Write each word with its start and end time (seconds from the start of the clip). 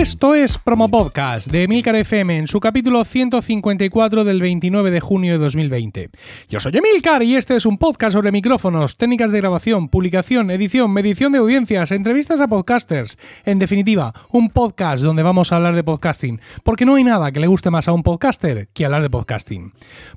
Esto 0.00 0.34
es 0.34 0.56
Promo 0.56 0.90
Podcast 0.90 1.52
de 1.52 1.64
Emilcar 1.64 1.94
FM 1.94 2.38
en 2.38 2.48
su 2.48 2.58
capítulo 2.58 3.04
154 3.04 4.24
del 4.24 4.40
29 4.40 4.90
de 4.90 5.00
junio 5.00 5.32
de 5.32 5.38
2020. 5.38 6.08
Yo 6.48 6.58
soy 6.58 6.72
Emilcar 6.74 7.22
y 7.22 7.36
este 7.36 7.54
es 7.54 7.66
un 7.66 7.76
podcast 7.76 8.14
sobre 8.14 8.32
micrófonos, 8.32 8.96
técnicas 8.96 9.30
de 9.30 9.42
grabación, 9.42 9.90
publicación, 9.90 10.50
edición, 10.50 10.90
medición 10.90 11.32
de 11.32 11.38
audiencias, 11.38 11.92
entrevistas 11.92 12.40
a 12.40 12.48
podcasters. 12.48 13.18
En 13.44 13.58
definitiva, 13.58 14.14
un 14.30 14.48
podcast 14.48 15.02
donde 15.02 15.22
vamos 15.22 15.52
a 15.52 15.56
hablar 15.56 15.74
de 15.74 15.84
podcasting, 15.84 16.40
porque 16.64 16.86
no 16.86 16.94
hay 16.94 17.04
nada 17.04 17.30
que 17.30 17.40
le 17.40 17.46
guste 17.46 17.68
más 17.68 17.86
a 17.86 17.92
un 17.92 18.02
podcaster 18.02 18.68
que 18.72 18.86
hablar 18.86 19.02
de 19.02 19.10
podcasting. 19.10 19.74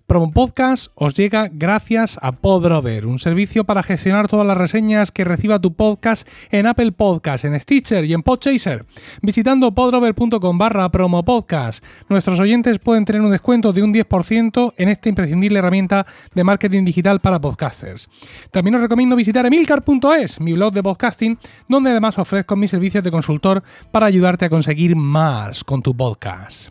Promo 0.08 0.32
Podcast 0.32 0.94
os 0.96 1.14
llega 1.14 1.50
gracias 1.52 2.18
a 2.22 2.32
Podrover, 2.32 3.06
un 3.06 3.20
servicio 3.20 3.66
para 3.66 3.84
gestionar 3.84 4.30
todas 4.30 4.48
las 4.48 4.58
reseñas 4.58 5.12
que 5.12 5.26
reciba 5.26 5.60
tu 5.60 5.76
podcast 5.76 6.26
en 6.52 6.68
Apple 6.68 6.94
Podcast, 6.94 7.44
en 7.44 7.60
Stitcher 7.60 8.06
y 8.06 8.14
en 8.14 8.24
Podchaser. 8.24 8.86
Visitando 9.22 9.73
podrover.com 9.74 10.58
barra 10.58 10.90
promopodcast, 10.90 11.84
nuestros 12.10 12.40
oyentes 12.40 12.80
pueden 12.80 13.06
tener 13.06 13.22
un 13.22 13.32
descuento 13.32 13.74
de 13.74 13.84
un 13.84 13.94
10% 13.94 14.74
en 14.78 14.90
esta 14.90 15.10
imprescindible 15.10 15.60
herramienta 15.60 16.06
de 16.34 16.44
marketing 16.44 16.86
digital 16.86 17.20
para 17.20 17.40
podcasters. 17.40 18.10
También 18.52 18.76
os 18.76 18.82
recomiendo 18.82 19.16
visitar 19.16 19.46
emilcar.es, 19.46 20.40
mi 20.40 20.54
blog 20.54 20.74
de 20.74 20.84
podcasting, 20.84 21.38
donde 21.68 21.92
además 21.92 22.18
ofrezco 22.18 22.56
mis 22.56 22.72
servicios 22.72 23.04
de 23.04 23.12
consultor 23.12 23.64
para 23.92 24.06
ayudarte 24.06 24.46
a 24.46 24.50
conseguir 24.50 24.96
más 24.96 25.64
con 25.64 25.82
tu 25.82 25.96
podcast. 25.96 26.70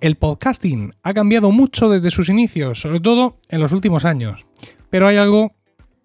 El 0.00 0.16
podcasting 0.16 0.94
ha 1.02 1.12
cambiado 1.12 1.50
mucho 1.50 1.90
desde 1.90 2.10
sus 2.10 2.28
inicios, 2.30 2.80
sobre 2.80 3.00
todo 3.00 3.36
en 3.48 3.60
los 3.60 3.72
últimos 3.72 4.04
años, 4.04 4.46
pero 4.88 5.06
hay 5.06 5.18
algo 5.18 5.52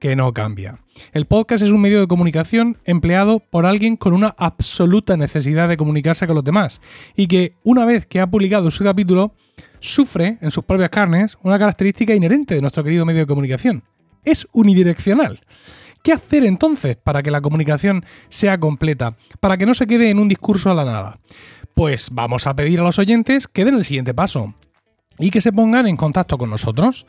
que 0.06 0.16
no 0.16 0.32
cambia. 0.36 0.78
El 1.14 1.26
podcast 1.26 1.64
es 1.64 1.72
un 1.72 1.82
medio 1.82 2.00
de 2.00 2.06
comunicación 2.06 2.78
empleado 2.86 3.40
por 3.40 3.66
alguien 3.66 3.98
con 3.98 4.14
una 4.14 4.36
absoluta 4.38 5.18
necesidad 5.18 5.68
de 5.68 5.78
comunicarse 5.78 6.28
con 6.28 6.36
los 6.36 6.44
demás 6.44 6.80
y 7.16 7.26
que 7.26 7.56
una 7.64 7.86
vez 7.86 8.06
que 8.06 8.20
ha 8.20 8.28
publicado 8.28 8.70
su 8.70 8.84
capítulo 8.84 9.34
sufre 9.80 10.38
en 10.42 10.52
sus 10.52 10.64
propias 10.64 10.92
carnes 10.92 11.40
una 11.42 11.58
característica 11.58 12.14
inherente 12.14 12.54
de 12.54 12.62
nuestro 12.62 12.84
querido 12.84 13.04
medio 13.04 13.22
de 13.22 13.26
comunicación. 13.26 13.84
Es 14.24 14.48
unidireccional. 14.52 15.40
¿Qué 16.04 16.14
hacer 16.14 16.44
entonces 16.44 16.98
para 16.98 17.24
que 17.24 17.32
la 17.32 17.42
comunicación 17.42 18.06
sea 18.30 18.60
completa? 18.60 19.18
Para 19.40 19.58
que 19.58 19.66
no 19.66 19.74
se 19.74 19.88
quede 19.88 20.12
en 20.12 20.20
un 20.20 20.28
discurso 20.28 20.70
a 20.70 20.76
la 20.76 20.86
nada. 20.86 21.18
Pues 21.74 22.10
vamos 22.12 22.46
a 22.46 22.56
pedir 22.56 22.80
a 22.80 22.84
los 22.84 23.00
oyentes 23.00 23.48
que 23.48 23.66
den 23.66 23.74
el 23.74 23.86
siguiente 23.86 24.14
paso 24.14 24.54
y 25.18 25.32
que 25.32 25.42
se 25.42 25.54
pongan 25.54 25.88
en 25.88 25.98
contacto 25.98 26.38
con 26.38 26.50
nosotros. 26.50 27.06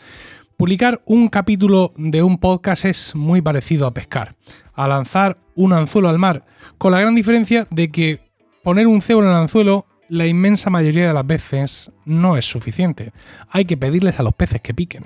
Publicar 0.57 1.03
un 1.05 1.29
capítulo 1.29 1.93
de 1.99 2.23
un 2.23 2.39
podcast 2.39 2.87
es 2.87 3.15
muy 3.15 3.43
parecido 3.43 3.87
a 3.87 3.93
pescar, 3.93 4.37
a 4.73 4.89
lanzar 4.89 5.37
un 5.55 5.75
anzuelo 5.75 6.09
al 6.09 6.19
mar, 6.19 6.47
con 6.79 6.93
la 6.93 7.01
gran 7.01 7.15
diferencia 7.15 7.69
de 7.71 7.91
que 7.91 8.21
poner 8.63 8.87
un 8.87 9.03
cebo 9.03 9.23
en 9.23 9.29
el 9.29 9.35
anzuelo 9.35 9.85
la 10.09 10.27
inmensa 10.27 10.71
mayoría 10.71 11.09
de 11.09 11.13
las 11.13 11.27
veces 11.27 11.93
no 12.07 12.39
es 12.39 12.47
suficiente. 12.47 13.13
Hay 13.51 13.67
que 13.67 13.77
pedirles 13.77 14.19
a 14.19 14.23
los 14.23 14.35
peces 14.35 14.63
que 14.63 14.73
piquen. 14.73 15.05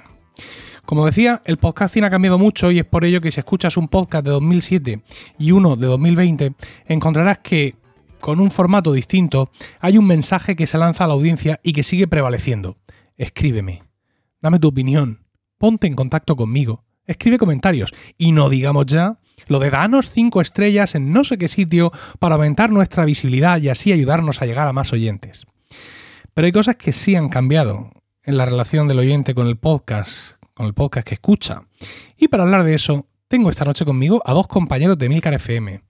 Como 0.84 1.04
decía, 1.04 1.42
el 1.44 1.56
podcasting 1.56 2.04
ha 2.04 2.10
cambiado 2.10 2.38
mucho 2.38 2.70
y 2.70 2.78
es 2.78 2.84
por 2.84 3.04
ello 3.04 3.20
que 3.20 3.32
si 3.32 3.40
escuchas 3.40 3.76
un 3.76 3.88
podcast 3.88 4.24
de 4.24 4.30
2007 4.30 5.02
y 5.36 5.50
uno 5.50 5.74
de 5.74 5.88
2020, 5.88 6.54
encontrarás 6.86 7.38
que 7.38 7.74
con 8.20 8.38
un 8.38 8.52
formato 8.52 8.92
distinto 8.92 9.50
hay 9.80 9.98
un 9.98 10.06
mensaje 10.06 10.54
que 10.54 10.68
se 10.68 10.78
lanza 10.78 11.04
a 11.04 11.06
la 11.08 11.14
audiencia 11.14 11.58
y 11.64 11.72
que 11.72 11.82
sigue 11.82 12.06
prevaleciendo. 12.06 12.76
Escríbeme, 13.16 13.82
dame 14.40 14.60
tu 14.60 14.68
opinión, 14.68 15.24
ponte 15.60 15.86
en 15.86 15.94
contacto 15.94 16.36
conmigo, 16.36 16.84
escribe 17.06 17.36
comentarios 17.36 17.92
y 18.16 18.32
no 18.32 18.48
digamos 18.48 18.86
ya 18.86 19.18
lo 19.46 19.58
de 19.58 19.68
danos 19.68 20.08
5 20.08 20.40
estrellas 20.40 20.94
en 20.94 21.12
no 21.12 21.22
sé 21.22 21.36
qué 21.36 21.48
sitio 21.48 21.92
para 22.18 22.36
aumentar 22.36 22.70
nuestra 22.70 23.04
visibilidad 23.04 23.60
y 23.60 23.68
así 23.68 23.92
ayudarnos 23.92 24.40
a 24.40 24.46
llegar 24.46 24.66
a 24.68 24.72
más 24.72 24.90
oyentes. 24.94 25.46
Pero 26.32 26.46
hay 26.46 26.52
cosas 26.52 26.76
que 26.76 26.92
sí 26.92 27.14
han 27.14 27.28
cambiado 27.28 27.90
en 28.24 28.38
la 28.38 28.46
relación 28.46 28.88
del 28.88 29.00
oyente 29.00 29.34
con 29.34 29.48
el 29.48 29.58
podcast, 29.58 30.36
con 30.54 30.64
el 30.64 30.72
podcast 30.72 31.06
que 31.06 31.14
escucha. 31.14 31.64
Y 32.16 32.28
para 32.28 32.44
hablar 32.44 32.64
de 32.64 32.72
eso, 32.72 33.06
tengo 33.28 33.50
esta 33.50 33.66
noche 33.66 33.84
conmigo 33.84 34.22
a 34.24 34.32
dos 34.32 34.46
compañeros 34.46 34.96
de 34.96 35.10
Milcar 35.10 35.34
FM. 35.34 35.82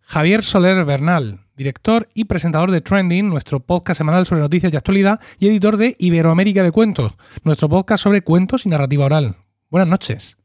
Javier 0.00 0.42
Soler 0.42 0.86
Bernal, 0.86 1.40
director 1.56 2.08
y 2.14 2.24
presentador 2.24 2.70
de 2.70 2.80
Trending, 2.80 3.28
nuestro 3.28 3.60
podcast 3.60 3.98
semanal 3.98 4.26
sobre 4.26 4.40
noticias 4.42 4.72
y 4.72 4.76
actualidad, 4.76 5.20
y 5.38 5.48
editor 5.48 5.76
de 5.76 5.96
Iberoamérica 5.98 6.62
de 6.62 6.72
Cuentos, 6.72 7.12
nuestro 7.44 7.68
podcast 7.68 8.02
sobre 8.02 8.22
cuentos 8.22 8.66
y 8.66 8.68
narrativa 8.68 9.04
oral. 9.04 9.36
Buenas 9.70 9.88
noches. 9.88 10.36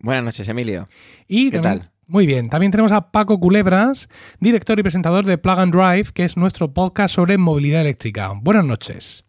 Buenas 0.00 0.24
noches, 0.24 0.48
Emilio. 0.48 0.88
Y 1.26 1.50
¿Qué 1.50 1.58
también- 1.60 1.80
tal? 1.80 1.90
Muy 2.06 2.24
bien, 2.26 2.48
también 2.48 2.72
tenemos 2.72 2.90
a 2.92 3.10
Paco 3.10 3.38
Culebras, 3.38 4.08
director 4.40 4.78
y 4.78 4.82
presentador 4.82 5.26
de 5.26 5.36
Plug 5.36 5.58
and 5.58 5.74
Drive, 5.74 6.12
que 6.14 6.24
es 6.24 6.38
nuestro 6.38 6.72
podcast 6.72 7.14
sobre 7.14 7.36
movilidad 7.36 7.82
eléctrica. 7.82 8.32
Buenas 8.40 8.64
noches. 8.64 9.24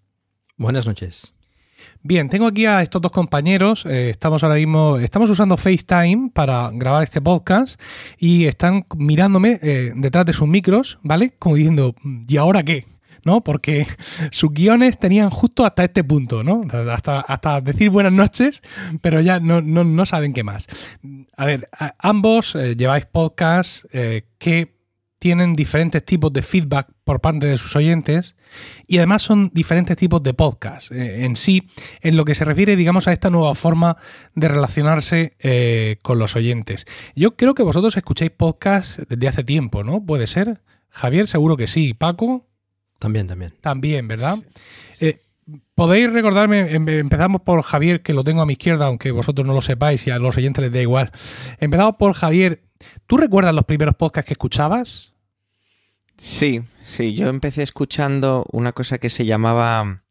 Buenas 0.56 0.88
noches. 0.88 1.34
Bien, 2.02 2.30
tengo 2.30 2.48
aquí 2.48 2.66
a 2.66 2.82
estos 2.82 3.02
dos 3.02 3.12
compañeros. 3.12 3.86
eh, 3.86 4.10
estamos 4.10 4.42
ahora 4.42 4.56
mismo, 4.56 4.98
estamos 4.98 5.30
usando 5.30 5.58
FaceTime 5.58 6.32
para 6.34 6.70
grabar 6.72 7.04
este 7.04 7.20
podcast 7.20 7.80
y 8.18 8.46
están 8.46 8.86
mirándome 8.96 9.60
eh, 9.62 9.92
detrás 9.96 10.26
de 10.26 10.32
sus 10.32 10.48
micros, 10.48 10.98
¿vale? 11.04 11.32
Como 11.38 11.56
diciendo, 11.56 11.94
¿y 12.26 12.38
ahora 12.38 12.64
qué? 12.64 12.86
¿No? 13.26 13.44
Porque 13.44 13.86
sus 14.32 14.54
guiones 14.54 14.98
tenían 14.98 15.30
justo 15.30 15.66
hasta 15.66 15.84
este 15.84 16.06
punto, 16.06 16.42
¿no? 16.42 16.62
Hasta, 16.72 17.60
decir 17.60 17.90
buenas 17.90 18.14
noches, 18.14 18.62
pero 19.02 19.20
ya 19.20 19.42
no, 19.42 19.60
no, 19.60 19.84
no 19.84 20.06
saben 20.06 20.32
qué 20.32 20.44
más. 20.44 20.68
A 21.36 21.46
ver, 21.46 21.70
ambos 21.98 22.56
eh, 22.56 22.78
lleváis 22.78 23.08
podcasts 23.08 23.86
que 24.38 24.80
tienen 25.20 25.54
diferentes 25.54 26.04
tipos 26.06 26.32
de 26.32 26.42
feedback 26.42 26.88
por 27.10 27.22
parte 27.22 27.48
de 27.48 27.58
sus 27.58 27.76
oyentes 27.76 28.36
y 28.86 28.98
además 29.00 29.24
son 29.24 29.50
diferentes 29.52 29.98
tipos 29.98 30.22
de 30.22 30.36
podcast 30.36 30.92
eh, 30.92 31.26
en 31.26 31.36
sí, 31.36 31.68
en 32.02 32.16
lo 32.18 32.24
que 32.24 32.36
se 32.36 32.46
refiere, 32.46 32.76
digamos, 32.76 33.08
a 33.08 33.14
esta 33.14 33.32
nueva 33.32 33.56
forma 33.56 33.98
de 34.36 34.48
relacionarse 34.48 35.34
eh, 35.40 35.98
con 36.04 36.20
los 36.20 36.36
oyentes. 36.36 36.86
Yo 37.16 37.36
creo 37.36 37.56
que 37.56 37.64
vosotros 37.64 37.98
escucháis 37.98 38.30
podcast 38.30 39.00
desde 39.10 39.28
hace 39.28 39.44
tiempo, 39.44 39.84
¿no? 39.84 40.06
¿Puede 40.06 40.28
ser? 40.28 40.62
Javier, 40.92 41.28
seguro 41.28 41.58
que 41.58 41.66
sí. 41.66 41.96
Paco, 41.96 42.48
También, 43.00 43.26
también. 43.26 43.56
también, 43.60 44.08
¿verdad? 44.08 44.38
Eh, 45.02 45.20
Podéis 45.74 46.14
recordarme, 46.14 46.72
em- 46.76 46.88
empezamos 46.90 47.42
por 47.42 47.64
Javier, 47.64 48.04
que 48.04 48.14
lo 48.14 48.24
tengo 48.24 48.42
a 48.44 48.46
mi 48.46 48.54
izquierda, 48.54 48.86
aunque 48.86 49.10
vosotros 49.10 49.48
no 49.48 49.54
lo 49.56 49.64
sepáis 49.64 50.06
y 50.06 50.12
a 50.12 50.20
los 50.20 50.38
oyentes 50.38 50.62
les 50.62 50.72
da 50.72 50.80
igual. 50.80 51.12
Empezamos 51.60 51.96
por 51.98 52.14
Javier. 52.14 52.62
¿Tú 53.08 53.18
recuerdas 53.18 53.56
los 53.56 53.64
primeros 53.66 53.96
podcasts 53.96 54.28
que 54.28 54.34
escuchabas? 54.36 55.14
Sí, 56.20 56.64
sí, 56.84 57.14
yo 57.14 57.30
empecé 57.30 57.64
escuchando 57.64 58.46
una 58.52 58.74
cosa 58.74 58.98
que 58.98 59.10
se 59.10 59.26
llamaba 59.26 60.04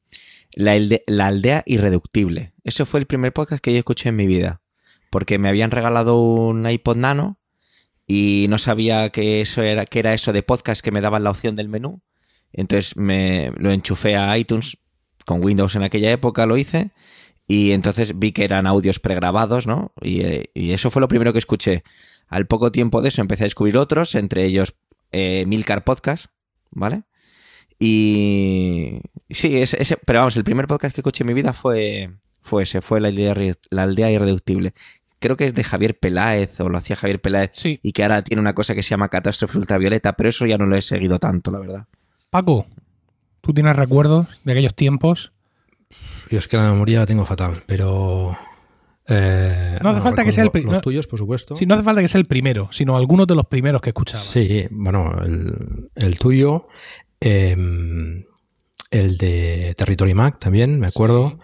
La, 0.55 0.75
La 1.07 1.27
Aldea 1.27 1.63
Irreductible. 1.67 2.55
Eso 2.65 2.87
fue 2.87 3.01
el 3.01 3.07
primer 3.07 3.35
podcast 3.35 3.63
que 3.63 3.73
yo 3.73 3.79
escuché 3.79 4.09
en 4.09 4.17
mi 4.17 4.27
vida, 4.27 4.63
porque 5.11 5.39
me 5.39 5.51
habían 5.51 5.71
regalado 5.71 6.19
un 6.19 6.69
iPod 6.69 6.97
Nano 6.97 7.39
y 8.07 8.47
no 8.49 8.57
sabía 8.57 9.11
que 9.11 9.43
eso 9.43 9.63
era, 9.63 9.85
que 9.85 9.99
era 9.99 10.15
eso 10.15 10.33
de 10.33 10.43
podcast 10.43 10.83
que 10.83 10.91
me 10.91 11.03
daban 11.03 11.25
la 11.25 11.31
opción 11.31 11.57
del 11.57 11.69
menú. 11.69 12.01
Entonces 12.55 12.97
me 12.97 13.53
lo 13.59 13.71
enchufé 13.71 14.17
a 14.17 14.37
iTunes 14.39 14.79
con 15.27 15.45
Windows 15.45 15.77
en 15.77 15.83
aquella 15.83 16.11
época, 16.11 16.47
lo 16.47 16.57
hice. 16.57 16.93
Y 17.47 17.73
entonces 17.73 18.19
vi 18.19 18.33
que 18.33 18.45
eran 18.45 18.67
audios 18.67 18.99
pregrabados, 18.99 19.67
¿no? 19.67 19.93
Y, 20.01 20.21
eh, 20.23 20.51
y 20.55 20.73
eso 20.73 20.91
fue 20.91 21.01
lo 21.01 21.09
primero 21.09 21.35
que 21.35 21.39
escuché. 21.39 21.83
Al 22.29 22.47
poco 22.47 22.73
tiempo 22.73 23.03
de 23.03 23.09
eso 23.09 23.21
empecé 23.21 23.45
a 23.45 23.47
descubrir 23.47 23.77
otros, 23.77 24.15
entre 24.15 24.47
ellos 24.47 24.75
eh, 25.13 25.45
Milcar 25.47 25.85
Podcast, 25.85 26.27
¿vale? 26.71 27.03
Y 27.79 29.01
sí, 29.31 29.57
ese, 29.61 29.81
ese- 29.81 29.97
pero 30.05 30.21
vamos, 30.21 30.37
el 30.37 30.45
primer 30.45 30.67
podcast 30.67 30.95
que 30.95 31.01
escuché 31.01 31.23
en 31.23 31.29
mi 31.29 31.35
vida 31.35 31.53
fue, 31.53 32.11
fue 32.43 32.65
ese, 32.65 32.81
fue 32.81 33.01
la 33.01 33.09
aldea, 33.09 33.35
Irre- 33.35 33.59
la 33.71 33.83
aldea 33.85 34.11
irreductible. 34.11 34.75
Creo 35.21 35.37
que 35.37 35.47
es 35.47 35.55
de 35.55 35.65
Javier 35.65 35.99
Peláez, 35.99 36.61
o 36.61 36.69
lo 36.69 36.79
hacía 36.79 36.97
Javier 36.97 37.21
Peláez, 37.21 37.51
Sí. 37.55 37.81
y 37.83 37.93
que 37.93 38.03
ahora 38.03 38.23
tiene 38.23 38.41
una 38.41 38.55
cosa 38.55 38.75
que 38.75 38.83
se 38.83 38.91
llama 38.91 39.09
Catástrofe 39.09 39.59
Ultravioleta, 39.59 40.13
pero 40.15 40.29
eso 40.29 40.47
ya 40.47 40.59
no 40.59 40.67
lo 40.67 40.77
he 40.77 40.81
seguido 40.83 41.19
tanto, 41.19 41.51
la 41.51 41.59
verdad. 41.59 41.87
Paco, 42.31 42.67
¿tú 43.41 43.53
tienes 43.55 43.75
recuerdos 43.77 44.27
de 44.45 44.53
aquellos 44.53 44.75
tiempos? 44.75 45.33
Yo 46.31 46.39
es 46.39 46.47
que 46.47 46.57
la 46.57 46.71
memoria 46.71 47.01
la 47.01 47.07
tengo 47.07 47.25
fatal, 47.25 47.63
pero. 47.67 48.37
Eh, 49.09 49.79
No 49.83 49.91
hace 49.91 50.01
falta 50.01 50.25
que 50.25 50.33
sea 50.33 50.45
el 50.45 50.51
pri- 50.51 50.63
Los 50.65 50.81
tuyos, 50.81 51.07
por 51.07 51.19
supuesto. 51.19 51.55
Si 51.55 51.67
no 51.67 51.75
hace 51.75 51.83
falta 51.85 52.01
que 52.01 52.09
sea 52.09 52.21
el 52.21 52.27
primero, 52.27 52.69
sino 52.71 52.97
algunos 52.97 53.27
de 53.27 53.35
los 53.35 53.47
primeros 53.47 53.81
que 53.81 53.91
escuchabas. 53.91 54.25
Sí, 54.27 54.67
bueno, 54.71 55.13
el, 55.25 55.91
el 55.95 56.19
tuyo. 56.19 56.67
eh, 57.21 57.57
el 58.91 59.17
de 59.19 59.75
Territory 59.77 60.15
Mac 60.15 60.39
también, 60.39 60.79
me 60.81 60.87
acuerdo. 60.87 61.39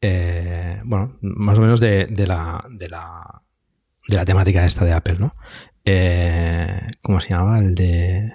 Eh, 0.00 0.80
bueno, 0.84 1.16
más 1.20 1.58
o 1.58 1.62
menos 1.62 1.80
de, 1.80 2.06
de 2.06 2.26
la, 2.26 2.64
de 2.70 2.88
la 2.88 3.42
de 4.08 4.16
la 4.16 4.24
temática 4.24 4.64
esta 4.64 4.84
de 4.84 4.92
Apple, 4.92 5.16
¿no? 5.18 5.34
Eh, 5.84 6.80
¿Cómo 7.02 7.18
se 7.20 7.30
llamaba? 7.30 7.58
El 7.58 7.74
de 7.74 8.32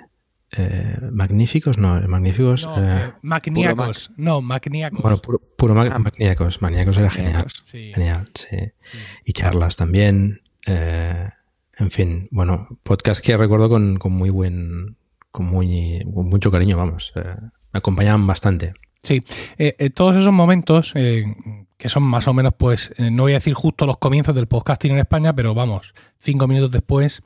eh, 0.51 0.97
Magníficos, 1.11 1.77
no, 1.77 1.97
el 1.97 2.07
Magníficos. 2.07 2.65
No, 2.65 2.77
eh, 2.77 3.05
eh, 3.07 3.13
Magníacos. 3.21 4.11
No, 4.17 4.41
Magníacos. 4.41 5.01
bueno, 5.01 5.17
puro, 5.21 5.39
puro 5.57 5.75
Mag- 5.75 5.91
Ah. 5.93 5.99
Magníacos. 5.99 6.61
Magníacos 6.61 6.97
era 6.97 7.09
genial. 7.09 7.45
Sí. 7.63 7.91
Genial, 7.93 8.29
sí. 8.33 8.57
Y 9.25 9.33
charlas 9.33 9.75
también. 9.75 10.41
eh, 10.67 11.29
en 11.77 11.89
fin, 11.89 12.27
bueno, 12.31 12.67
podcast 12.83 13.25
que 13.25 13.35
recuerdo 13.35 13.67
con, 13.69 13.97
con 13.97 14.11
muy 14.11 14.29
buen 14.29 14.97
con, 15.31 15.45
muy, 15.47 16.05
con 16.13 16.27
mucho 16.27 16.51
cariño, 16.51 16.77
vamos. 16.77 17.13
Eh, 17.15 17.23
me 17.73 17.77
acompañaban 17.77 18.27
bastante. 18.27 18.73
Sí, 19.01 19.23
eh, 19.57 19.89
todos 19.89 20.15
esos 20.17 20.31
momentos, 20.33 20.93
que 20.93 21.89
son 21.89 22.03
más 22.03 22.27
o 22.27 22.33
menos, 22.35 22.53
pues, 22.55 22.93
no 22.99 23.23
voy 23.23 23.31
a 23.31 23.35
decir 23.35 23.55
justo 23.55 23.87
los 23.87 23.97
comienzos 23.97 24.35
del 24.35 24.45
podcasting 24.45 24.91
en 24.91 24.99
España, 24.99 25.33
pero 25.33 25.55
vamos, 25.55 25.95
cinco 26.19 26.47
minutos 26.47 26.69
después, 26.69 27.23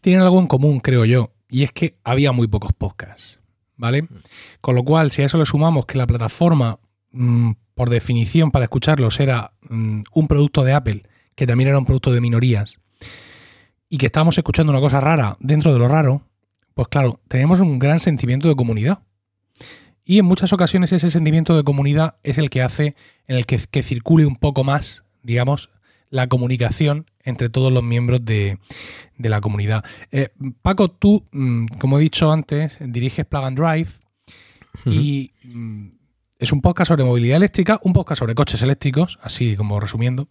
tienen 0.00 0.22
algo 0.22 0.40
en 0.40 0.48
común, 0.48 0.80
creo 0.80 1.04
yo, 1.04 1.30
y 1.50 1.62
es 1.62 1.72
que 1.72 1.98
había 2.04 2.32
muy 2.32 2.48
pocos 2.48 2.72
podcasts, 2.72 3.38
¿vale? 3.76 4.02
Mm. 4.02 4.08
Con 4.60 4.74
lo 4.74 4.84
cual, 4.84 5.10
si 5.10 5.22
a 5.22 5.26
eso 5.26 5.38
le 5.38 5.46
sumamos 5.46 5.86
que 5.86 5.98
la 5.98 6.06
plataforma, 6.06 6.78
mm, 7.12 7.52
por 7.74 7.90
definición, 7.90 8.50
para 8.50 8.64
escucharlos 8.64 9.20
era 9.20 9.52
mm, 9.68 10.02
un 10.12 10.28
producto 10.28 10.64
de 10.64 10.72
Apple, 10.72 11.02
que 11.34 11.46
también 11.46 11.68
era 11.68 11.78
un 11.78 11.84
producto 11.84 12.12
de 12.12 12.20
minorías, 12.20 12.78
y 13.88 13.98
que 13.98 14.06
estábamos 14.06 14.36
escuchando 14.36 14.72
una 14.72 14.80
cosa 14.80 15.00
rara 15.00 15.36
dentro 15.40 15.72
de 15.72 15.78
lo 15.78 15.88
raro, 15.88 16.22
pues 16.74 16.88
claro, 16.88 17.20
tenemos 17.28 17.60
un 17.60 17.78
gran 17.78 18.00
sentimiento 18.00 18.48
de 18.48 18.56
comunidad. 18.56 19.00
Y 20.04 20.18
en 20.18 20.24
muchas 20.24 20.52
ocasiones 20.52 20.92
ese 20.92 21.10
sentimiento 21.10 21.56
de 21.56 21.64
comunidad 21.64 22.16
es 22.22 22.38
el 22.38 22.50
que 22.50 22.62
hace 22.62 22.94
en 23.26 23.36
el 23.36 23.46
que, 23.46 23.82
circule 23.82 24.26
un 24.26 24.36
poco 24.36 24.62
más, 24.62 25.02
digamos, 25.22 25.70
la 26.10 26.28
comunicación 26.28 27.06
entre 27.22 27.48
todos 27.48 27.72
los 27.72 27.82
miembros 27.82 28.24
de, 28.24 28.58
la 29.18 29.40
comunidad. 29.40 29.84
Eh, 30.12 30.30
Paco, 30.62 30.90
tú, 30.90 31.26
mm, 31.32 31.66
como 31.78 31.98
he 31.98 32.02
dicho 32.02 32.30
antes, 32.30 32.78
diriges 32.80 33.26
Plug 33.26 33.44
and 33.44 33.58
Drive 33.58 33.90
y 34.84 35.32
mm, 35.42 35.88
es 36.38 36.52
un 36.52 36.60
podcast 36.60 36.88
sobre 36.88 37.04
movilidad 37.04 37.36
eléctrica, 37.36 37.80
un 37.82 37.92
podcast 37.92 38.20
sobre 38.20 38.34
coches 38.34 38.60
eléctricos, 38.62 39.18
así 39.22 39.56
como 39.56 39.80
resumiendo. 39.80 40.28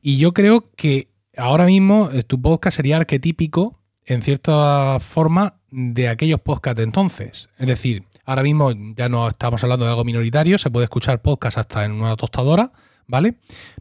Y 0.00 0.18
yo 0.18 0.32
creo 0.32 0.70
que 0.76 1.08
ahora 1.36 1.66
mismo 1.66 2.10
eh, 2.12 2.22
tu 2.22 2.40
podcast 2.40 2.76
sería 2.76 2.96
arquetípico, 2.96 3.82
en 4.04 4.22
cierta 4.22 4.98
forma, 5.00 5.60
de 5.70 6.08
aquellos 6.08 6.40
podcasts 6.40 6.78
de 6.78 6.84
entonces. 6.84 7.48
Es 7.58 7.66
decir, 7.66 8.04
ahora 8.24 8.42
mismo 8.42 8.72
ya 8.96 9.08
no 9.08 9.28
estamos 9.28 9.62
hablando 9.62 9.84
de 9.84 9.90
algo 9.90 10.04
minoritario, 10.04 10.58
se 10.58 10.70
puede 10.70 10.84
escuchar 10.84 11.22
podcast 11.22 11.58
hasta 11.58 11.84
en 11.84 11.92
una 11.92 12.16
tostadora, 12.16 12.72
¿vale? 13.06 13.36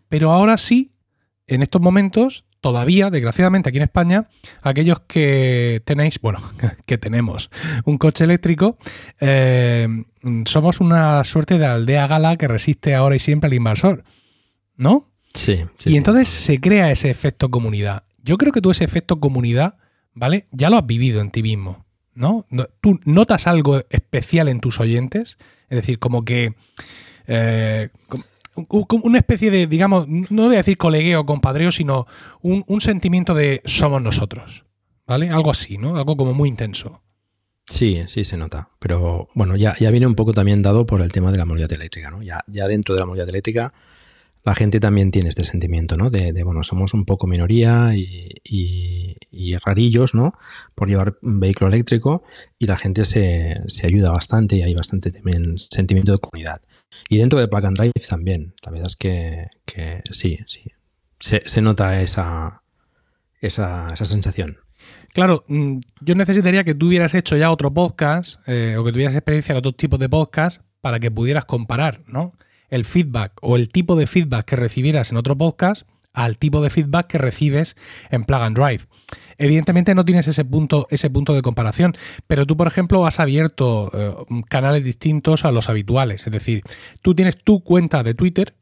Pero 0.09 0.31
ahora 0.31 0.57
sí, 0.57 0.91
en 1.47 1.61
estos 1.61 1.81
momentos, 1.81 2.45
todavía, 2.65 3.11
desgraciadamente, 3.11 3.69
aquí 3.69 3.77
en 3.77 3.83
España, 3.83 4.27
aquellos 4.63 5.01
que 5.01 5.83
tenéis, 5.85 6.19
bueno, 6.19 6.39
que 6.87 6.97
tenemos 6.97 7.51
un 7.85 7.99
coche 7.99 8.23
eléctrico, 8.23 8.77
eh, 9.19 9.87
somos 10.45 10.79
una 10.79 11.23
suerte 11.23 11.59
de 11.59 11.65
aldea 11.67 12.07
gala 12.07 12.37
que 12.37 12.47
resiste 12.47 12.95
ahora 12.95 13.15
y 13.15 13.19
siempre 13.19 13.47
al 13.47 13.53
invasor, 13.53 14.03
¿no? 14.75 15.11
Sí. 15.33 15.65
y 15.83 15.97
entonces 15.97 16.29
se 16.29 16.61
crea 16.61 16.91
ese 16.91 17.09
efecto 17.09 17.51
comunidad. 17.51 18.03
Yo 18.23 18.37
creo 18.37 18.51
que 18.51 18.61
tú 18.61 18.71
ese 18.71 18.85
efecto 18.85 19.19
comunidad, 19.19 19.75
¿vale? 20.13 20.47
Ya 20.51 20.69
lo 20.69 20.77
has 20.77 20.87
vivido 20.87 21.21
en 21.21 21.29
ti 21.29 21.43
mismo, 21.43 21.85
¿no? 22.15 22.47
¿Tú 22.81 22.99
notas 23.03 23.45
algo 23.45 23.83
especial 23.89 24.47
en 24.47 24.59
tus 24.59 24.79
oyentes? 24.79 25.37
Es 25.69 25.75
decir, 25.75 25.99
como 25.99 26.25
que... 26.25 26.55
Eh, 27.27 27.89
una 28.55 29.17
especie 29.17 29.51
de, 29.51 29.67
digamos, 29.67 30.07
no 30.07 30.45
voy 30.45 30.55
a 30.55 30.59
decir 30.59 30.77
colegueo, 30.77 31.25
compadreo, 31.25 31.71
sino 31.71 32.07
un, 32.41 32.81
sentimiento 32.81 33.33
de 33.33 33.61
somos 33.65 34.01
nosotros. 34.01 34.65
¿Vale? 35.07 35.29
Algo 35.29 35.51
así, 35.51 35.77
¿no? 35.77 35.97
Algo 35.97 36.17
como 36.17 36.33
muy 36.33 36.49
intenso. 36.49 37.01
Sí, 37.67 38.01
sí 38.07 38.23
se 38.23 38.37
nota. 38.37 38.69
Pero 38.79 39.29
bueno, 39.35 39.55
ya, 39.55 39.75
ya 39.79 39.91
viene 39.91 40.07
un 40.07 40.15
poco 40.15 40.33
también 40.33 40.61
dado 40.61 40.85
por 40.85 41.01
el 41.01 41.11
tema 41.11 41.31
de 41.31 41.37
la 41.37 41.45
movilidad 41.45 41.71
eléctrica, 41.73 42.09
¿no? 42.09 42.23
Ya, 42.23 42.43
ya 42.47 42.67
dentro 42.67 42.95
de 42.95 43.01
la 43.01 43.05
movilidad 43.05 43.29
eléctrica 43.29 43.73
la 44.45 44.53
gente 44.53 44.79
también 44.79 45.09
tiene 45.09 45.29
este 45.29 45.43
sentimiento, 45.43 45.97
¿no? 45.97 46.07
De, 46.07 46.31
bueno, 46.43 46.61
somos 46.61 46.93
un 46.93 47.03
poco 47.03 47.25
minoría 47.25 47.93
y, 47.95 49.17
rarillos, 49.63 50.13
¿no? 50.13 50.35
Por 50.75 50.87
llevar 50.87 51.17
un 51.23 51.39
vehículo 51.39 51.69
eléctrico 51.69 52.23
y 52.59 52.67
la 52.67 52.77
gente 52.77 53.05
se, 53.05 53.63
ayuda 53.83 54.11
bastante 54.11 54.57
y 54.57 54.61
hay 54.61 54.75
bastante 54.75 55.11
también 55.11 55.57
sentimiento 55.57 56.11
de 56.11 56.19
comunidad. 56.19 56.61
Y 57.09 57.17
dentro 57.17 57.39
de 57.39 57.47
Plug 57.47 57.65
and 57.65 57.77
Drive 57.77 57.91
también. 58.07 58.53
La 58.63 58.71
verdad 58.71 58.87
es 58.87 58.95
que, 58.95 59.47
sí, 60.11 60.39
sí. 60.47 60.71
Se, 61.19 61.61
nota 61.61 62.01
esa, 62.01 62.61
esa, 63.41 63.87
esa 63.93 64.05
sensación. 64.05 64.57
Claro, 65.13 65.45
mm, 65.47 65.79
yo 66.01 66.15
necesitaría 66.15 66.63
que 66.63 66.75
tú 66.75 66.87
hubieras 66.87 67.13
hecho 67.13 67.37
ya 67.37 67.51
otro 67.51 67.73
podcast 67.73 68.39
eh, 68.47 68.75
o 68.77 68.83
que 68.83 68.91
tuvieras 68.91 69.15
experiencia 69.15 69.53
en 69.53 69.59
otros 69.59 69.77
tipos 69.77 69.99
de 69.99 70.09
podcast 70.09 70.61
para 70.81 70.99
que 70.99 71.09
pudieras 71.09 71.45
comparar, 71.45 72.03
¿no? 72.05 72.33
el 72.69 72.85
feedback 72.85 73.33
o 73.41 73.55
el 73.55 73.69
tipo 73.69 73.95
de 73.95 74.07
feedback 74.07 74.45
que 74.45 74.55
recibieras 74.55 75.11
en 75.11 75.17
otro 75.17 75.37
podcast 75.37 75.87
al 76.15 76.37
tipo 76.37 76.61
de 76.61 76.69
feedback 76.69 77.07
que 77.07 77.17
recibes 77.17 77.75
en 78.09 78.23
Plug 78.23 78.41
and 78.41 78.57
Drive. 78.57 78.85
Evidentemente 79.37 79.93
no 79.93 80.05
tienes 80.05 80.27
ese 80.27 80.45
punto, 80.45 80.87
ese 80.89 81.09
punto 81.09 81.33
de 81.33 81.41
comparación, 81.41 81.93
pero 82.25 82.45
tú, 82.45 82.55
por 82.57 82.67
ejemplo, 82.67 83.05
has 83.05 83.19
abierto 83.19 83.91
eh, 83.93 84.43
canales 84.49 84.83
distintos 84.83 85.45
a 85.45 85.51
los 85.51 85.69
habituales. 85.69 86.25
Es 86.25 86.31
decir, 86.31 86.63
tú 87.01 87.13
tienes 87.13 87.37
tu 87.37 87.63
cuenta 87.63 88.01
de 88.01 88.13
Twitter, 88.13 88.55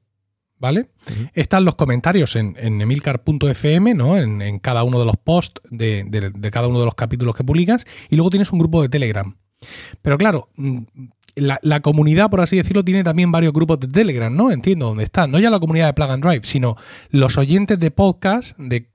¿vale? 0.58 0.88
Están 1.34 1.66
los 1.66 1.76
comentarios 1.76 2.36
en, 2.36 2.56
en 2.58 2.82
emilcar.fm, 2.82 3.94
¿no? 3.94 4.18
En, 4.18 4.60
cada 4.60 4.84
uno 4.84 5.00
de 5.00 5.06
los 5.06 5.18
posts 5.18 5.62
de, 5.70 6.04
de 6.06 6.52
cada 6.52 6.68
uno 6.68 6.80
de 6.80 6.86
los 6.86 6.96
capítulos 6.96 7.36
que 7.36 7.44
publicas, 7.44 7.86
y 8.10 8.16
luego 8.16 8.30
tienes 8.30 8.52
un 8.52 8.60
grupo 8.60 8.82
de 8.82 8.90
Telegram. 8.90 9.36
Pero 10.02 10.18
claro, 10.18 10.50
mm, 11.36 11.42
la, 11.62 11.80
comunidad, 11.82 12.30
por 12.30 12.42
así 12.42 12.58
decirlo, 12.58 12.84
tiene 12.84 13.04
también 13.04 13.32
varios 13.32 13.54
grupos 13.54 13.80
de 13.80 13.88
Telegram, 13.88 14.36
¿no? 14.36 14.52
Entiendo 14.52 14.88
dónde 14.88 15.04
están. 15.04 15.32
No 15.32 15.40
ya 15.40 15.50
la 15.50 15.60
comunidad 15.60 15.88
de 15.88 15.94
Plug 15.94 16.12
and 16.12 16.24
Drive, 16.26 16.42
sino 16.44 16.76
los 17.10 17.38
oyentes 17.38 17.80
de 17.80 17.92
podcast 17.92 18.58
de, 18.58 18.90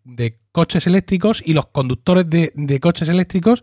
coches 0.50 0.88
eléctricos 0.88 1.40
y 1.44 1.52
los 1.52 1.66
conductores 1.66 2.28
de, 2.28 2.80
coches 2.80 3.08
eléctricos 3.08 3.62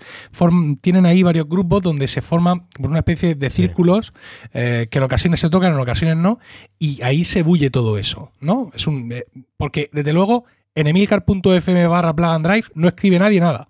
tienen 0.80 1.06
ahí 1.06 1.24
varios 1.24 1.50
grupos 1.50 1.81
donde 1.81 2.07
se 2.07 2.22
forman 2.22 2.68
por 2.69 2.89
una 2.89 3.00
especie 3.00 3.36
de 3.36 3.50
círculos 3.50 4.13
eh, 4.54 4.88
que 4.89 5.00
en 5.00 5.04
ocasiones 5.04 5.42
se 5.42 5.50
tocan, 5.50 5.74
en 5.74 5.80
ocasiones 5.80 6.16
no, 6.16 6.39
y 6.80 7.01
ahí 7.01 7.25
se 7.25 7.44
bulle 7.44 7.69
todo 7.69 7.98
eso, 7.98 8.31
¿no? 8.39 8.72
Es 8.74 8.88
un, 8.88 9.12
eh, 9.12 9.25
porque, 9.57 9.89
desde 9.92 10.13
luego, 10.13 10.45
en 10.74 10.88
emilcar.fm 10.88 11.88
barra 11.88 12.16
Plug 12.16 12.30
and 12.30 12.48
Drive 12.48 12.68
no 12.75 12.88
escribe 12.88 13.19
nadie 13.19 13.39
nada. 13.42 13.68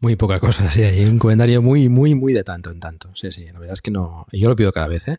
Muy 0.00 0.16
poca 0.16 0.40
cosa, 0.40 0.70
sí. 0.70 0.82
Hay 0.82 1.04
un 1.04 1.18
comentario 1.18 1.62
muy, 1.62 1.88
muy, 1.88 2.14
muy 2.14 2.32
de 2.32 2.44
tanto 2.44 2.70
en 2.70 2.80
tanto. 2.80 3.10
Sí, 3.14 3.32
sí. 3.32 3.46
La 3.46 3.58
verdad 3.58 3.74
es 3.74 3.82
que 3.82 3.90
no. 3.90 4.26
Yo 4.32 4.48
lo 4.48 4.56
pido 4.56 4.72
cada 4.72 4.88
vez, 4.88 5.08
¿eh? 5.08 5.18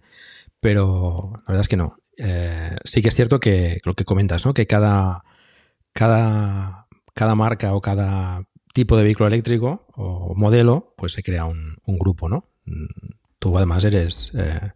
Pero 0.59 1.31
la 1.33 1.43
verdad 1.47 1.61
es 1.61 1.67
que 1.67 1.77
no. 1.77 1.97
Eh, 2.17 2.75
sí 2.83 3.01
que 3.01 3.09
es 3.09 3.15
cierto 3.15 3.39
que 3.39 3.79
lo 3.85 3.93
que 3.93 4.05
comentas, 4.05 4.45
¿no? 4.45 4.53
Que 4.53 4.67
cada, 4.67 5.23
cada, 5.93 6.87
cada 7.13 7.35
marca 7.35 7.73
o 7.73 7.81
cada 7.81 8.43
tipo 8.73 8.97
de 8.97 9.03
vehículo 9.03 9.27
eléctrico 9.27 9.85
o 9.95 10.33
modelo, 10.35 10.93
pues 10.97 11.13
se 11.13 11.23
crea 11.23 11.45
un, 11.45 11.77
grupo, 11.85 12.27
¿no? 12.27 12.49
Tú 13.39 13.55
además 13.57 13.83
eres 13.85 14.31
eh, 14.35 14.71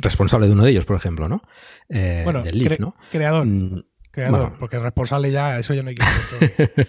responsable 0.00 0.46
de 0.46 0.52
uno 0.52 0.64
de 0.64 0.70
ellos, 0.70 0.84
por 0.84 0.96
ejemplo, 0.96 1.28
¿no? 1.28 1.42
Eh, 1.88 2.22
bueno, 2.24 2.42
del 2.42 2.58
Leaf, 2.58 2.78
¿no? 2.78 2.96
Creador. 3.10 3.46
Mm, 3.46 3.84
creador, 4.10 4.56
porque 4.58 4.78
responsable 4.78 5.30
ya, 5.30 5.58
eso 5.58 5.74
ya 5.74 5.82
no 5.82 5.88
hay 5.88 5.96
que 5.96 6.04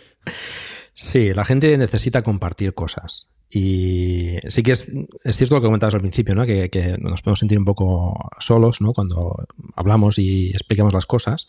Sí, 0.95 1.33
la 1.33 1.43
gente 1.43 1.77
necesita 1.77 2.21
compartir 2.21 2.73
cosas. 2.73 3.27
Y 3.49 4.37
sí 4.47 4.63
que 4.63 4.71
es, 4.71 4.91
cierto 5.31 5.55
lo 5.55 5.61
que 5.61 5.67
comentabas 5.67 5.93
al 5.93 6.01
principio, 6.01 6.33
¿no? 6.35 6.45
Que, 6.45 6.95
nos 6.99 7.21
podemos 7.21 7.39
sentir 7.39 7.59
un 7.59 7.65
poco 7.65 8.31
solos, 8.39 8.81
¿no? 8.81 8.93
Cuando 8.93 9.45
hablamos 9.75 10.17
y 10.17 10.49
explicamos 10.49 10.93
las 10.93 11.05
cosas, 11.05 11.47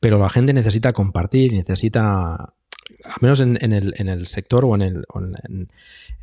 pero 0.00 0.18
la 0.18 0.30
gente 0.30 0.54
necesita 0.54 0.94
compartir, 0.94 1.52
necesita, 1.52 2.32
al 2.34 3.16
menos 3.20 3.40
en, 3.40 3.56
el, 3.60 4.26
sector 4.26 4.64
o 4.64 4.74
en 4.74 4.82
el, 4.82 5.04
en, 5.48 5.68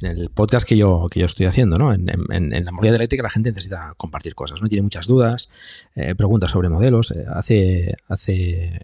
el 0.01 0.29
podcast 0.31 0.67
que 0.67 0.75
yo, 0.75 1.05
que 1.10 1.19
yo 1.19 1.27
estoy 1.27 1.45
haciendo, 1.45 1.77
¿no? 1.77 1.93
En, 1.93 2.05
la 2.05 2.72
movilidad 2.72 2.95
eléctrica 2.95 3.24
la 3.24 3.29
gente 3.29 3.51
necesita 3.51 3.93
compartir 3.98 4.34
cosas, 4.34 4.60
¿no? 4.62 4.67
Tiene 4.67 4.84
muchas 4.84 5.05
dudas, 5.05 5.50
eh, 5.95 6.15
preguntas 6.15 6.50
sobre 6.50 6.69
modelos, 6.69 7.12
eh, 7.12 7.25
hace, 7.31 7.95
hace 8.07 8.81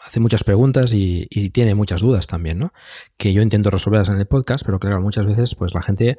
hace 0.00 0.20
muchas 0.20 0.44
preguntas 0.44 0.92
y, 0.92 1.26
tiene 1.50 1.74
muchas 1.74 2.00
dudas 2.00 2.26
también, 2.26 2.58
¿no? 2.58 2.72
Que 3.16 3.32
yo 3.32 3.42
intento 3.42 3.70
resolverlas 3.70 4.08
en 4.08 4.18
el 4.18 4.26
podcast, 4.26 4.64
pero 4.64 4.78
claro, 4.78 5.00
muchas 5.00 5.26
veces 5.26 5.54
pues 5.54 5.74
la 5.74 5.82
gente 5.82 6.18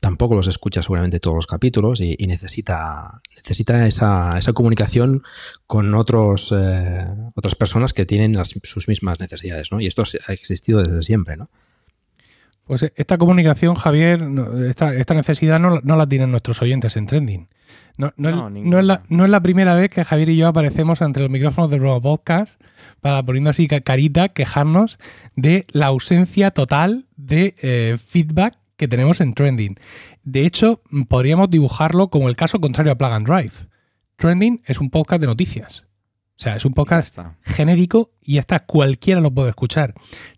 tampoco 0.00 0.34
los 0.34 0.46
escucha 0.46 0.82
seguramente 0.82 1.20
todos 1.20 1.36
los 1.36 1.46
capítulos 1.46 2.00
y, 2.00 2.16
necesita, 2.26 3.20
necesita 3.36 3.86
esa, 3.86 4.38
esa, 4.38 4.52
comunicación 4.52 5.22
con 5.66 5.94
otros, 5.94 6.52
eh, 6.56 7.06
otras 7.34 7.54
personas 7.54 7.92
que 7.92 8.06
tienen 8.06 8.36
sus 8.44 8.88
mismas 8.88 9.20
necesidades, 9.20 9.70
¿no? 9.72 9.80
Y 9.80 9.86
esto 9.86 10.04
ha 10.26 10.32
existido 10.32 10.82
desde 10.82 11.02
siempre, 11.02 11.36
¿no? 11.36 11.50
Pues 12.70 12.92
esta 12.94 13.18
comunicación, 13.18 13.74
Javier, 13.74 14.24
esta, 14.68 14.94
esta 14.94 15.14
necesidad 15.14 15.58
no, 15.58 15.80
no 15.82 15.96
la 15.96 16.06
tienen 16.06 16.30
nuestros 16.30 16.62
oyentes 16.62 16.96
en 16.96 17.06
Trending. 17.06 17.48
No, 17.96 18.12
es, 18.16 18.84
la, 18.84 19.42
primera 19.42 19.74
vez 19.74 19.90
que 19.90 20.04
Javier 20.04 20.28
y 20.28 20.36
yo 20.36 20.46
aparecemos 20.46 21.02
ante 21.02 21.18
los 21.18 21.30
micrófonos 21.30 21.68
de 21.68 21.78
Robo 21.78 22.00
Podcast 22.00 22.62
para 23.00 23.24
poniendo 23.24 23.50
así 23.50 23.66
carita, 23.66 24.28
quejarnos 24.28 25.00
de 25.34 25.66
la 25.72 25.86
ausencia 25.86 26.52
total 26.52 27.08
de 27.16 27.56
eh, 27.60 27.96
feedback 27.98 28.56
que 28.76 28.86
tenemos 28.86 29.20
en 29.20 29.34
Trending. 29.34 29.74
De 30.22 30.46
hecho, 30.46 30.80
podríamos 31.08 31.50
dibujarlo 31.50 32.08
como 32.08 32.28
el 32.28 32.36
caso 32.36 32.60
contrario 32.60 32.92
a 32.92 32.94
Plug 32.94 33.10
and 33.10 33.26
Drive. 33.26 33.66
Trending 34.14 34.62
es 34.64 34.80
un 34.80 34.90
podcast 34.90 35.20
de 35.20 35.26
noticias. 35.26 35.82
O 36.38 36.42
sea, 36.42 36.54
es 36.54 36.64
un 36.64 36.74
podcast 36.74 37.18
genérico 37.42 38.12
y 38.22 38.38
hasta 38.38 38.60
cualquiera 38.60 39.20
lo 39.20 39.32
puede 39.32 39.48
escuchar. 39.48 39.94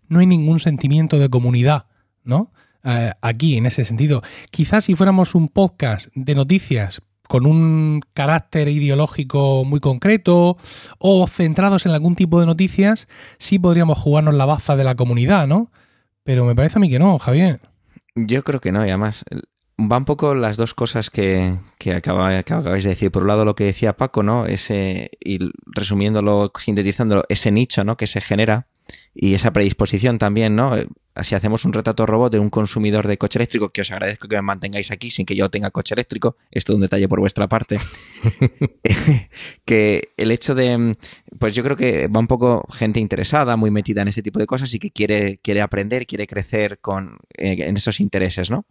No 0.07 0.19
hay 0.19 0.25
ningún 0.25 0.59
sentimiento 0.59 1.19
de 1.19 1.29
comunidad, 1.29 1.85
¿no? 2.23 2.51
eh, 2.83 3.11
aquí 3.21 3.57
en 3.57 3.65
ese 3.65 3.85
sentido. 3.85 4.21
Quizás 4.51 4.85
si 4.85 4.95
fuéramos 4.95 5.35
un 5.35 5.47
podcast 5.47 6.09
de 6.15 6.35
noticias 6.35 7.01
con 7.27 7.45
un 7.45 8.01
carácter 8.13 8.67
ideológico 8.67 9.63
muy 9.65 9.79
concreto 9.79 10.57
o 10.99 11.27
centrados 11.27 11.85
en 11.85 11.93
algún 11.93 12.15
tipo 12.15 12.39
de 12.39 12.45
noticias, 12.45 13.07
sí 13.37 13.59
podríamos 13.59 13.97
jugarnos 13.97 14.33
la 14.33 14.45
baza 14.45 14.75
de 14.75 14.83
la 14.83 14.95
comunidad, 14.95 15.47
¿no? 15.47 15.71
Pero 16.23 16.45
me 16.45 16.55
parece 16.55 16.77
a 16.77 16.81
mí 16.81 16.89
que 16.89 16.99
no, 16.99 17.17
Javier. 17.19 17.61
Yo 18.15 18.43
creo 18.43 18.59
que 18.59 18.71
no, 18.71 18.85
y 18.85 18.89
además 18.89 19.25
va 19.79 19.97
un 19.97 20.05
poco 20.05 20.35
las 20.35 20.57
dos 20.57 20.73
cosas 20.73 21.09
que, 21.09 21.55
que, 21.79 21.93
acabáis 21.93 22.83
de 22.83 22.89
decir. 22.89 23.11
Por 23.11 23.23
un 23.23 23.29
lado, 23.29 23.45
lo 23.45 23.55
que 23.55 23.63
decía 23.63 23.97
Paco, 23.97 24.21
¿no? 24.21 24.45
Ese, 24.45 25.11
y 25.19 25.39
resumiéndolo, 25.65 26.51
sintetizándolo, 26.57 27.23
ese 27.29 27.51
nicho, 27.51 27.83
¿no? 27.83 27.97
Que 27.97 28.07
se 28.07 28.21
genera 28.21 28.67
y 29.13 29.33
esa 29.33 29.51
predisposición 29.51 30.19
también, 30.19 30.55
¿no? 30.55 30.75
Si 31.21 31.35
hacemos 31.35 31.63
un 31.65 31.73
retrato 31.73 32.05
robot 32.05 32.31
de 32.31 32.39
un 32.39 32.49
consumidor 32.49 33.07
de 33.07 33.17
coche 33.17 33.37
eléctrico, 33.37 33.69
que 33.69 33.81
os 33.81 33.91
agradezco 33.91 34.27
que 34.27 34.35
me 34.35 34.41
mantengáis 34.41 34.89
aquí 34.91 35.11
sin 35.11 35.25
que 35.25 35.35
yo 35.35 35.49
tenga 35.49 35.69
coche 35.69 35.93
eléctrico, 35.93 36.37
esto 36.49 36.73
es 36.73 36.75
un 36.75 36.81
detalle 36.81 37.07
por 37.07 37.19
vuestra 37.19 37.47
parte, 37.47 37.77
que 39.65 40.13
el 40.17 40.31
hecho 40.31 40.55
de, 40.55 40.95
pues 41.37 41.53
yo 41.53 41.63
creo 41.63 41.77
que 41.77 42.07
va 42.07 42.19
un 42.19 42.27
poco 42.27 42.65
gente 42.71 42.99
interesada, 42.99 43.55
muy 43.57 43.69
metida 43.69 44.01
en 44.01 44.07
ese 44.07 44.23
tipo 44.23 44.39
de 44.39 44.47
cosas 44.47 44.73
y 44.73 44.79
que 44.79 44.89
quiere, 44.89 45.37
quiere 45.37 45.61
aprender, 45.61 46.07
quiere 46.07 46.25
crecer 46.25 46.79
con, 46.79 47.19
eh, 47.37 47.57
en 47.59 47.77
esos 47.77 47.99
intereses, 47.99 48.49
¿no? 48.49 48.65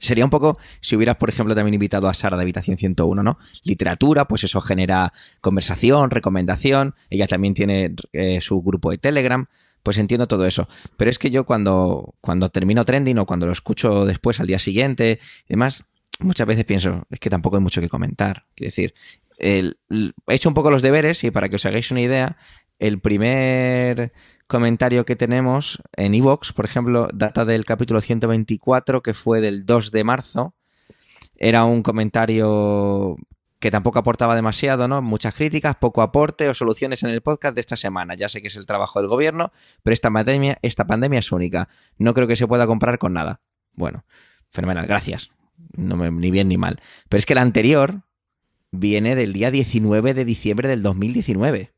Sería 0.00 0.24
un 0.24 0.30
poco 0.30 0.58
si 0.80 0.96
hubieras, 0.96 1.16
por 1.16 1.28
ejemplo, 1.28 1.54
también 1.54 1.74
invitado 1.74 2.08
a 2.08 2.14
Sara 2.14 2.36
de 2.36 2.42
Habitación 2.42 2.78
101, 2.78 3.22
¿no? 3.22 3.38
Literatura, 3.62 4.26
pues 4.26 4.44
eso 4.44 4.60
genera 4.60 5.12
conversación, 5.40 6.10
recomendación. 6.10 6.94
Ella 7.10 7.26
también 7.26 7.54
tiene 7.54 7.94
eh, 8.12 8.40
su 8.40 8.62
grupo 8.62 8.90
de 8.90 8.98
Telegram. 8.98 9.46
Pues 9.82 9.98
entiendo 9.98 10.28
todo 10.28 10.46
eso. 10.46 10.68
Pero 10.96 11.10
es 11.10 11.18
que 11.18 11.30
yo 11.30 11.44
cuando, 11.44 12.14
cuando 12.20 12.48
termino 12.48 12.84
trending 12.84 13.18
o 13.18 13.26
cuando 13.26 13.46
lo 13.46 13.52
escucho 13.52 14.04
después 14.04 14.40
al 14.40 14.46
día 14.46 14.58
siguiente 14.58 15.20
y 15.46 15.48
demás, 15.50 15.84
muchas 16.20 16.46
veces 16.46 16.64
pienso, 16.64 17.02
es 17.10 17.18
que 17.18 17.30
tampoco 17.30 17.56
hay 17.56 17.62
mucho 17.62 17.80
que 17.80 17.88
comentar. 17.88 18.46
Quiero 18.54 18.68
decir, 18.68 18.94
he 19.38 19.74
hecho 20.28 20.48
un 20.48 20.54
poco 20.54 20.70
los 20.70 20.82
deberes 20.82 21.24
y 21.24 21.30
para 21.30 21.48
que 21.48 21.56
os 21.56 21.66
hagáis 21.66 21.90
una 21.90 22.00
idea, 22.00 22.36
el 22.78 23.00
primer 23.00 24.12
comentario 24.46 25.04
que 25.04 25.16
tenemos 25.16 25.82
en 25.96 26.14
Evox, 26.14 26.52
por 26.52 26.64
ejemplo, 26.64 27.08
data 27.12 27.44
del 27.44 27.64
capítulo 27.64 28.00
124, 28.00 29.02
que 29.02 29.14
fue 29.14 29.40
del 29.40 29.64
2 29.64 29.90
de 29.92 30.04
marzo. 30.04 30.54
Era 31.36 31.64
un 31.64 31.82
comentario 31.82 33.16
que 33.62 33.70
tampoco 33.70 34.00
aportaba 34.00 34.34
demasiado, 34.34 34.88
¿no? 34.88 35.02
Muchas 35.02 35.34
críticas, 35.34 35.76
poco 35.76 36.02
aporte 36.02 36.48
o 36.48 36.52
soluciones 36.52 37.04
en 37.04 37.10
el 37.10 37.20
podcast 37.20 37.54
de 37.54 37.60
esta 37.60 37.76
semana. 37.76 38.16
Ya 38.16 38.28
sé 38.28 38.42
que 38.42 38.48
es 38.48 38.56
el 38.56 38.66
trabajo 38.66 38.98
del 38.98 39.08
gobierno, 39.08 39.52
pero 39.84 39.94
esta 39.94 40.10
pandemia, 40.10 40.58
esta 40.62 40.84
pandemia 40.84 41.20
es 41.20 41.30
única. 41.30 41.68
No 41.96 42.12
creo 42.12 42.26
que 42.26 42.34
se 42.34 42.48
pueda 42.48 42.66
comprar 42.66 42.98
con 42.98 43.12
nada. 43.12 43.40
Bueno, 43.74 44.04
fenomenal, 44.48 44.88
gracias. 44.88 45.30
No 45.76 45.96
me, 45.96 46.10
ni 46.10 46.32
bien 46.32 46.48
ni 46.48 46.58
mal. 46.58 46.80
Pero 47.08 47.20
es 47.20 47.24
que 47.24 47.36
la 47.36 47.42
anterior 47.42 48.02
viene 48.72 49.14
del 49.14 49.32
día 49.32 49.52
19 49.52 50.12
de 50.12 50.24
diciembre 50.24 50.66
del 50.66 50.82
2019 50.82 51.70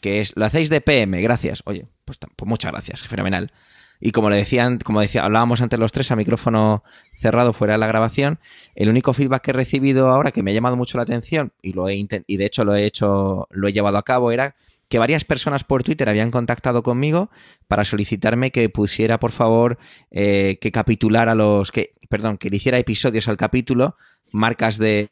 que 0.00 0.20
es, 0.20 0.32
lo 0.36 0.44
hacéis 0.44 0.68
de 0.68 0.80
PM, 0.80 1.20
gracias. 1.20 1.62
Oye, 1.64 1.86
pues, 2.04 2.18
pues, 2.18 2.48
muchas 2.48 2.70
gracias, 2.70 3.02
fenomenal. 3.06 3.52
Y 4.00 4.12
como 4.12 4.30
le 4.30 4.36
decían, 4.36 4.78
como 4.78 5.00
decía, 5.00 5.24
hablábamos 5.24 5.60
antes 5.60 5.78
los 5.78 5.92
tres 5.92 6.10
a 6.10 6.16
micrófono 6.16 6.84
cerrado 7.16 7.52
fuera 7.52 7.74
de 7.74 7.78
la 7.78 7.86
grabación, 7.86 8.38
el 8.74 8.88
único 8.88 9.12
feedback 9.12 9.42
que 9.42 9.50
he 9.52 9.54
recibido 9.54 10.08
ahora 10.08 10.32
que 10.32 10.42
me 10.42 10.50
ha 10.50 10.54
llamado 10.54 10.76
mucho 10.76 10.98
la 10.98 11.02
atención, 11.02 11.52
y 11.62 11.72
lo 11.72 11.88
he 11.88 11.96
y 11.96 12.36
de 12.36 12.44
hecho 12.44 12.64
lo 12.64 12.74
he 12.74 12.84
hecho, 12.84 13.48
lo 13.50 13.68
he 13.68 13.72
llevado 13.72 13.98
a 13.98 14.02
cabo, 14.02 14.32
era 14.32 14.54
que 14.88 14.98
varias 14.98 15.24
personas 15.24 15.64
por 15.64 15.82
Twitter 15.82 16.08
habían 16.08 16.30
contactado 16.30 16.82
conmigo 16.82 17.30
para 17.66 17.84
solicitarme 17.84 18.52
que 18.52 18.68
pusiera, 18.68 19.18
por 19.18 19.32
favor, 19.32 19.78
eh, 20.10 20.58
que 20.60 20.70
capitulara 20.70 21.34
los. 21.34 21.72
que, 21.72 21.94
perdón, 22.08 22.38
que 22.38 22.50
le 22.50 22.56
hiciera 22.56 22.78
episodios 22.78 23.26
al 23.26 23.36
capítulo, 23.36 23.96
marcas 24.32 24.78
de. 24.78 25.08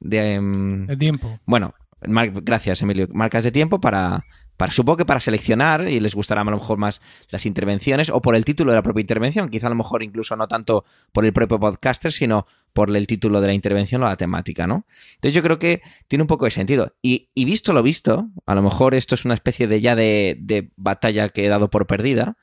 De, 0.00 0.32
em, 0.32 0.86
de 0.86 0.96
tiempo. 0.96 1.38
Bueno, 1.44 1.74
Gracias, 2.00 2.82
Emilio. 2.82 3.08
Marcas 3.12 3.44
de 3.44 3.50
tiempo 3.50 3.80
para, 3.80 4.22
supongo 4.70 4.98
que 4.98 5.04
para 5.04 5.20
seleccionar 5.20 5.88
y 5.88 6.00
les 6.00 6.14
gustará 6.14 6.40
a 6.40 6.44
lo 6.44 6.52
mejor 6.52 6.78
más 6.78 7.00
las 7.28 7.46
intervenciones 7.46 8.10
o 8.10 8.20
por 8.20 8.36
el 8.36 8.44
título 8.44 8.72
de 8.72 8.76
la 8.76 8.82
propia 8.82 9.00
intervención, 9.00 9.48
quizá 9.48 9.66
a 9.66 9.70
lo 9.70 9.76
mejor 9.76 10.02
incluso 10.02 10.36
no 10.36 10.48
tanto 10.48 10.84
por 11.12 11.24
el 11.24 11.32
propio 11.32 11.58
podcaster, 11.58 12.12
sino 12.12 12.46
por 12.72 12.94
el 12.94 13.06
título 13.06 13.40
de 13.40 13.48
la 13.48 13.54
intervención 13.54 14.02
o 14.02 14.06
la 14.06 14.16
temática, 14.16 14.66
¿no? 14.66 14.86
Entonces 15.14 15.34
yo 15.34 15.42
creo 15.42 15.58
que 15.58 15.82
tiene 16.08 16.22
un 16.22 16.28
poco 16.28 16.44
de 16.44 16.50
sentido. 16.50 16.94
Y, 17.02 17.28
visto 17.44 17.72
lo 17.72 17.82
visto, 17.82 18.28
a 18.46 18.54
lo 18.54 18.62
mejor 18.62 18.94
esto 18.94 19.14
es 19.14 19.24
una 19.24 19.34
especie 19.34 19.66
de 19.66 19.80
ya 19.80 19.94
de, 19.94 20.70
batalla 20.76 21.28
que 21.28 21.46
he 21.46 21.48
dado 21.48 21.70
por 21.70 21.86
perdida 21.86 22.36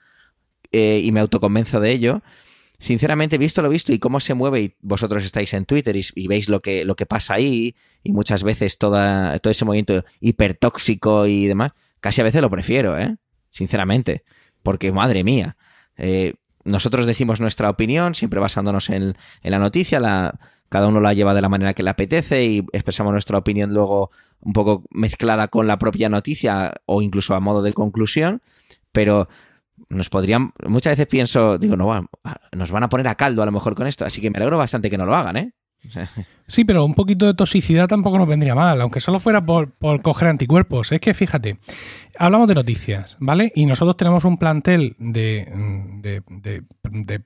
eh, 0.72 1.02
y 1.04 1.12
me 1.12 1.20
autoconvenzo 1.20 1.80
de 1.80 1.92
ello 1.92 2.22
sinceramente, 2.84 3.38
visto 3.38 3.62
lo 3.62 3.70
visto 3.70 3.94
y 3.94 4.00
cómo 4.00 4.20
se 4.20 4.34
mueve, 4.34 4.62
y 4.62 4.76
vosotros 4.82 5.24
estáis 5.24 5.54
en 5.54 5.64
Twitter 5.64 5.96
y, 5.96 6.28
veis 6.28 6.50
lo 6.50 6.60
que, 6.60 6.84
lo 6.84 6.98
que 6.98 7.06
pasa 7.06 7.36
ahí, 7.36 7.76
y 8.04 8.12
muchas 8.12 8.44
veces 8.44 8.78
toda, 8.78 9.40
todo 9.40 9.52
ese 9.52 9.64
movimiento 9.64 10.04
hipertóxico 10.20 11.26
y 11.26 11.48
demás, 11.48 11.72
casi 12.04 12.20
a 12.20 12.26
veces 12.26 12.42
lo 12.42 12.50
prefiero, 12.50 13.00
¿eh? 13.00 13.16
Sinceramente. 13.50 14.26
Porque, 14.62 14.92
madre 14.92 15.24
mía, 15.24 15.56
eh, 15.96 16.34
nosotros 16.66 17.06
decimos 17.06 17.40
nuestra 17.40 17.70
opinión, 17.70 18.14
siempre 18.14 18.42
basándonos 18.42 18.90
en, 18.90 19.16
la 19.42 19.58
noticia, 19.58 20.02
la, 20.02 20.38
cada 20.68 20.90
uno 20.90 21.00
la 21.00 21.14
lleva 21.14 21.34
de 21.34 21.42
la 21.42 21.48
manera 21.48 21.74
que 21.74 21.82
le 21.82 21.90
apetece 21.90 22.44
y 22.44 22.66
expresamos 22.74 23.14
nuestra 23.14 23.38
opinión 23.38 23.74
luego 23.74 24.12
un 24.42 24.52
poco 24.52 24.84
mezclada 24.92 25.48
con 25.48 25.66
la 25.66 25.78
propia 25.78 26.10
noticia 26.10 26.74
o 26.86 27.02
incluso 27.02 27.36
a 27.36 27.40
modo 27.40 27.62
de 27.62 27.72
conclusión, 27.72 28.42
pero 28.92 29.30
nos 29.88 30.10
podrían, 30.10 30.52
muchas 30.68 30.92
veces 30.92 31.08
pienso, 31.08 31.58
digo, 31.58 31.78
no, 31.78 32.10
nos 32.52 32.72
van 32.72 32.84
a 32.84 32.90
poner 32.90 33.08
a 33.08 33.16
caldo 33.16 33.44
a 33.44 33.46
lo 33.46 33.54
mejor 33.54 33.76
con 33.76 33.88
esto, 33.88 34.04
así 34.04 34.20
que 34.20 34.30
me 34.30 34.38
alegro 34.38 34.58
bastante 34.58 34.90
que 34.90 34.98
no 34.98 35.06
lo 35.06 35.16
hagan, 35.16 35.38
¿eh? 35.38 35.54
Sí, 36.48 36.66
pero 36.66 36.86
un 36.86 36.94
poquito 36.94 37.26
de 37.26 37.34
toxicidad 37.34 37.88
tampoco 37.88 38.18
nos 38.18 38.28
vendría 38.28 38.56
mal, 38.56 38.80
aunque 38.82 39.00
solo 39.00 39.20
fuera 39.20 39.46
por, 39.46 39.72
por, 39.72 40.02
coger 40.02 40.28
anticuerpos. 40.28 40.92
Es 40.92 41.00
que 41.00 41.14
fíjate, 41.14 41.58
hablamos 42.18 42.48
de 42.48 42.56
noticias, 42.56 43.18
¿vale? 43.20 43.52
Y 43.56 43.66
nosotros 43.66 43.98
tenemos 43.98 44.26
un 44.26 44.38
plantel 44.38 44.96
de, 45.00 45.52
de, 46.02 47.22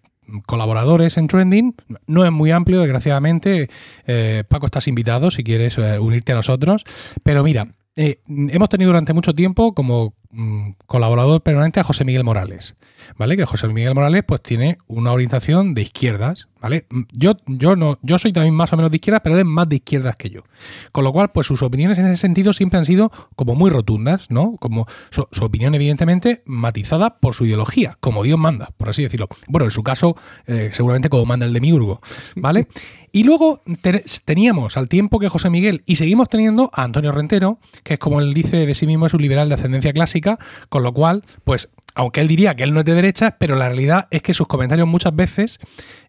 colaboradores 0.45 1.17
en 1.17 1.27
Trending. 1.27 1.75
No 2.05 2.25
es 2.25 2.31
muy 2.31 2.51
amplio, 2.51 2.79
desgraciadamente. 2.79 3.69
Eh, 4.05 4.43
Paco, 4.47 4.65
estás 4.65 4.87
invitado 4.87 5.31
si 5.31 5.43
quieres 5.43 5.77
eh, 5.77 5.99
unirte 5.99 6.33
a 6.33 6.35
nosotros. 6.35 6.83
Pero 7.23 7.43
mira, 7.43 7.67
eh, 7.97 8.19
hemos 8.27 8.69
tenido 8.69 8.89
durante 8.89 9.11
mucho 9.11 9.33
tiempo 9.33 9.73
como 9.73 10.13
mm, 10.29 10.73
colaborador 10.85 11.41
permanente 11.41 11.79
a 11.79 11.83
José 11.83 12.05
Miguel 12.05 12.23
Morales, 12.23 12.75
¿vale? 13.17 13.35
Que 13.35 13.45
José 13.45 13.67
Miguel 13.69 13.95
Morales 13.95 14.23
pues 14.25 14.39
tiene 14.43 14.77
una 14.85 15.11
orientación 15.11 15.73
de 15.73 15.81
izquierdas, 15.81 16.47
¿vale? 16.61 16.85
Mm, 16.91 17.01
yo, 17.13 17.37
yo 17.47 17.75
no, 17.75 17.97
yo 18.03 18.19
soy 18.19 18.33
también 18.33 18.53
más 18.53 18.71
o 18.71 18.77
menos 18.77 18.91
de 18.91 18.97
izquierdas, 18.97 19.21
pero 19.23 19.33
él 19.33 19.41
es 19.41 19.47
más 19.47 19.67
de 19.67 19.77
izquierdas 19.77 20.15
que 20.15 20.29
yo. 20.29 20.43
Con 20.91 21.05
lo 21.05 21.11
cual, 21.11 21.31
pues 21.31 21.47
sus 21.47 21.63
opiniones 21.63 21.97
en 21.97 22.05
ese 22.05 22.17
sentido 22.17 22.53
siempre 22.53 22.77
han 22.77 22.85
sido 22.85 23.11
como 23.35 23.55
muy 23.55 23.71
rotundas, 23.71 24.29
¿no? 24.29 24.57
Como 24.57 24.85
su, 25.09 25.25
opinión, 25.43 25.73
evidentemente, 25.73 26.43
matizada 26.45 27.19
por 27.19 27.33
su 27.33 27.47
ideología, 27.47 27.97
como 27.99 28.21
Dios 28.21 28.37
manda, 28.37 28.69
por 28.77 28.89
así 28.89 29.01
decirlo. 29.01 29.27
Bueno, 29.47 29.65
en 29.65 29.71
su 29.71 29.81
caso, 29.81 30.15
eh, 30.45 30.69
seguramente 30.71 31.09
como 31.09 31.25
manda 31.25 31.47
el 31.47 31.53
de 31.53 31.61
Miurgo, 31.61 31.99
¿vale? 32.35 32.67
Y 33.11 33.23
luego 33.23 33.61
teníamos 34.25 34.77
al 34.77 34.89
tiempo 34.89 35.19
que 35.19 35.29
José 35.29 35.49
Miguel, 35.49 35.83
y 35.85 35.95
seguimos 35.95 36.29
teniendo 36.29 36.69
a 36.73 36.83
Antonio 36.83 37.11
Rentero, 37.11 37.59
que 37.83 37.93
es 37.93 37.99
como 37.99 38.19
él 38.19 38.33
dice 38.33 38.65
de 38.65 38.75
sí 38.75 38.85
mismo, 38.85 39.05
es 39.05 39.13
un 39.13 39.21
liberal 39.21 39.49
de 39.49 39.55
ascendencia 39.55 39.93
clásica, 39.93 40.37
con 40.69 40.83
lo 40.83 40.93
cual, 40.93 41.23
pues, 41.43 41.69
aunque 41.95 42.21
él 42.21 42.27
diría 42.27 42.55
que 42.55 42.63
él 42.63 42.73
no 42.73 42.81
es 42.81 42.85
de 42.85 42.93
derecha, 42.93 43.37
pero 43.39 43.55
la 43.55 43.67
realidad 43.67 44.07
es 44.11 44.21
que 44.21 44.33
sus 44.33 44.47
comentarios 44.47 44.87
muchas 44.87 45.15
veces 45.15 45.59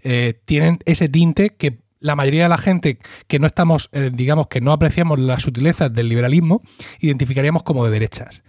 eh, 0.02 0.40
tienen 0.44 0.78
ese 0.84 1.08
tinte 1.08 1.50
que 1.50 1.78
la 2.00 2.16
mayoría 2.16 2.44
de 2.44 2.48
la 2.48 2.58
gente 2.58 2.98
que 3.26 3.38
no 3.38 3.46
estamos, 3.46 3.88
eh, 3.92 4.10
digamos, 4.12 4.48
que 4.48 4.60
no 4.60 4.72
apreciamos 4.72 5.18
las 5.18 5.42
sutilezas 5.42 5.92
del 5.92 6.08
liberalismo, 6.08 6.62
identificaríamos 7.00 7.62
como 7.62 7.84
de 7.84 7.90
derechas. 7.90 8.42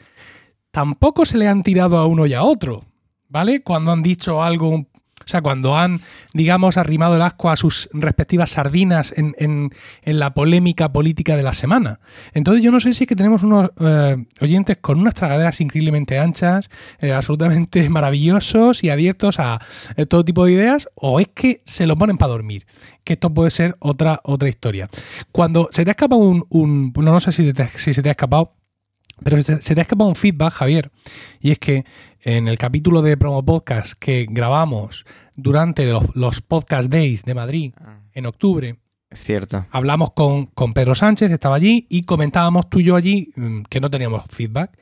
Tampoco 0.71 1.25
se 1.25 1.37
le 1.37 1.47
han 1.47 1.63
tirado 1.63 1.97
a 1.97 2.05
uno 2.05 2.25
y 2.25 2.33
a 2.33 2.43
otro, 2.43 2.83
¿vale? 3.27 3.63
Cuando 3.63 3.91
han 3.91 4.03
dicho 4.03 4.43
algo 4.43 4.85
sea, 5.29 5.41
cuando 5.41 5.77
han, 5.77 6.01
digamos, 6.33 6.77
arrimado 6.77 7.15
el 7.15 7.21
asco 7.21 7.49
a 7.49 7.55
sus 7.55 7.89
respectivas 7.93 8.51
sardinas 8.51 9.13
en, 9.15 9.71
la 10.03 10.33
polémica 10.33 10.91
política 10.91 11.35
de 11.37 11.43
la 11.43 11.53
semana. 11.53 11.99
Entonces 12.33 12.63
yo 12.63 12.71
no 12.71 12.79
sé 12.79 12.93
si 12.93 13.03
es 13.03 13.07
que 13.07 13.15
tenemos 13.15 13.43
unos 13.43 13.71
eh, 13.79 14.25
oyentes 14.41 14.77
con 14.77 14.99
unas 14.99 15.13
tragaderas 15.13 15.61
increíblemente 15.61 16.19
anchas, 16.19 16.69
eh, 16.99 17.13
absolutamente 17.13 17.89
maravillosos 17.89 18.83
y 18.83 18.89
abiertos 18.89 19.39
a 19.39 19.61
eh, 19.95 20.05
todo 20.05 20.25
tipo 20.25 20.45
de 20.45 20.53
ideas, 20.53 20.89
o 20.95 21.19
es 21.19 21.27
que 21.29 21.61
se 21.65 21.85
lo 21.85 21.95
ponen 21.95 22.17
para 22.17 22.31
dormir 22.31 22.65
que 23.03 23.13
esto 23.13 23.33
puede 23.33 23.49
ser 23.49 23.75
otra, 23.79 24.21
otra 24.23 24.49
historia. 24.49 24.89
Cuando 25.31 25.69
se 25.71 25.83
te 25.83 25.89
ha 25.89 25.93
escapado 25.93 26.21
un, 26.21 26.93
no, 26.95 27.19
sé 27.19 27.31
si, 27.31 27.51
si 27.75 27.93
se 27.93 28.03
te 28.03 28.09
ha 28.09 28.11
escapado, 28.11 28.53
pero 29.23 29.41
se, 29.41 29.57
te 29.57 29.79
ha 29.79 29.83
escapado 29.83 30.09
un 30.09 30.15
feedback, 30.15 30.53
Javier, 30.53 30.91
y 31.39 31.51
es 31.51 31.59
que 31.59 31.85
en 32.21 32.47
el 32.47 32.57
capítulo 32.57 33.01
de 33.01 33.17
Promo 33.17 33.43
Podcast 33.43 33.93
que 33.93 34.25
grabamos 34.29 35.05
durante 35.35 35.91
los, 36.15 36.41
Podcast 36.41 36.89
Days 36.89 37.23
de 37.23 37.33
Madrid 37.33 37.73
ah. 37.79 37.99
en 38.13 38.25
octubre, 38.25 38.77
cierto. 39.11 39.65
Hablamos 39.71 40.11
con, 40.11 40.47
con, 40.47 40.73
Pedro 40.73 40.95
Sánchez, 40.95 41.31
estaba 41.31 41.55
allí, 41.55 41.87
y 41.89 42.03
comentábamos 42.03 42.69
tú 42.69 42.79
y 42.79 42.85
yo 42.85 42.95
allí 42.95 43.31
mm, 43.35 43.61
que 43.69 43.79
no 43.79 43.89
teníamos 43.89 44.23
feedback. 44.29 44.77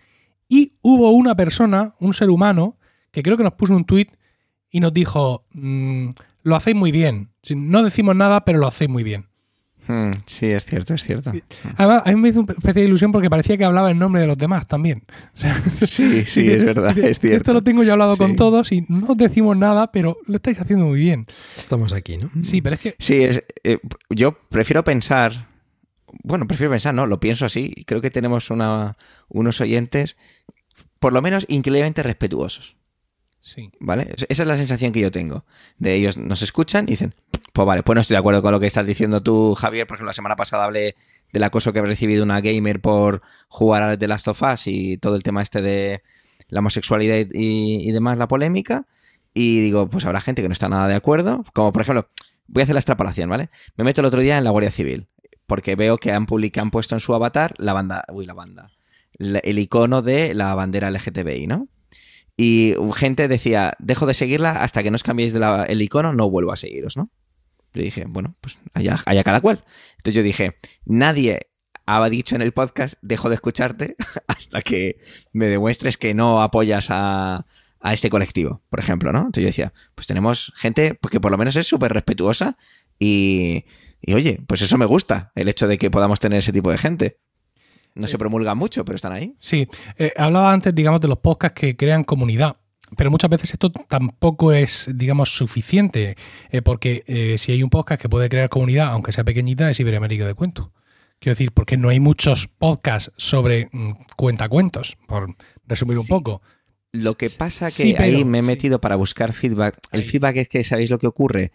Y 0.50 0.74
hubo 0.82 1.12
una 1.12 1.36
persona, 1.36 1.96
un 2.00 2.14
ser 2.14 2.30
humano, 2.30 2.78
que 3.12 3.24
creo 3.24 3.38
que 3.38 3.44
nos 3.44 3.54
puso 3.54 3.76
un 3.76 3.86
tweet 3.86 4.08
y 4.70 4.80
nos 4.80 4.94
dijo, 4.94 5.46
mm, 5.54 6.10
lo 6.44 6.56
hacéis 6.56 6.76
muy 6.76 6.92
bien. 6.92 7.30
No 7.50 7.84
decimos 7.84 8.16
nada, 8.16 8.46
pero 8.46 8.60
lo 8.60 8.68
hacéis 8.68 8.90
muy 8.90 9.04
bien. 9.04 9.28
Hmm, 9.88 10.12
sí, 10.26 10.48
es 10.48 10.66
cierto, 10.66 10.94
es 10.94 11.04
cierto. 11.04 11.32
Además, 11.78 12.04
a 12.06 12.12
mí 12.12 12.16
me 12.18 12.30
hizo 12.30 12.42
una 12.42 12.54
especie 12.54 12.82
de 12.82 12.88
ilusión 12.88 13.12
porque 13.12 13.30
parecía 13.30 13.58
que 13.58 13.64
hablaba 13.64 13.90
en 13.90 13.98
nombre 13.98 14.22
de 14.22 14.28
los 14.28 14.38
demás 14.38 14.68
también. 14.68 15.04
sí, 15.74 16.26
sí, 16.26 16.52
es 16.52 16.66
verdad, 16.66 16.98
es 16.98 17.20
cierto. 17.20 17.38
Esto 17.38 17.54
lo 17.54 17.64
tengo 17.64 17.84
yo 17.84 17.94
hablado 17.94 18.18
con 18.18 18.36
todos 18.36 18.72
y 18.72 18.86
no 18.90 19.16
decimos 19.16 19.56
nada, 19.56 19.92
pero 19.92 20.18
lo 20.26 20.36
estáis 20.36 20.60
haciendo 20.60 20.88
muy 20.88 21.00
bien. 21.00 21.28
Estamos 21.56 21.94
aquí, 21.94 22.18
¿no? 22.18 22.30
Sí, 22.44 22.62
pero 22.62 22.76
es 22.76 22.82
que... 22.82 22.96
Sí, 23.00 23.24
es, 23.24 23.44
eh, 23.64 23.80
yo 24.10 24.38
prefiero 24.50 24.84
pensar... 24.84 25.48
Bueno, 26.24 26.48
prefiero 26.48 26.72
pensar, 26.72 26.94
no, 26.94 27.06
lo 27.06 27.20
pienso 27.20 27.46
así. 27.46 27.84
Creo 27.86 28.02
que 28.02 28.10
tenemos 28.10 28.50
una, 28.50 28.98
unos 29.28 29.62
oyentes, 29.62 30.18
por 31.00 31.14
lo 31.14 31.22
menos, 31.22 31.46
increíblemente 31.50 32.02
respetuosos. 32.02 32.77
¿Vale? 33.80 34.14
Esa 34.30 34.44
es 34.44 34.48
la 34.48 34.58
sensación 34.58 34.92
que 34.92 35.00
yo 35.00 35.12
tengo. 35.12 35.46
De 35.78 35.94
ellos 35.94 36.18
nos 36.18 36.42
escuchan 36.42 36.86
y 36.88 36.92
dicen, 36.92 37.16
pues 37.54 37.66
vale, 37.66 37.84
pues 37.84 37.96
no 37.96 38.02
estoy 38.02 38.16
de 38.16 38.20
acuerdo 38.20 38.42
con 38.42 38.52
lo 38.52 38.60
que 38.60 38.68
estás 38.68 38.86
diciendo 38.86 39.22
tú, 39.22 39.56
Javier. 39.56 39.88
Por 39.88 39.96
ejemplo, 39.96 40.10
la 40.10 40.14
semana 40.14 40.36
pasada 40.36 40.66
hablé 40.66 40.96
del 41.32 41.44
acoso 41.44 41.74
que 41.74 41.80
ha 41.80 41.84
recibido 41.84 42.24
una 42.24 42.42
gamer 42.42 42.82
por 42.82 43.22
jugar 43.48 43.84
a 43.84 43.98
The 43.98 44.08
Last 44.08 44.28
of 44.28 44.42
Us 44.42 44.68
y 44.68 44.98
todo 44.98 45.16
el 45.16 45.24
tema 45.24 45.42
este 45.42 45.62
de 45.62 46.02
la 46.50 46.60
homosexualidad 46.60 47.28
y, 47.34 47.92
demás, 47.92 48.18
la 48.18 48.28
polémica. 48.28 48.86
Y 49.34 49.62
digo, 49.62 49.90
pues 49.90 50.06
habrá 50.06 50.22
gente 50.22 50.42
que 50.42 50.50
no 50.50 50.54
está 50.54 50.70
nada 50.70 50.88
de 50.88 50.96
acuerdo. 50.96 51.44
Como 51.54 51.72
por 51.72 51.82
ejemplo, 51.82 52.08
voy 52.48 52.62
a 52.62 52.64
hacer 52.64 52.76
la 52.76 52.80
extrapolación, 52.80 53.30
¿vale? 53.30 53.50
Me 53.76 53.84
meto 53.84 54.02
el 54.02 54.08
otro 54.08 54.22
día 54.22 54.38
en 54.38 54.44
la 54.44 54.52
Guardia 54.52 54.72
Civil. 54.72 55.08
Porque 55.46 55.76
veo 55.76 55.98
que 55.98 56.12
han 56.12 56.26
puesto 56.26 56.96
en 56.96 57.00
su 57.00 57.14
avatar 57.14 57.54
la 57.58 57.72
banda, 57.72 58.04
uy, 58.12 58.26
la 58.26 58.34
banda, 58.34 58.72
el 59.18 59.60
icono 59.60 60.02
de 60.02 60.34
la 60.34 60.54
bandera 60.56 60.92
LGTBI, 60.92 61.48
¿no? 61.48 61.70
Y 62.38 62.76
gente 62.96 63.28
decía, 63.28 63.74
dejo 63.80 64.06
de 64.06 64.14
seguirla 64.14 64.52
hasta 64.52 64.84
que 64.84 64.92
no 64.92 64.96
os 64.96 65.04
cambiéis 65.04 65.34
de 65.34 65.66
el 65.68 65.82
icono, 65.82 66.14
no 66.14 66.30
vuelvo 66.30 66.52
a 66.52 66.56
seguiros, 66.56 66.96
¿no? 66.96 67.10
Yo 67.74 67.82
dije, 67.82 68.06
bueno, 68.08 68.36
pues 68.42 68.60
allá, 68.74 69.00
allá 69.06 69.24
cada 69.24 69.42
cual. 69.42 69.64
Entonces 69.98 70.14
yo 70.14 70.24
dije, 70.24 70.58
nadie 70.86 71.50
ha 71.88 72.08
dicho 72.10 72.36
en 72.36 72.44
el 72.44 72.54
podcast, 72.54 72.96
dejo 73.02 73.30
de 73.30 73.36
escucharte 73.36 73.96
hasta 74.28 74.62
que 74.62 75.00
me 75.34 75.48
demuestres 75.48 75.98
que 75.98 76.14
no 76.14 76.42
apoyas 76.44 76.88
a, 76.92 77.46
a 77.80 77.94
este 77.94 78.10
colectivo, 78.10 78.62
por 78.70 78.80
ejemplo, 78.80 79.12
¿no? 79.12 79.20
Entonces 79.20 79.42
yo 79.42 79.48
decía, 79.48 79.74
pues 79.96 80.06
tenemos 80.06 80.54
gente 80.56 81.00
que 81.10 81.20
por 81.20 81.32
lo 81.32 81.38
menos 81.38 81.56
es 81.56 81.66
súper 81.66 81.94
respetuosa 81.94 82.58
y, 83.00 83.66
y, 84.02 84.14
oye, 84.14 84.42
pues 84.48 84.62
eso 84.62 84.78
me 84.78 84.86
gusta, 84.86 85.32
el 85.36 85.48
hecho 85.50 85.68
de 85.68 85.78
que 85.78 85.90
podamos 85.90 86.20
tener 86.20 86.40
ese 86.40 86.54
tipo 86.54 86.72
de 86.72 86.78
gente. 86.78 87.20
No 87.98 88.08
se 88.08 88.18
promulgan 88.18 88.58
mucho, 88.58 88.86
pero 88.86 88.96
están 88.96 89.12
ahí. 89.12 89.34
Sí, 89.40 89.68
eh, 89.98 90.14
hablaba 90.18 90.54
antes, 90.54 90.74
digamos, 90.74 91.02
de 91.02 91.08
los 91.08 91.18
podcasts 91.18 91.60
que 91.60 91.76
crean 91.76 92.04
comunidad. 92.04 92.58
Pero 92.96 93.12
muchas 93.12 93.30
veces 93.30 93.52
esto 93.54 93.70
tampoco 93.70 94.54
es, 94.54 94.90
digamos, 94.96 95.36
suficiente, 95.36 96.16
eh, 96.50 96.62
porque 96.62 97.04
eh, 97.08 97.38
si 97.38 97.52
hay 97.52 97.62
un 97.62 97.70
podcast 97.70 98.02
que 98.02 98.08
puede 98.08 98.30
crear 98.30 98.48
comunidad, 98.48 98.88
aunque 98.88 99.12
sea 99.12 99.26
pequeñita, 99.26 99.70
es 99.70 99.80
Iberoamérica 99.80 100.26
de 100.26 100.34
Cuento. 100.34 100.72
Quiero 101.20 101.34
decir, 101.34 101.52
porque 101.52 101.76
no 101.76 101.90
hay 101.90 102.00
muchos 102.00 102.48
podcasts 102.48 103.12
sobre 103.18 103.70
mm, 103.72 103.90
cuentacuentos, 104.16 104.98
por 105.08 105.36
resumir 105.66 105.98
un 105.98 106.08
poco. 106.08 106.42
Lo 106.94 107.16
que 107.16 107.30
pasa 107.30 107.70
que 107.70 107.98
ahí 107.98 108.24
me 108.24 108.40
he 108.40 108.42
metido 108.42 108.80
para 108.80 108.96
buscar 108.96 109.34
feedback. 109.34 109.78
El 109.92 110.04
feedback 110.04 110.38
es 110.38 110.50
que, 110.50 110.64
¿sabéis 110.64 110.90
lo 110.90 111.00
que 111.00 111.08
ocurre? 111.08 111.52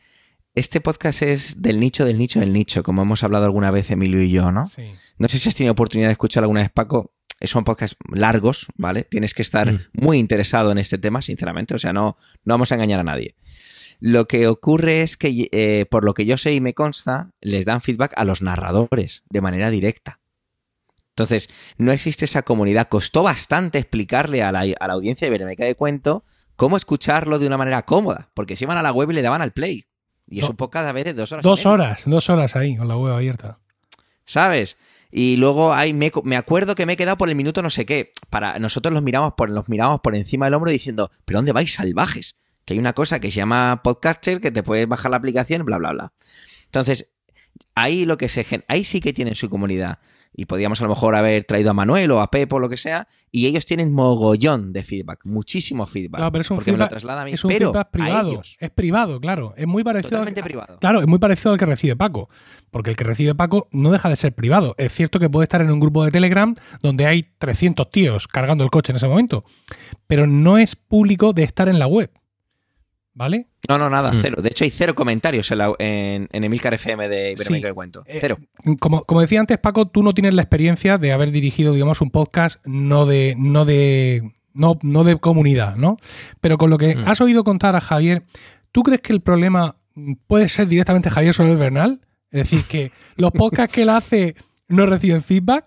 Este 0.54 0.82
podcast 0.82 1.22
es 1.22 1.62
del 1.62 1.80
nicho, 1.80 2.04
del 2.04 2.18
nicho, 2.18 2.38
del 2.38 2.52
nicho, 2.52 2.82
como 2.82 3.02
hemos 3.02 3.24
hablado 3.24 3.46
alguna 3.46 3.70
vez 3.70 3.90
Emilio 3.90 4.20
y 4.20 4.30
yo, 4.30 4.52
¿no? 4.52 4.66
Sí. 4.66 4.92
No 5.16 5.28
sé 5.28 5.38
si 5.38 5.48
has 5.48 5.54
tenido 5.54 5.72
oportunidad 5.72 6.08
de 6.08 6.12
escuchar 6.12 6.44
alguna 6.44 6.60
vez, 6.60 6.70
Paco. 6.70 7.14
Son 7.40 7.64
podcasts 7.64 7.96
largos, 8.12 8.66
¿vale? 8.76 9.04
Tienes 9.04 9.32
que 9.32 9.40
estar 9.40 9.72
mm. 9.72 9.80
muy 9.94 10.18
interesado 10.18 10.70
en 10.70 10.76
este 10.76 10.98
tema, 10.98 11.22
sinceramente. 11.22 11.74
O 11.74 11.78
sea, 11.78 11.94
no, 11.94 12.18
no 12.44 12.54
vamos 12.54 12.70
a 12.70 12.74
engañar 12.74 13.00
a 13.00 13.04
nadie. 13.04 13.34
Lo 13.98 14.28
que 14.28 14.46
ocurre 14.46 15.00
es 15.00 15.16
que, 15.16 15.48
eh, 15.52 15.86
por 15.90 16.04
lo 16.04 16.12
que 16.12 16.26
yo 16.26 16.36
sé 16.36 16.52
y 16.52 16.60
me 16.60 16.74
consta, 16.74 17.30
les 17.40 17.64
dan 17.64 17.80
feedback 17.80 18.12
a 18.16 18.24
los 18.24 18.42
narradores 18.42 19.22
de 19.30 19.40
manera 19.40 19.70
directa. 19.70 20.20
Entonces, 21.16 21.48
no 21.78 21.92
existe 21.92 22.26
esa 22.26 22.42
comunidad. 22.42 22.88
Costó 22.88 23.22
bastante 23.22 23.78
explicarle 23.78 24.42
a 24.42 24.52
la, 24.52 24.60
a 24.60 24.86
la 24.86 24.92
audiencia 24.92 25.26
de 25.26 25.30
Beremeca 25.30 25.64
de 25.64 25.76
Cuento 25.76 26.24
cómo 26.56 26.76
escucharlo 26.76 27.38
de 27.38 27.46
una 27.46 27.56
manera 27.56 27.82
cómoda, 27.82 28.30
porque 28.34 28.54
se 28.54 28.66
iban 28.66 28.76
a 28.76 28.82
la 28.82 28.92
web 28.92 29.10
y 29.10 29.14
le 29.14 29.22
daban 29.22 29.40
al 29.40 29.52
play. 29.52 29.86
Y 30.28 30.40
es 30.40 30.48
un 30.48 30.56
vez 30.56 31.04
de 31.04 31.14
dos 31.14 31.32
horas. 31.32 31.42
Dos 31.42 31.66
horas, 31.66 32.02
dos 32.06 32.30
horas 32.30 32.56
ahí, 32.56 32.76
con 32.76 32.88
la 32.88 32.96
web 32.96 33.14
abierta. 33.14 33.58
¿Sabes? 34.24 34.78
Y 35.10 35.36
luego 35.36 35.74
hay, 35.74 35.92
me, 35.92 36.36
acuerdo 36.36 36.74
que 36.74 36.86
me 36.86 36.94
he 36.94 36.96
quedado 36.96 37.18
por 37.18 37.28
el 37.28 37.34
minuto 37.34 37.62
no 37.62 37.68
sé 37.68 37.84
qué. 37.84 38.12
Para, 38.30 38.58
nosotros 38.58 38.94
los 38.94 39.02
miramos 39.02 39.34
por, 39.34 39.50
los 39.50 39.68
miramos 39.68 40.00
por 40.00 40.16
encima 40.16 40.46
del 40.46 40.54
hombro 40.54 40.70
diciendo, 40.70 41.10
¿pero 41.26 41.38
dónde 41.38 41.52
vais 41.52 41.74
salvajes? 41.74 42.38
Que 42.64 42.74
hay 42.74 42.78
una 42.78 42.94
cosa 42.94 43.20
que 43.20 43.30
se 43.30 43.36
llama 43.36 43.82
Podcaster, 43.84 44.40
que 44.40 44.50
te 44.50 44.62
puedes 44.62 44.88
bajar 44.88 45.10
la 45.10 45.18
aplicación, 45.18 45.66
bla, 45.66 45.76
bla, 45.76 45.92
bla. 45.92 46.12
Entonces, 46.64 47.10
ahí 47.74 48.06
lo 48.06 48.16
que 48.16 48.30
se 48.30 48.64
ahí 48.68 48.84
sí 48.84 49.00
que 49.00 49.12
tienen 49.12 49.34
su 49.34 49.50
comunidad 49.50 49.98
y 50.34 50.46
podíamos 50.46 50.80
a 50.80 50.84
lo 50.84 50.90
mejor 50.90 51.14
haber 51.14 51.44
traído 51.44 51.70
a 51.70 51.74
Manuel 51.74 52.10
o 52.10 52.20
a 52.20 52.30
Pepo 52.30 52.56
o 52.56 52.58
lo 52.58 52.68
que 52.68 52.76
sea, 52.76 53.08
y 53.30 53.46
ellos 53.46 53.64
tienen 53.66 53.92
mogollón 53.92 54.72
de 54.72 54.82
feedback, 54.82 55.20
muchísimo 55.24 55.86
feedback. 55.86 56.18
Claro, 56.18 56.32
pero 56.32 56.42
es 56.42 56.50
un 56.50 56.60
feedback, 56.60 56.92
es 57.28 57.44
un 57.44 57.50
feedback 57.50 57.90
privado. 57.90 58.42
Es 58.58 58.70
privado, 58.70 59.20
claro. 59.20 59.54
Es 59.56 59.66
muy 59.66 59.84
parecido. 59.84 60.10
Totalmente 60.10 60.40
al, 60.40 60.44
privado. 60.44 60.78
Claro, 60.78 61.00
es 61.00 61.06
muy 61.06 61.18
parecido 61.18 61.52
al 61.52 61.58
que 61.58 61.66
recibe 61.66 61.96
Paco. 61.96 62.28
Porque 62.70 62.90
el 62.90 62.96
que 62.96 63.04
recibe 63.04 63.34
Paco 63.34 63.68
no 63.70 63.90
deja 63.90 64.08
de 64.08 64.16
ser 64.16 64.34
privado. 64.34 64.74
Es 64.78 64.94
cierto 64.94 65.18
que 65.18 65.28
puede 65.28 65.44
estar 65.44 65.60
en 65.60 65.70
un 65.70 65.80
grupo 65.80 66.04
de 66.04 66.10
Telegram 66.10 66.54
donde 66.80 67.06
hay 67.06 67.22
300 67.38 67.90
tíos 67.90 68.28
cargando 68.28 68.64
el 68.64 68.70
coche 68.70 68.92
en 68.92 68.96
ese 68.96 69.08
momento. 69.08 69.44
Pero 70.06 70.26
no 70.26 70.58
es 70.58 70.76
público 70.76 71.32
de 71.32 71.42
estar 71.42 71.68
en 71.68 71.78
la 71.78 71.86
web. 71.86 72.10
¿Vale? 73.14 73.46
No, 73.68 73.78
no, 73.78 73.90
nada, 73.90 74.12
mm. 74.12 74.18
cero. 74.22 74.42
De 74.42 74.48
hecho, 74.48 74.64
hay 74.64 74.70
cero 74.70 74.94
comentarios 74.94 75.50
en, 75.50 75.58
la, 75.58 75.72
en, 75.78 76.28
Emilcar 76.32 76.74
FM 76.74 77.08
de 77.08 77.32
Iberoamérica 77.32 77.68
de 77.68 77.74
Cuento. 77.74 78.04
Eh, 78.06 78.18
cero. 78.20 78.38
como, 78.80 79.04
como, 79.04 79.20
decía 79.20 79.40
antes, 79.40 79.58
Paco, 79.58 79.86
tú 79.86 80.02
no 80.02 80.14
tienes 80.14 80.34
la 80.34 80.42
experiencia 80.42 80.96
de 80.98 81.12
haber 81.12 81.30
dirigido, 81.30 81.74
digamos, 81.74 82.00
un 82.00 82.10
podcast 82.10 82.64
no 82.64 83.04
de. 83.04 83.34
no 83.36 83.64
de. 83.64 84.32
no, 84.54 84.78
no 84.82 85.04
de 85.04 85.16
comunidad, 85.16 85.76
¿no? 85.76 85.98
Pero 86.40 86.56
con 86.56 86.70
lo 86.70 86.78
que 86.78 86.96
mm. 86.96 87.04
has 87.06 87.20
oído 87.20 87.44
contar 87.44 87.76
a 87.76 87.80
Javier, 87.80 88.24
¿tú 88.72 88.82
crees 88.82 89.02
que 89.02 89.12
el 89.12 89.20
problema 89.20 89.76
puede 90.26 90.48
ser 90.48 90.68
directamente 90.68 91.10
Javier 91.10 91.34
Soler 91.34 91.58
Bernal? 91.58 92.00
Es 92.30 92.50
decir, 92.50 92.64
que 92.64 92.92
los 93.16 93.30
podcasts 93.30 93.74
que 93.74 93.82
él 93.82 93.90
hace 93.90 94.34
no 94.68 94.86
reciben 94.86 95.22
feedback. 95.22 95.66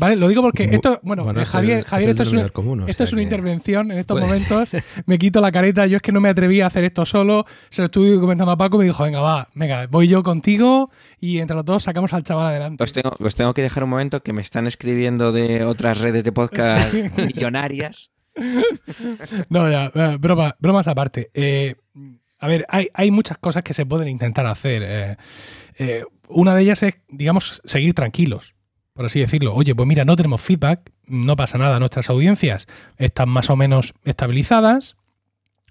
Vale, 0.00 0.16
lo 0.16 0.28
digo 0.28 0.40
porque 0.40 0.64
esto, 0.64 0.98
bueno, 1.02 1.30
eh, 1.30 1.44
Javier, 1.44 1.84
Javier, 1.84 2.10
esto, 2.10 2.22
es 2.22 2.32
una, 2.32 2.46
esto 2.86 3.04
es 3.04 3.12
una 3.12 3.20
intervención 3.20 3.92
en 3.92 3.98
estos 3.98 4.18
momentos. 4.18 4.70
Me 5.06 5.18
quito 5.18 5.42
la 5.42 5.52
careta, 5.52 5.86
yo 5.86 5.96
es 5.96 6.02
que 6.02 6.10
no 6.10 6.22
me 6.22 6.30
atreví 6.30 6.62
a 6.62 6.66
hacer 6.68 6.84
esto 6.84 7.04
solo. 7.04 7.44
Se 7.68 7.82
lo 7.82 7.86
estuve 7.86 8.18
comentando 8.18 8.50
a 8.50 8.56
Paco 8.56 8.76
y 8.76 8.78
me 8.78 8.84
dijo, 8.86 9.04
venga, 9.04 9.20
va, 9.20 9.50
venga, 9.54 9.86
voy 9.88 10.08
yo 10.08 10.22
contigo 10.22 10.90
y 11.20 11.38
entre 11.38 11.54
los 11.54 11.66
dos 11.66 11.82
sacamos 11.82 12.14
al 12.14 12.22
chaval 12.22 12.46
adelante. 12.46 12.82
Os 12.82 12.94
tengo, 12.94 13.14
os 13.20 13.34
tengo 13.34 13.52
que 13.52 13.60
dejar 13.60 13.84
un 13.84 13.90
momento 13.90 14.22
que 14.22 14.32
me 14.32 14.40
están 14.40 14.66
escribiendo 14.66 15.32
de 15.32 15.64
otras 15.64 15.98
redes 15.98 16.24
de 16.24 16.32
podcast 16.32 16.94
millonarias. 17.18 18.10
no, 19.50 19.70
ya, 19.70 19.92
eh, 19.94 20.16
bromas 20.18 20.88
aparte. 20.88 21.30
Eh, 21.34 21.74
a 22.38 22.48
ver, 22.48 22.64
hay, 22.70 22.88
hay, 22.94 23.10
muchas 23.10 23.36
cosas 23.36 23.62
que 23.62 23.74
se 23.74 23.84
pueden 23.84 24.08
intentar 24.08 24.46
hacer. 24.46 25.18
una 26.30 26.54
de 26.54 26.62
ellas 26.62 26.82
es, 26.84 26.94
digamos, 27.10 27.60
seguir 27.66 27.92
tranquilos 27.92 28.54
por 29.00 29.06
así 29.06 29.18
decirlo. 29.18 29.54
Oye, 29.54 29.74
pues 29.74 29.88
mira, 29.88 30.04
no 30.04 30.14
tenemos 30.14 30.42
feedback, 30.42 30.92
no 31.06 31.34
pasa 31.34 31.56
nada, 31.56 31.78
nuestras 31.78 32.10
audiencias 32.10 32.66
están 32.98 33.30
más 33.30 33.48
o 33.48 33.56
menos 33.56 33.94
estabilizadas, 34.04 34.98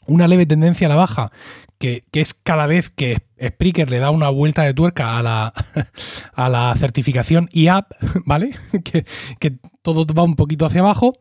una 0.08 0.28
leve 0.28 0.48
tendencia 0.48 0.88
a 0.88 0.89
la 0.89 0.96
baja, 0.96 1.32
que, 1.78 2.06
es 2.12 2.34
cada 2.34 2.65
vez 2.65 2.89
que 2.89 3.20
Spreaker 3.39 3.88
le 3.92 4.00
da 4.00 4.10
una 4.10 4.30
vuelta 4.30 4.63
de 4.63 4.74
tuerca 4.74 5.20
a 5.20 5.22
la, 5.22 5.54
a 6.34 6.50
la 6.50 6.74
certificación 6.76 7.50
IAP, 7.52 7.92
¿vale? 8.26 8.56
que, 8.84 9.06
que 9.39 9.60
todo 9.84 10.12
va 10.12 10.24
un 10.24 10.36
poquito 10.36 10.65
hacia 10.65 10.82
abajo. 10.82 11.13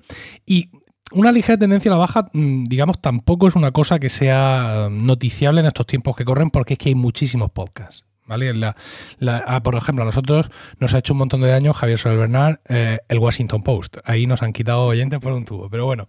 Y 0.46 0.70
una 1.12 1.30
ligera 1.30 1.58
tendencia 1.58 1.90
a 1.90 1.96
la 1.96 1.98
baja, 1.98 2.30
mm, 2.32 2.64
digamos, 2.68 3.02
tampoco 3.02 3.48
es 3.48 3.54
una 3.54 3.72
cosa 3.72 3.98
que 3.98 4.08
sea 4.08 4.88
noticiable 4.90 5.60
en 5.60 5.66
estos 5.66 5.86
tiempos 5.86 6.16
que 6.16 6.24
corren, 6.24 6.48
porque 6.48 6.72
es 6.72 6.78
que 6.78 6.88
hay 6.88 6.94
muchísimos 6.94 7.50
podcasts. 7.50 8.07
¿Vale? 8.28 8.54
La, 8.54 8.76
ah, 9.46 9.62
por 9.62 9.74
ejemplo, 9.74 10.02
a 10.02 10.06
nosotros 10.06 10.50
nos 10.78 10.94
ha 10.94 10.98
hecho 10.98 11.14
un 11.14 11.18
montón 11.18 11.40
de 11.40 11.48
daño 11.48 11.72
Javier 11.72 11.98
Soler 11.98 12.18
Bernard, 12.18 12.60
eh, 12.68 12.98
el 13.08 13.18
Washington 13.18 13.62
Post. 13.62 13.96
Ahí 14.04 14.26
nos 14.26 14.42
han 14.42 14.52
quitado 14.52 14.86
oyentes 14.86 15.18
por 15.18 15.32
un 15.32 15.44
tubo. 15.44 15.68
Pero 15.68 15.86
bueno, 15.86 16.06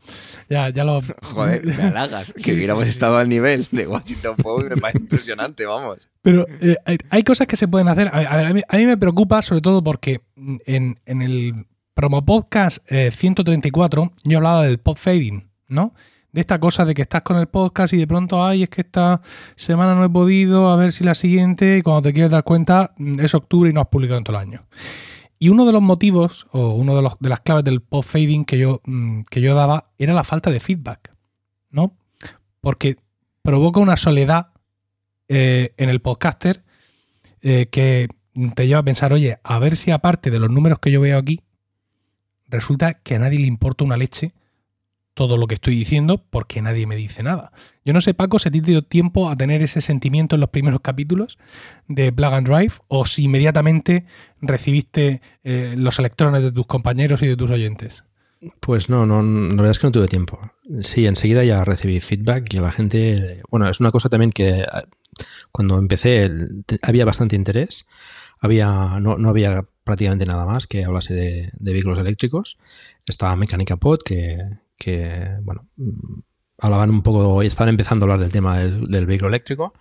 ya, 0.50 0.70
ya 0.70 0.84
lo. 0.84 1.02
Joder, 1.24 1.66
me 1.66 1.82
halagas. 1.82 2.34
que 2.44 2.54
hubiéramos 2.54 2.88
estado 2.88 3.18
al 3.18 3.30
nivel 3.30 3.66
de 3.72 3.88
Washington 3.88 4.36
Post 4.36 4.70
me 4.70 4.78
parece 4.78 5.00
impresionante, 5.00 5.66
vamos. 5.66 6.10
Pero 6.22 6.46
eh, 6.62 6.76
hay, 7.10 7.24
cosas 7.24 7.48
que 7.48 7.56
se 7.56 7.68
pueden 7.68 7.88
hacer. 7.88 8.10
A, 8.14 8.38
ver, 8.38 8.46
a, 8.46 8.78
mí, 8.78 8.86
me 8.86 8.98
preocupa 8.98 9.42
sobre 9.42 9.62
todo 9.62 9.84
porque 9.84 10.22
en, 10.36 11.00
en 11.06 11.22
el 11.22 11.66
promo 11.94 12.26
podcast 12.26 12.86
134 12.90 14.04
eh, 14.04 14.10
yo 14.24 14.38
hablaba 14.38 14.64
del 14.64 14.80
pop 14.80 14.98
fading, 14.98 15.50
¿no? 15.68 15.94
De 16.32 16.42
esta 16.42 16.60
cosa 16.60 16.86
de 16.86 16.94
que 16.94 17.02
estás 17.02 17.24
con 17.24 17.38
el 17.38 17.48
podcast 17.48 17.94
y 17.94 17.98
de 17.98 18.08
pronto, 18.08 18.44
ay, 18.44 18.64
es 18.64 18.70
que 18.70 18.82
esta 18.82 19.22
semana 19.56 19.96
no 19.96 20.04
he 20.04 20.10
podido, 20.10 20.70
a 20.70 20.76
ver 20.76 20.92
si 20.92 21.04
la 21.04 21.16
siguiente, 21.16 21.78
y 21.78 21.82
cuando 21.82 22.04
te 22.04 22.14
quieres 22.14 22.32
dar 22.32 22.44
cuenta, 22.44 22.94
mm, 22.98 23.20
es 23.20 23.34
octubre 23.34 23.70
y 23.70 23.74
no 23.74 23.82
has 23.82 23.88
publicado 23.88 24.18
en 24.18 24.24
todo 24.24 24.38
el 24.38 24.42
año. 24.42 24.62
Y 25.40 25.50
uno 25.50 25.66
de 25.66 25.72
los 25.72 25.82
motivos, 25.82 26.48
o 26.52 26.70
uno 26.72 26.96
de, 26.96 27.02
los, 27.02 27.18
de 27.20 27.30
las 27.30 27.40
claves 27.40 27.64
del 27.64 27.82
post 27.82 28.10
fading 28.10 28.46
que 28.46 28.58
yo, 28.58 28.82
mm, 28.86 29.22
que 29.30 29.42
yo 29.42 29.56
daba, 29.56 29.92
era 29.98 30.14
la 30.14 30.24
falta 30.24 30.52
de 30.52 30.60
feedback, 30.60 31.14
¿no? 31.72 31.96
Porque 32.62 32.98
provoca 33.42 33.80
una 33.80 33.96
soledad 33.96 34.50
eh, 35.28 35.74
en 35.78 35.90
el 35.90 36.02
podcaster 36.02 36.64
eh, 37.42 37.68
que 37.72 38.10
te 38.56 38.68
lleva 38.68 38.82
a 38.82 38.84
pensar, 38.84 39.14
oye, 39.14 39.40
a 39.44 39.60
ver 39.60 39.78
si 39.78 39.92
aparte 39.92 40.30
de 40.30 40.40
los 40.40 40.52
números 40.52 40.80
que 40.80 40.92
yo 40.92 41.02
veo 41.02 41.18
aquí, 41.18 41.42
resulta 42.48 42.96
que 42.96 43.16
a 43.16 43.20
nadie 43.20 43.40
le 43.40 43.48
importa 43.48 43.84
una 43.84 43.98
leche 43.98 44.34
todo 45.20 45.36
lo 45.36 45.48
que 45.48 45.56
estoy 45.56 45.76
diciendo 45.76 46.24
porque 46.30 46.62
nadie 46.62 46.88
me 46.88 46.96
dice 46.96 47.24
nada. 47.24 47.52
Yo 47.84 47.92
no 47.92 48.00
sé, 48.00 48.14
Paco, 48.14 48.40
si 48.40 48.50
te 48.50 48.62
dio 48.62 48.84
tiempo 48.84 49.30
a 49.30 49.36
tener 49.36 49.62
ese 49.62 49.82
sentimiento 49.82 50.36
en 50.36 50.40
los 50.40 50.50
primeros 50.50 50.80
capítulos 50.80 51.38
de 51.90 52.14
Plug 52.14 52.34
and 52.36 52.48
Drive 52.48 52.76
o 52.88 53.04
si 53.06 53.26
inmediatamente 53.26 54.06
recibiste 54.40 55.22
eh, 55.44 55.74
los 55.76 56.00
electrones 56.00 56.42
de 56.42 56.54
tus 56.54 56.66
compañeros 56.68 57.22
y 57.22 57.28
de 57.28 57.36
tus 57.36 57.52
oyentes. 57.52 58.06
Pues 58.62 58.90
no, 58.90 59.06
no, 59.06 59.22
la 59.22 59.56
verdad 59.58 59.72
es 59.72 59.80
que 59.80 59.88
no 59.88 59.92
tuve 59.92 60.08
tiempo. 60.08 60.40
Sí, 60.80 61.06
enseguida 61.06 61.44
ya 61.44 61.66
recibí 61.66 62.00
feedback 62.00 62.54
y 62.54 62.58
la 62.60 62.72
gente, 62.72 63.42
bueno, 63.50 63.68
es 63.68 63.82
una 63.82 63.92
cosa 63.92 64.08
también 64.08 64.32
que 64.32 64.66
cuando 65.52 65.80
empecé 65.80 66.32
había 66.82 67.04
bastante 67.04 67.36
interés, 67.36 67.86
había, 68.40 69.02
no, 69.02 69.18
no 69.18 69.28
había 69.28 69.66
prácticamente 69.84 70.26
nada 70.26 70.46
más 70.46 70.66
que 70.66 70.86
hablase 70.86 71.14
de, 71.14 71.52
vehículos 71.60 72.00
eléctricos. 72.00 72.58
Estaba 73.06 73.36
Mecánica 73.36 73.76
Pod, 73.76 74.00
que, 74.06 74.38
que, 74.80 75.28
bueno, 75.44 75.68
hablaban 76.58 76.90
un 76.90 77.04
poco, 77.04 77.44
estaban 77.44 77.70
empezando 77.70 78.06
a 78.06 78.08
hablar 78.08 78.22
del 78.22 78.32
tema 78.32 78.58
del, 78.58 79.06
vehículo 79.06 79.30
eléctrico, 79.30 79.74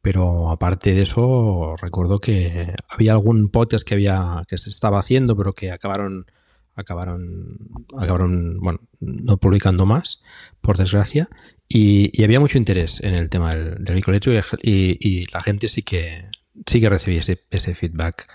pero 0.00 0.50
aparte 0.50 0.94
de 0.94 1.02
eso, 1.02 1.74
recuerdo 1.80 2.18
que 2.18 2.74
había 2.88 3.12
algún 3.12 3.48
podcast 3.50 3.86
que 3.86 3.94
había, 3.94 4.44
que 4.48 4.56
se 4.56 4.70
estaba 4.70 4.98
haciendo, 4.98 5.36
pero 5.36 5.52
que 5.52 5.72
acabaron, 5.72 6.26
acabaron, 6.74 7.58
acabaron, 7.98 8.60
bueno, 8.60 8.80
no 9.00 9.36
publicando 9.38 9.86
más, 9.86 10.22
por 10.60 10.76
desgracia, 10.76 11.28
y, 11.68 12.22
había 12.22 12.40
mucho 12.40 12.58
interés 12.58 13.00
en 13.00 13.14
el 13.14 13.28
tema 13.28 13.54
del, 13.54 13.76
vehículo 13.82 14.16
eléctrico 14.16 14.58
y, 14.62 15.24
la 15.32 15.40
gente 15.40 15.68
sí 15.68 15.82
que, 15.82 16.28
sí 16.66 16.80
que 16.80 16.88
recibía 16.88 17.20
ese, 17.50 17.74
feedback, 17.74 18.28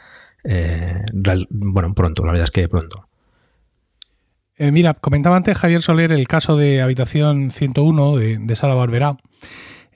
eh, 0.43 1.03
bueno, 1.49 1.93
pronto, 1.93 2.25
la 2.25 2.31
verdad 2.31 2.45
es 2.45 2.51
que 2.51 2.67
pronto. 2.67 3.08
Eh, 4.59 4.73
mira, 4.73 4.93
comentaba 4.93 5.37
antes 5.37 5.57
Javier 5.57 5.81
Soler 5.81 6.11
el 6.11 6.27
caso 6.27 6.57
de 6.57 6.81
Habitación 6.81 7.49
101 7.51 8.17
de, 8.17 8.55
Sala 8.57 8.73
Barberá. 8.73 9.15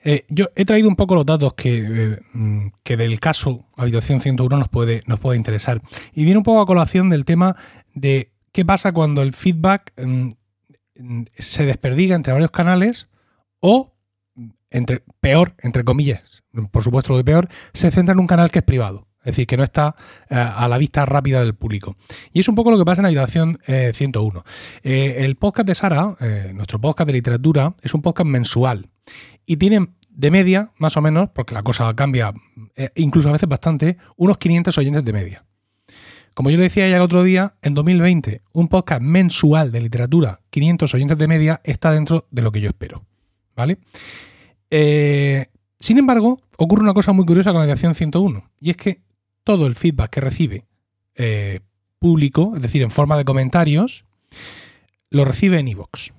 Eh, 0.02 0.24
yo 0.30 0.48
he 0.56 0.64
traído 0.64 0.88
un 0.88 0.96
poco 0.96 1.14
los 1.14 1.26
datos 1.26 1.52
que, 1.52 1.84
eh, 1.86 2.18
mm, 2.32 2.68
del 2.82 3.20
caso 3.20 3.66
Habitación 3.76 4.20
101 4.20 4.56
nos 4.56 4.70
puede, 4.70 5.02
nos 5.04 5.20
puede 5.20 5.36
interesar. 5.36 5.82
Y 6.14 6.24
viene 6.24 6.38
un 6.38 6.44
poco 6.44 6.62
a 6.62 6.66
colación 6.66 7.10
del 7.10 7.26
tema 7.26 7.56
de 7.92 8.32
qué 8.52 8.64
pasa 8.64 8.92
cuando 8.92 9.20
el 9.20 9.34
feedback 9.34 9.92
mm, 10.02 10.30
se 11.36 11.66
desperdiga 11.66 12.16
entre 12.16 12.32
varios 12.32 12.50
canales 12.50 13.08
o, 13.60 13.92
entre, 14.70 15.02
peor, 15.20 15.52
entre 15.58 15.84
comillas, 15.84 16.42
por 16.70 16.82
supuesto 16.82 17.12
lo 17.12 17.18
de 17.18 17.24
peor, 17.24 17.48
se 17.74 17.90
centra 17.90 18.14
en 18.14 18.18
un 18.18 18.26
canal 18.26 18.50
que 18.50 18.60
es 18.60 18.64
privado. 18.64 19.06
Es 19.24 19.32
decir, 19.32 19.46
que 19.46 19.56
no 19.56 19.64
está 19.64 19.96
eh, 20.28 20.34
a 20.34 20.68
la 20.68 20.76
vista 20.76 21.06
rápida 21.06 21.40
del 21.40 21.54
público. 21.54 21.96
Y 22.32 22.40
es 22.40 22.48
un 22.48 22.54
poco 22.54 22.70
lo 22.70 22.78
que 22.78 22.84
pasa 22.84 23.00
en 23.00 23.06
Habitación 23.06 23.58
101. 23.66 24.44
Eh, 24.82 24.92
eh, 24.92 25.24
el 25.24 25.36
podcast 25.36 25.66
de 25.66 25.74
Sara, 25.74 26.16
nuestro 26.52 26.78
podcast 26.78 27.06
de 27.06 27.14
literatura, 27.14 27.74
es 27.82 27.94
un 27.94 28.02
podcast 28.02 28.28
mensual. 28.28 28.90
Y 29.46 29.56
tiene 29.56 29.88
de 30.10 30.30
media, 30.30 30.70
más 30.78 30.96
o 30.98 31.00
menos, 31.00 31.30
porque 31.30 31.54
la 31.54 31.62
cosa 31.62 31.92
cambia 31.96 32.32
incluso 32.94 33.30
a 33.30 33.32
veces 33.32 33.48
bastante, 33.48 33.96
unos 34.16 34.36
500 34.38 34.76
oyentes 34.76 35.04
de 35.04 35.12
media. 35.12 35.44
Como 36.34 36.50
yo 36.50 36.58
le 36.58 36.64
decía 36.64 36.88
ya 36.88 36.96
el 36.96 37.02
otro 37.02 37.22
día, 37.22 37.54
en 37.62 37.74
2020, 37.74 38.42
un 38.52 38.68
podcast 38.68 39.00
mensual 39.00 39.72
de 39.72 39.80
literatura, 39.80 40.40
500 40.50 40.94
oyentes 40.94 41.18
de 41.18 41.28
media, 41.28 41.60
está 41.64 41.92
dentro 41.92 42.26
de 42.30 42.42
lo 42.42 42.52
que 42.52 42.60
yo 42.60 42.68
espero. 42.68 43.04
¿Vale? 43.56 43.78
sin 45.78 45.98
embargo, 45.98 46.40
ocurre 46.56 46.82
una 46.82 46.94
cosa 46.94 47.12
muy 47.12 47.24
curiosa 47.24 47.52
con 47.52 47.60
Habitación 47.60 47.94
101, 47.94 48.50
y 48.60 48.70
es 48.70 48.76
que 48.76 49.04
todo 49.44 49.66
el 49.66 49.74
feedback 49.74 50.10
que 50.10 50.20
recibe 50.20 50.64
eh, 51.14 51.60
público, 51.98 52.52
es 52.56 52.62
decir, 52.62 52.82
en 52.82 52.90
forma 52.90 53.16
de 53.16 53.24
comentarios, 53.24 54.04
lo 55.10 55.24
recibe 55.24 55.58
en 55.58 55.68
iVoox. 55.68 56.10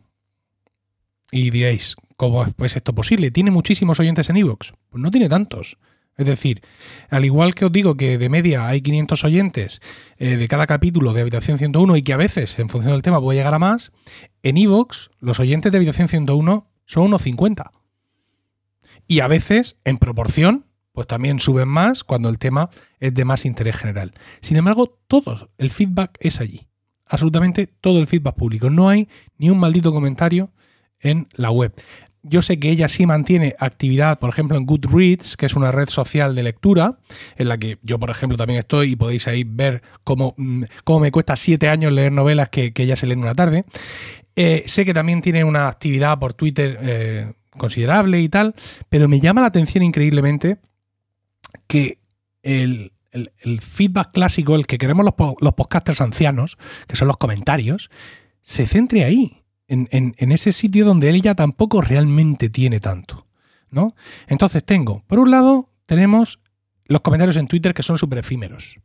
Y 1.32 1.50
diréis, 1.50 1.96
¿cómo 2.16 2.46
es 2.46 2.76
esto 2.76 2.96
posible? 2.96 3.32
¿Tiene 3.32 3.52
muchísimos 3.52 4.00
oyentes 4.00 4.30
en 4.30 4.38
iVoox? 4.38 4.72
Pues 4.90 5.02
no 5.02 5.12
tiene 5.12 5.28
tantos. 5.28 5.78
Es 6.18 6.26
decir, 6.26 6.62
al 7.10 7.26
igual 7.26 7.56
que 7.56 7.66
os 7.66 7.72
digo 7.72 7.98
que 7.98 8.18
de 8.18 8.30
media 8.30 8.68
hay 8.68 8.82
500 8.82 9.24
oyentes 9.26 9.82
eh, 10.18 10.38
de 10.38 10.48
cada 10.48 10.66
capítulo 10.66 11.12
de 11.12 11.22
Habitación 11.22 11.58
101 11.58 11.98
y 11.98 12.04
que 12.04 12.14
a 12.14 12.18
veces, 12.18 12.58
en 12.58 12.70
función 12.70 12.94
del 12.94 13.02
tema, 13.02 13.20
puede 13.20 13.40
llegar 13.40 13.54
a 13.54 13.60
más, 13.60 13.92
en 14.42 14.58
iVoox 14.58 15.10
los 15.20 15.40
oyentes 15.40 15.72
de 15.72 15.78
Habitación 15.78 16.08
101 16.08 16.68
son 16.86 17.04
unos 17.04 17.22
50. 17.24 17.72
Y 19.08 19.20
a 19.20 19.28
veces, 19.28 19.76
en 19.84 19.98
proporción, 19.98 20.64
pues 20.96 21.08
también 21.08 21.40
suben 21.40 21.68
más 21.68 22.04
cuando 22.04 22.30
el 22.30 22.40
tema 22.40 22.70
es 23.00 23.14
de 23.14 23.26
más 23.26 23.46
interés 23.46 23.76
general. 23.76 24.14
Sin 24.42 24.58
embargo, 24.58 24.98
todo 25.08 25.52
el 25.58 25.70
feedback 25.70 26.18
es 26.20 26.40
allí. 26.40 26.68
Absolutamente 27.06 27.68
todo 27.68 28.00
el 28.00 28.08
feedback 28.08 28.36
público. 28.36 28.70
No 28.70 28.90
hay 28.90 29.08
ni 29.38 29.50
un 29.50 29.60
maldito 29.60 29.92
comentario 29.92 30.50
en 31.00 31.28
la 31.34 31.52
web. 31.52 31.74
Yo 32.24 32.42
sé 32.42 32.58
que 32.58 32.72
ella 32.72 32.88
sí 32.88 33.06
mantiene 33.06 33.56
actividad, 33.60 34.18
por 34.18 34.32
ejemplo, 34.32 34.58
en 34.58 34.66
Goodreads, 34.66 35.38
que 35.38 35.46
es 35.46 35.56
una 35.56 35.72
red 35.72 35.90
social 35.90 36.34
de 36.34 36.42
lectura, 36.42 36.98
en 37.36 37.50
la 37.50 37.60
que 37.60 37.78
yo, 37.84 38.00
por 38.00 38.10
ejemplo, 38.10 38.36
también 38.36 38.58
estoy 38.58 38.94
y 38.94 38.96
podéis 38.96 39.28
ahí 39.28 39.44
ver 39.44 39.84
cómo, 40.04 40.34
mm, 40.38 40.64
me 41.00 41.12
cuesta 41.12 41.36
siete 41.36 41.70
años 41.70 41.92
leer 41.92 42.12
novelas 42.12 42.50
que, 42.50 42.74
ella 42.76 42.96
se 42.96 43.06
lee 43.06 43.14
en 43.14 43.20
una 43.20 43.36
tarde. 43.36 43.66
Eh, 44.36 44.64
sé 44.66 44.86
que 44.86 44.94
también 44.94 45.22
tiene 45.22 45.44
una 45.44 45.68
actividad 45.68 46.18
por 46.18 46.34
Twitter 46.34 46.80
eh, 46.82 47.34
considerable 47.52 48.20
y 48.22 48.30
tal, 48.30 48.56
pero 48.90 49.08
me 49.08 49.20
llama 49.20 49.42
la 49.42 49.48
atención 49.48 49.84
increíblemente 49.84 50.58
que 51.67 51.99
el, 52.43 52.91
feedback 53.62 54.12
clásico, 54.12 54.56
el 54.56 54.67
que 54.67 54.78
queremos 54.78 55.06
los, 55.06 55.13
los, 55.39 55.54
podcasters 55.54 56.01
ancianos, 56.01 56.58
que 56.88 56.95
son 56.95 57.08
los 57.08 57.17
comentarios, 57.17 57.89
se 58.41 58.67
centre 58.67 59.06
ahí, 59.06 59.43
en, 59.67 60.32
ese 60.32 60.51
sitio 60.51 60.86
donde 60.86 61.10
él 61.10 61.21
ya 61.21 61.36
tampoco 61.36 61.82
realmente 61.82 62.49
tiene 62.49 62.80
tanto. 62.80 63.25
¿no? 63.69 63.95
Entonces 64.28 64.63
tengo, 64.63 65.04
por 65.08 65.19
un 65.19 65.32
lado, 65.32 65.69
tenemos 65.86 66.39
los 66.86 67.01
comentarios 67.01 67.36
en 67.38 67.47
Twitter 67.47 67.73
que 67.73 67.84
son 67.84 67.97
súper 67.97 68.19
efímeros. 68.19 68.80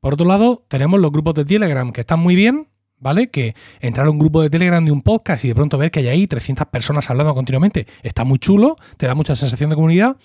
Por 0.00 0.14
otro 0.14 0.26
lado, 0.26 0.64
tenemos 0.68 1.00
los 1.00 1.12
grupos 1.12 1.34
de 1.34 1.44
Telegram 1.44 1.92
que 1.92 2.00
están 2.00 2.20
muy 2.20 2.34
bien, 2.34 2.68
¿vale? 2.98 3.30
Que 3.30 3.54
entrar 3.80 4.06
a 4.06 4.10
un 4.10 4.18
grupo 4.18 4.40
de 4.40 4.48
Telegram 4.48 4.82
de 4.82 4.92
un 4.92 5.02
podcast 5.02 5.44
y 5.44 5.48
de 5.48 5.54
pronto 5.54 5.76
ver 5.76 5.90
que 5.90 6.00
hay 6.00 6.08
ahí 6.08 6.26
300 6.26 6.68
personas 6.68 7.10
hablando 7.10 7.34
continuamente 7.34 7.86
está 8.02 8.24
muy 8.24 8.38
chulo, 8.38 8.76
te 8.96 9.06
da 9.06 9.14
mucha 9.14 9.36
sensación 9.36 9.70
de 9.70 9.76
comunidad, 9.76 10.16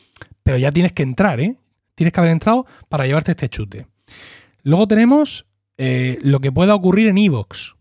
pero 0.46 0.60
ya 0.60 0.72
tienes 0.72 0.92
que 0.94 1.02
entrar, 1.02 1.40
¿eh? 1.40 1.58
Tienes 1.96 2.14
que 2.14 2.20
haber 2.20 2.32
entrado 2.32 2.68
para 2.88 3.08
llevarte 3.08 3.32
este 3.32 3.50
chute. 3.50 3.88
Luego 4.62 4.88
tenemos 4.88 5.48
eh, 5.80 6.20
lo 6.22 6.40
que 6.40 6.52
pueda 6.52 6.76
ocurrir 6.76 7.08
en 7.08 7.18
Evox, 7.18 7.76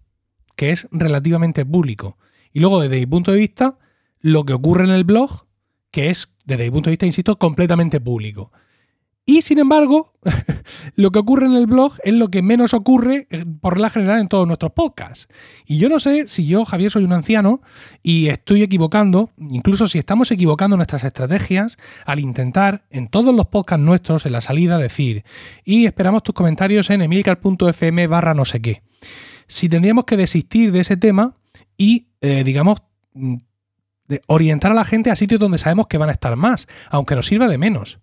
que 0.56 0.70
es 0.70 0.88
relativamente 0.90 1.66
público. 1.66 2.16
Y 2.54 2.60
luego, 2.60 2.80
desde 2.80 2.98
mi 2.98 3.04
punto 3.04 3.32
de 3.32 3.38
vista, 3.38 3.78
lo 4.18 4.46
que 4.46 4.54
ocurre 4.54 4.84
en 4.84 4.92
el 4.92 5.04
blog, 5.04 5.44
que 5.90 6.08
es, 6.08 6.32
desde 6.46 6.64
mi 6.64 6.70
punto 6.70 6.88
de 6.88 6.92
vista, 6.92 7.04
insisto, 7.04 7.38
completamente 7.38 8.00
público. 8.00 8.50
Y 9.26 9.40
sin 9.40 9.58
embargo, 9.58 10.12
lo 10.96 11.10
que 11.10 11.18
ocurre 11.18 11.46
en 11.46 11.54
el 11.54 11.66
blog 11.66 11.94
es 12.04 12.12
lo 12.12 12.28
que 12.28 12.42
menos 12.42 12.74
ocurre 12.74 13.26
eh, 13.30 13.44
por 13.60 13.80
la 13.80 13.88
general 13.88 14.20
en 14.20 14.28
todos 14.28 14.46
nuestros 14.46 14.72
podcasts. 14.72 15.28
Y 15.64 15.78
yo 15.78 15.88
no 15.88 15.98
sé 15.98 16.28
si 16.28 16.46
yo, 16.46 16.66
Javier, 16.66 16.90
soy 16.90 17.04
un 17.04 17.14
anciano 17.14 17.62
y 18.02 18.28
estoy 18.28 18.62
equivocando, 18.62 19.30
incluso 19.38 19.86
si 19.86 19.98
estamos 19.98 20.30
equivocando 20.30 20.76
nuestras 20.76 21.04
estrategias 21.04 21.78
al 22.04 22.20
intentar 22.20 22.84
en 22.90 23.08
todos 23.08 23.34
los 23.34 23.46
podcasts 23.46 23.84
nuestros, 23.84 24.26
en 24.26 24.32
la 24.32 24.42
salida, 24.42 24.76
decir, 24.76 25.24
y 25.64 25.86
esperamos 25.86 26.22
tus 26.22 26.34
comentarios 26.34 26.90
en 26.90 27.00
emilcar.fm 27.00 28.06
barra 28.06 28.34
no 28.34 28.44
sé 28.44 28.60
qué. 28.60 28.82
Si 29.46 29.70
tendríamos 29.70 30.04
que 30.04 30.18
desistir 30.18 30.70
de 30.70 30.80
ese 30.80 30.98
tema 30.98 31.34
y, 31.78 32.08
eh, 32.20 32.44
digamos, 32.44 32.82
mm, 33.14 33.36
orientar 34.26 34.72
a 34.72 34.74
la 34.74 34.84
gente 34.84 35.10
a 35.10 35.16
sitios 35.16 35.40
donde 35.40 35.56
sabemos 35.56 35.86
que 35.86 35.96
van 35.96 36.10
a 36.10 36.12
estar 36.12 36.36
más, 36.36 36.66
aunque 36.90 37.14
nos 37.14 37.26
sirva 37.26 37.48
de 37.48 37.56
menos. 37.56 38.00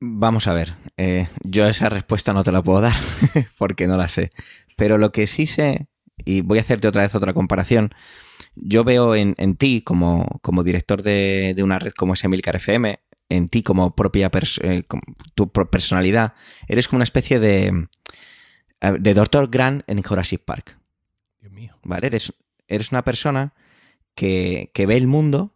Vamos 0.00 0.46
a 0.46 0.52
ver, 0.52 0.74
eh, 0.96 1.26
yo 1.42 1.66
esa 1.66 1.88
respuesta 1.88 2.32
no 2.32 2.44
te 2.44 2.52
la 2.52 2.62
puedo 2.62 2.80
dar 2.80 2.94
porque 3.58 3.88
no 3.88 3.96
la 3.96 4.08
sé. 4.08 4.30
Pero 4.76 4.96
lo 4.96 5.10
que 5.10 5.26
sí 5.26 5.46
sé, 5.46 5.88
y 6.24 6.40
voy 6.40 6.58
a 6.58 6.60
hacerte 6.60 6.86
otra 6.86 7.02
vez 7.02 7.16
otra 7.16 7.34
comparación, 7.34 7.90
yo 8.54 8.84
veo 8.84 9.16
en, 9.16 9.34
ti 9.56 9.82
como, 9.82 10.38
como 10.40 10.62
director 10.62 11.02
de, 11.02 11.54
una 11.62 11.80
red 11.80 11.92
como 11.92 12.14
es 12.14 12.22
Emilcar 12.22 12.56
FM, 12.56 13.00
en 13.28 13.48
ti 13.48 13.62
como 13.62 13.96
propia 13.96 14.30
eh, 14.62 14.84
tu 15.34 15.50
personalidad, 15.50 16.34
eres 16.68 16.86
como 16.86 16.98
una 16.98 17.04
especie 17.04 17.40
de, 17.40 17.88
de 19.00 19.14
Doctor 19.14 19.50
Grant 19.50 19.82
en 19.88 20.02
Jurassic 20.02 20.42
Park. 20.44 20.78
Dios 21.40 21.52
mío. 21.52 21.76
¿Vale? 21.82 22.06
Eres, 22.06 22.32
eres 22.68 22.92
una 22.92 23.04
persona 23.04 23.52
que, 24.14 24.70
que 24.74 24.86
ve 24.86 24.96
el 24.96 25.08
mundo 25.08 25.54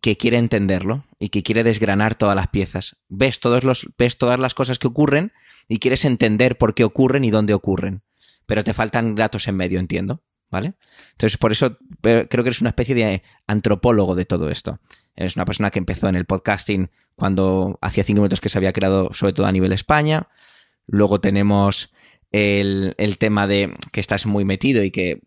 que 0.00 0.16
quiere 0.16 0.38
entenderlo 0.38 1.04
y 1.18 1.30
que 1.30 1.42
quiere 1.42 1.64
desgranar 1.64 2.14
todas 2.14 2.36
las 2.36 2.48
piezas. 2.48 2.96
Ves, 3.08 3.40
todos 3.40 3.64
los, 3.64 3.88
ves 3.98 4.18
todas 4.18 4.38
las 4.38 4.54
cosas 4.54 4.78
que 4.78 4.86
ocurren 4.86 5.32
y 5.68 5.78
quieres 5.78 6.04
entender 6.04 6.58
por 6.58 6.74
qué 6.74 6.84
ocurren 6.84 7.24
y 7.24 7.30
dónde 7.30 7.54
ocurren. 7.54 8.02
Pero 8.46 8.64
te 8.64 8.74
faltan 8.74 9.14
datos 9.14 9.48
en 9.48 9.56
medio, 9.56 9.80
entiendo. 9.80 10.22
¿vale? 10.50 10.74
Entonces, 11.12 11.36
por 11.38 11.52
eso 11.52 11.78
creo 12.00 12.26
que 12.28 12.40
eres 12.40 12.60
una 12.60 12.70
especie 12.70 12.94
de 12.94 13.22
antropólogo 13.46 14.14
de 14.14 14.24
todo 14.24 14.50
esto. 14.50 14.80
Eres 15.14 15.36
una 15.36 15.44
persona 15.44 15.70
que 15.70 15.78
empezó 15.78 16.08
en 16.08 16.16
el 16.16 16.24
podcasting 16.24 16.90
cuando 17.16 17.78
hacía 17.82 18.04
cinco 18.04 18.20
minutos 18.20 18.40
que 18.40 18.48
se 18.48 18.58
había 18.58 18.72
creado, 18.72 19.12
sobre 19.12 19.32
todo 19.32 19.46
a 19.46 19.52
nivel 19.52 19.72
España. 19.72 20.28
Luego 20.86 21.20
tenemos 21.20 21.92
el, 22.32 22.94
tema 23.18 23.46
de 23.46 23.74
que 23.92 24.00
estás 24.00 24.26
muy 24.26 24.44
metido 24.44 24.82
y 24.82 24.90
que 24.90 25.22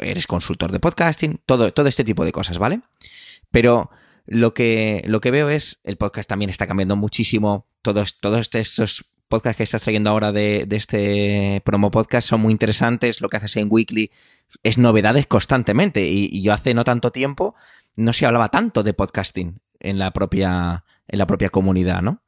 eres 0.00 0.26
consultor 0.26 0.72
de 0.72 0.80
podcasting, 0.80 1.40
todo, 1.46 1.72
todo 1.72 1.88
este 1.88 2.04
tipo 2.04 2.24
de 2.24 2.32
cosas, 2.32 2.58
¿vale? 2.58 2.80
Pero 3.50 3.90
lo 4.30 4.52
que, 4.52 5.02
lo 5.06 5.20
que 5.22 5.30
veo 5.30 5.48
es, 5.48 5.80
el 5.84 5.96
podcast 5.96 6.28
también 6.28 6.50
está 6.50 6.66
cambiando 6.66 6.96
muchísimo, 6.96 7.66
todos, 7.80 8.20
todos 8.20 8.50
estos 8.52 9.06
podcasts 9.28 9.56
que 9.56 9.62
estás 9.62 9.82
trayendo 9.82 10.10
ahora 10.10 10.32
de, 10.32 10.66
este 10.70 11.62
promo 11.64 11.90
podcast 11.90 12.28
son 12.28 12.42
muy 12.42 12.52
interesantes, 12.52 13.22
lo 13.22 13.30
que 13.30 13.38
haces 13.38 13.56
en 13.56 13.68
Weekly 13.70 14.10
es 14.62 14.76
novedades 14.76 15.26
constantemente 15.26 16.06
y, 16.06 16.42
yo 16.42 16.52
hace 16.52 16.74
no 16.74 16.84
tanto 16.84 17.10
tiempo 17.10 17.54
no 17.96 18.12
se 18.12 18.26
hablaba 18.26 18.50
tanto 18.50 18.82
de 18.82 18.92
podcasting 18.92 19.60
en 19.80 19.98
la 19.98 20.12
propia, 20.12 20.84
en 21.06 21.18
la 21.18 21.26
propia 21.26 21.48
comunidad, 21.48 22.02
¿no? 22.02 22.22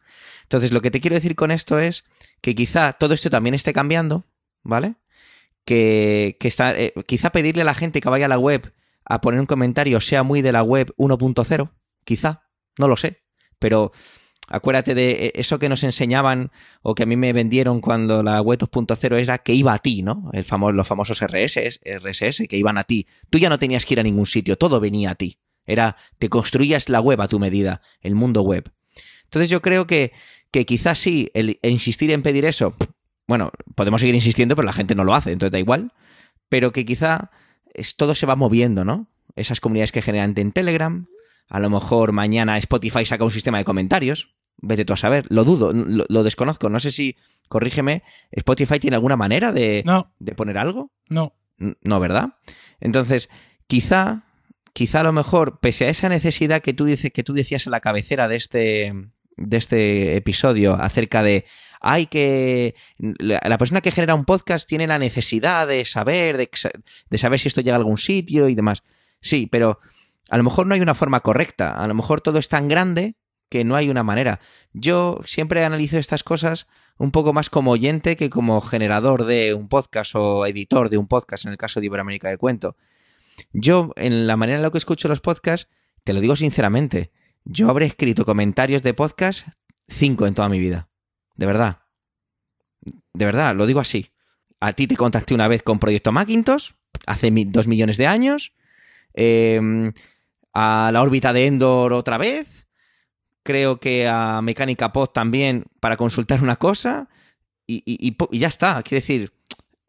Entonces, 0.44 0.72
lo 0.72 0.80
que 0.80 0.90
te 0.90 1.00
quiero 1.00 1.14
decir 1.14 1.36
con 1.36 1.50
esto 1.50 1.78
es 1.78 2.04
que 2.40 2.54
quizá 2.54 2.94
todo 2.94 3.12
esto 3.12 3.28
también 3.30 3.54
esté 3.54 3.72
cambiando, 3.72 4.24
¿vale? 4.62 4.94
Que, 5.66 6.36
está, 6.40 6.76
eh, 6.76 6.94
quizá 7.06 7.30
pedirle 7.30 7.62
a 7.62 7.66
la 7.66 7.74
gente 7.74 8.00
que 8.00 8.08
vaya 8.08 8.24
a 8.24 8.28
la 8.28 8.38
web 8.38 8.72
a 9.04 9.20
poner 9.20 9.38
un 9.38 9.46
comentario 9.46 10.00
sea 10.00 10.22
muy 10.22 10.42
de 10.42 10.52
la 10.52 10.62
web 10.62 10.92
1.0, 10.96 11.70
quizá, 12.04 12.42
no 12.78 12.88
lo 12.88 12.96
sé, 12.96 13.22
pero 13.58 13.92
acuérdate 14.50 14.94
de 14.94 15.26
eh, 15.26 15.32
eso 15.36 15.58
que 15.58 15.68
nos 15.68 15.82
enseñaban 15.84 16.50
o 16.82 16.94
que 16.94 17.04
a 17.04 17.06
mí 17.06 17.16
me 17.16 17.32
vendieron 17.32 17.80
cuando 17.80 18.22
la 18.22 18.42
web 18.42 18.58
2.0 18.58 19.18
era 19.18 19.38
que 19.38 19.54
iba 19.54 19.72
a 19.72 19.78
ti, 19.78 20.02
¿no? 20.02 20.30
Los 20.32 20.86
famosos 20.86 21.20
RSS, 21.20 21.80
RSS 21.84 22.42
que 22.48 22.56
iban 22.56 22.76
a 22.76 22.84
ti. 22.84 23.06
Tú 23.30 23.38
ya 23.38 23.48
no 23.48 23.58
tenías 23.58 23.86
que 23.86 23.94
ir 23.94 24.00
a 24.00 24.02
ningún 24.02 24.26
sitio, 24.26 24.58
todo 24.58 24.80
venía 24.80 25.12
a 25.12 25.14
ti. 25.14 25.38
Era, 25.64 25.96
te 26.18 26.28
construías 26.28 26.88
la 26.88 27.00
web 27.00 27.20
a 27.20 27.28
tu 27.28 27.38
medida, 27.38 27.80
el 28.00 28.14
mundo 28.14 28.42
web. 28.42 28.70
Entonces 29.24 29.48
yo 29.48 29.62
creo 29.62 29.86
que, 29.86 30.12
que 30.50 30.66
quizás 30.66 30.98
sí, 30.98 31.30
el, 31.34 31.60
insistir 31.62 32.10
en 32.10 32.22
pedir 32.22 32.44
eso, 32.44 32.74
bueno, 33.28 33.52
podemos 33.76 34.00
seguir 34.00 34.16
insistiendo, 34.16 34.56
pero 34.56 34.66
la 34.66 34.72
gente 34.72 34.96
no 34.96 35.04
lo 35.04 35.14
hace, 35.14 35.30
entonces 35.30 35.52
da 35.52 35.60
igual. 35.60 35.92
Pero 36.48 36.72
que 36.72 36.84
quizá 36.84 37.30
es, 37.72 37.94
todo 37.94 38.16
se 38.16 38.26
va 38.26 38.34
moviendo, 38.34 38.84
¿no? 38.84 39.06
Esas 39.36 39.60
comunidades 39.60 39.92
que 39.92 40.02
generan 40.02 40.34
en 40.36 40.50
Telegram, 40.50 41.06
a 41.50 41.60
lo 41.60 41.68
mejor 41.68 42.12
mañana 42.12 42.56
Spotify 42.56 43.04
saca 43.04 43.24
un 43.24 43.30
sistema 43.30 43.58
de 43.58 43.64
comentarios, 43.64 44.34
vete 44.56 44.86
tú 44.86 44.94
a 44.94 44.96
saber, 44.96 45.26
lo 45.28 45.44
dudo, 45.44 45.72
lo, 45.74 46.22
desconozco, 46.22 46.70
no 46.70 46.80
sé 46.80 46.90
si, 46.90 47.16
corrígeme, 47.48 48.02
Spotify 48.30 48.78
tiene 48.78 48.96
alguna 48.96 49.16
manera 49.16 49.52
de, 49.52 49.84
de 50.18 50.34
poner 50.34 50.56
algo. 50.56 50.92
No. 51.08 51.34
No, 51.58 52.00
¿verdad? 52.00 52.36
Entonces, 52.80 53.28
quizá 53.66 54.24
quizá 54.72 55.00
a 55.00 55.04
lo 55.04 55.12
mejor, 55.12 55.58
pese 55.60 55.86
a 55.86 55.88
esa 55.88 56.08
necesidad 56.08 56.62
que 56.62 56.72
tú, 56.72 56.84
dices, 56.84 57.12
que 57.12 57.22
tú 57.22 57.32
decías 57.32 57.66
en 57.66 57.72
la 57.72 57.80
cabecera 57.80 58.28
de 58.28 58.36
este, 58.36 58.94
de 59.36 59.56
este 59.56 60.16
episodio 60.16 60.74
acerca 60.74 61.22
de 61.22 61.44
hay 61.80 62.06
que 62.06 62.74
la 62.98 63.56
persona 63.58 63.80
que 63.80 63.90
genera 63.90 64.14
un 64.14 64.26
podcast 64.26 64.68
tiene 64.68 64.86
la 64.86 64.98
necesidad 64.98 65.66
de 65.66 65.84
saber 65.86 66.36
de, 66.36 66.50
de, 67.08 67.18
saber 67.18 67.38
si 67.38 67.48
esto 67.48 67.62
llega 67.62 67.76
a 67.76 67.78
algún 67.78 67.96
sitio 67.96 68.48
y 68.48 68.54
demás 68.54 68.82
sí 69.20 69.48
pero 69.50 69.80
a 70.30 70.36
lo 70.36 70.44
mejor 70.44 70.66
no 70.66 70.74
hay 70.74 70.80
una 70.80 70.94
forma 70.94 71.20
correcta 71.20 71.72
a 71.72 71.86
lo 71.86 71.94
mejor 71.94 72.20
todo 72.20 72.38
es 72.38 72.48
tan 72.48 72.68
grande 72.68 73.16
que 73.48 73.64
no 73.64 73.76
hay 73.76 73.90
una 73.90 74.02
manera 74.02 74.40
yo 74.72 75.20
siempre 75.24 75.64
analizo 75.64 75.98
estas 75.98 76.22
cosas 76.22 76.68
un 76.96 77.10
poco 77.10 77.32
más 77.32 77.50
como 77.50 77.72
oyente 77.72 78.16
que 78.16 78.30
como 78.30 78.60
generador 78.60 79.24
de 79.24 79.54
un 79.54 79.68
podcast 79.68 80.14
o 80.14 80.46
editor 80.46 80.88
de 80.88 80.98
un 80.98 81.08
podcast 81.08 81.46
en 81.46 81.52
el 81.52 81.58
caso 81.58 81.80
de 81.80 81.86
Iberoamérica 81.86 82.28
de 82.28 82.38
Cuento 82.38 82.76
yo, 83.52 83.92
en 83.96 84.26
la 84.26 84.36
manera 84.36 84.58
en 84.58 84.62
la 84.62 84.70
que 84.70 84.78
escucho 84.78 85.08
los 85.08 85.20
podcasts, 85.20 85.68
te 86.04 86.12
lo 86.12 86.20
digo 86.20 86.36
sinceramente, 86.36 87.10
yo 87.44 87.68
habré 87.70 87.86
escrito 87.86 88.24
comentarios 88.24 88.82
de 88.82 88.94
podcast 88.94 89.46
cinco 89.88 90.26
en 90.26 90.34
toda 90.34 90.48
mi 90.48 90.58
vida. 90.58 90.88
De 91.36 91.46
verdad. 91.46 91.80
De 93.12 93.24
verdad, 93.24 93.54
lo 93.54 93.66
digo 93.66 93.80
así. 93.80 94.10
A 94.60 94.72
ti 94.72 94.86
te 94.86 94.96
contacté 94.96 95.34
una 95.34 95.48
vez 95.48 95.62
con 95.62 95.78
Proyecto 95.78 96.12
Macintosh, 96.12 96.72
hace 97.06 97.30
dos 97.46 97.66
millones 97.66 97.96
de 97.96 98.06
años. 98.06 98.52
Em, 99.14 99.92
a 100.52 100.90
la 100.92 101.02
órbita 101.02 101.32
de 101.32 101.46
Endor 101.46 101.92
otra 101.92 102.18
vez. 102.18 102.66
Creo 103.42 103.80
que 103.80 104.06
a 104.06 104.40
Mecánica 104.42 104.92
Pod 104.92 105.08
también 105.08 105.64
para 105.80 105.96
consultar 105.96 106.42
una 106.42 106.56
cosa. 106.56 107.08
Y, 107.66 107.82
y 107.86 108.38
ya 108.38 108.48
está. 108.48 108.82
Quiere 108.82 109.00
decir, 109.00 109.32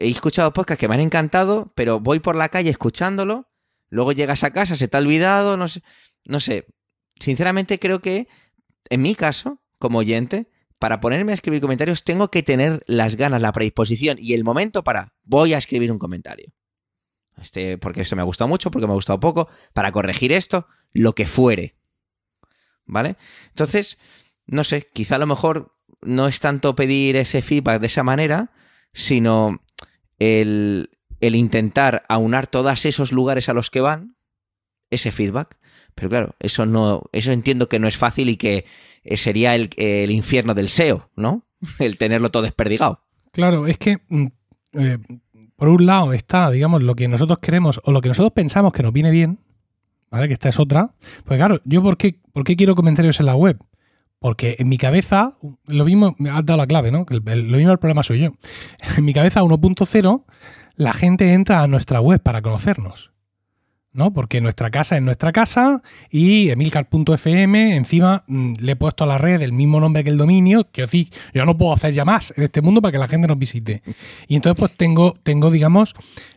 he 0.02 0.10
escuchado 0.10 0.54
podcasts 0.54 0.80
que 0.80 0.88
me 0.88 0.96
han 0.96 1.02
encantado, 1.02 1.72
pero 1.76 2.00
voy 2.00 2.20
por 2.20 2.36
la 2.36 2.50
calle 2.50 2.70
escuchándolo, 2.70 3.50
luego 3.90 4.12
llegas 4.12 4.44
a 4.44 4.52
casa, 4.52 4.76
se 4.76 4.88
te 4.88 4.98
ha 4.98 5.00
olvidado, 5.00 5.58
no 5.58 5.68
sé, 5.68 5.84
no 6.26 6.40
sé. 6.40 6.66
Sinceramente 7.20 7.80
creo 7.80 8.02
que, 8.02 8.28
en 8.90 9.02
mi 9.02 9.16
caso, 9.16 9.60
como 9.78 10.00
oyente, 10.00 10.50
para 10.80 11.00
ponerme 11.00 11.32
a 11.32 11.36
escribir 11.36 11.62
comentarios 11.62 12.04
tengo 12.04 12.32
que 12.32 12.42
tener 12.42 12.84
las 12.88 13.16
ganas, 13.16 13.42
la 13.42 13.52
predisposición 13.52 14.18
y 14.20 14.34
el 14.34 14.44
momento 14.44 14.84
para 14.84 15.14
voy 15.24 15.54
a 15.54 15.60
escribir 15.60 15.92
un 15.92 16.00
comentario. 16.00 16.52
Este, 17.38 17.78
porque 17.78 18.02
esto 18.02 18.16
me 18.16 18.22
ha 18.22 18.26
gustado 18.26 18.48
mucho, 18.48 18.72
porque 18.72 18.88
me 18.88 18.94
ha 18.94 18.96
gustado 18.96 19.20
poco, 19.20 19.48
para 19.74 19.92
corregir 19.92 20.32
esto, 20.32 20.68
lo 20.94 21.14
que 21.14 21.26
fuere. 21.26 21.76
¿Vale? 22.86 23.16
Entonces, 23.50 23.98
no 24.46 24.64
sé, 24.64 24.88
quizá 24.94 25.16
a 25.16 25.20
lo 25.20 25.28
mejor 25.28 25.76
no 26.02 26.28
es 26.28 26.40
tanto 26.40 26.76
pedir 26.76 27.16
ese 27.16 27.42
feedback 27.42 27.80
de 27.80 27.88
esa 27.88 28.04
manera, 28.04 28.52
sino 28.94 29.62
el, 30.20 30.90
intentar 31.22 32.04
aunar 32.10 32.48
todos 32.48 32.86
esos 32.86 33.12
lugares 33.12 33.50
a 33.50 33.54
los 33.54 33.70
que 33.70 33.82
van, 33.82 34.16
ese 34.90 35.12
feedback. 35.12 35.58
Pero 35.96 36.10
claro, 36.10 36.36
eso 36.40 36.66
no, 36.66 37.04
eso 37.12 37.32
entiendo 37.32 37.70
que 37.70 37.80
no 37.80 37.88
es 37.88 37.98
fácil 37.98 38.30
y 38.30 38.38
que 38.38 38.66
eh, 39.04 39.18
sería 39.18 39.56
el, 39.56 40.12
infierno 40.12 40.54
del 40.54 40.70
SEO, 40.70 41.10
¿no? 41.16 41.46
El 41.80 41.98
tenerlo 41.98 42.32
todo 42.32 42.44
desperdigado. 42.44 43.04
Claro, 43.32 43.68
es 43.68 43.78
que 43.78 44.00
mm, 44.08 44.28
eh, 44.74 44.98
por 45.62 45.70
un 45.70 45.86
lado 45.86 46.12
está, 46.12 46.50
digamos, 46.50 46.82
lo 46.82 46.96
que 46.96 47.08
nosotros 47.08 47.38
queremos 47.38 47.80
o 47.84 47.92
lo 47.92 48.02
que 48.02 48.10
nosotros 48.10 48.32
pensamos 48.34 48.74
que 48.74 48.82
nos 48.82 48.92
viene 48.92 49.12
bien, 49.12 49.38
¿vale? 50.10 50.28
Que 50.28 50.34
esta 50.34 50.50
es 50.50 50.60
otra. 50.60 50.96
Pues 51.24 51.38
claro, 51.38 51.60
yo 51.66 51.84
por 51.84 51.98
qué, 51.98 52.20
por 52.34 52.44
qué 52.44 52.56
quiero 52.56 52.74
comentarios 52.74 53.20
en 53.20 53.28
la 53.28 53.36
web? 53.36 53.60
Porque 54.18 54.56
en 54.58 54.70
mi 54.70 54.80
cabeza, 54.80 55.38
lo 55.68 55.86
mismo, 55.86 56.16
me 56.18 56.32
has 56.32 56.44
dado 56.44 56.58
la 56.58 56.66
clave, 56.66 56.90
¿no? 56.90 57.06
lo 57.08 57.58
mismo 57.58 57.72
el 57.72 57.78
problema 57.78 58.02
soy 58.02 58.22
yo. 58.22 58.32
En 58.98 59.06
mi 59.06 59.14
cabeza 59.14 59.44
1.0, 59.44 60.24
la 60.78 60.94
gente 60.94 61.32
entra 61.32 61.62
a 61.62 61.68
nuestra 61.68 62.02
web 62.02 62.24
para 62.24 62.42
conocernos. 62.42 63.12
¿No? 63.94 64.14
Porque 64.14 64.40
nuestra 64.40 64.72
casa 64.72 64.96
es 64.96 65.02
nuestra 65.02 65.32
casa 65.32 65.82
y 66.10 66.50
emilcar.fm, 66.50 67.76
encima 67.76 68.24
mm, 68.28 68.54
le 68.60 68.72
he 68.72 68.76
puesto 68.76 69.04
a 69.04 69.08
la 69.08 69.18
red 69.18 69.42
el 69.42 69.52
mismo 69.52 69.80
nombre 69.80 70.04
que 70.04 70.10
el 70.10 70.18
dominio, 70.18 70.70
que 70.72 70.84
decir, 70.84 71.10
yo 71.34 71.46
no 71.46 71.58
puedo 71.58 71.74
hacer 71.74 71.94
ya 71.94 72.06
más 72.06 72.34
en 72.38 72.44
este 72.44 72.62
mundo 72.62 72.82
para 72.82 72.94
que 72.94 72.98
la 72.98 73.08
gente 73.08 73.28
nos 73.28 73.38
visite. 73.38 73.84
Y 74.28 74.36
entonces 74.36 74.58
pues 74.58 74.72
tengo, 74.78 75.16
tengo, 75.24 75.52
digamos, 75.52 75.94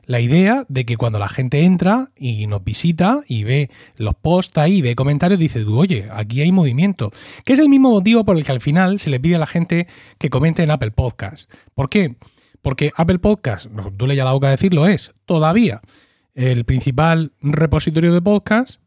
la 0.06 0.20
idea 0.20 0.64
de 0.68 0.84
que 0.84 0.96
cuando 0.96 1.18
la 1.18 1.28
gente 1.28 1.64
entra 1.64 2.10
y 2.16 2.46
nos 2.46 2.64
visita 2.64 3.22
y 3.28 3.44
ve 3.44 3.70
los 3.96 4.14
posts 4.14 4.58
ahí, 4.58 4.82
ve 4.82 4.94
comentarios, 4.96 5.38
dice 5.38 5.64
tú, 5.64 5.78
oye, 5.78 6.08
aquí 6.12 6.40
hay 6.40 6.50
movimiento. 6.50 7.12
Que 7.44 7.52
es 7.52 7.58
el 7.58 7.68
mismo 7.68 7.90
motivo 7.90 8.24
por 8.24 8.36
el 8.36 8.44
que 8.44 8.52
al 8.52 8.60
final 8.60 8.98
se 8.98 9.10
le 9.10 9.20
pide 9.20 9.36
a 9.36 9.38
la 9.38 9.46
gente 9.46 9.86
que 10.18 10.28
comente 10.28 10.62
en 10.62 10.70
Apple 10.70 10.90
Podcast. 10.90 11.50
¿Por 11.74 11.88
qué? 11.88 12.16
Porque 12.62 12.90
Apple 12.96 13.18
Podcast, 13.18 13.66
no 13.66 13.90
duele 13.90 14.16
ya 14.16 14.24
la 14.24 14.32
boca 14.32 14.48
decirlo, 14.48 14.86
es 14.86 15.14
todavía 15.26 15.82
el 16.34 16.64
principal 16.64 17.32
repositorio 17.40 18.12
de 18.12 18.22
podcast. 18.22 18.80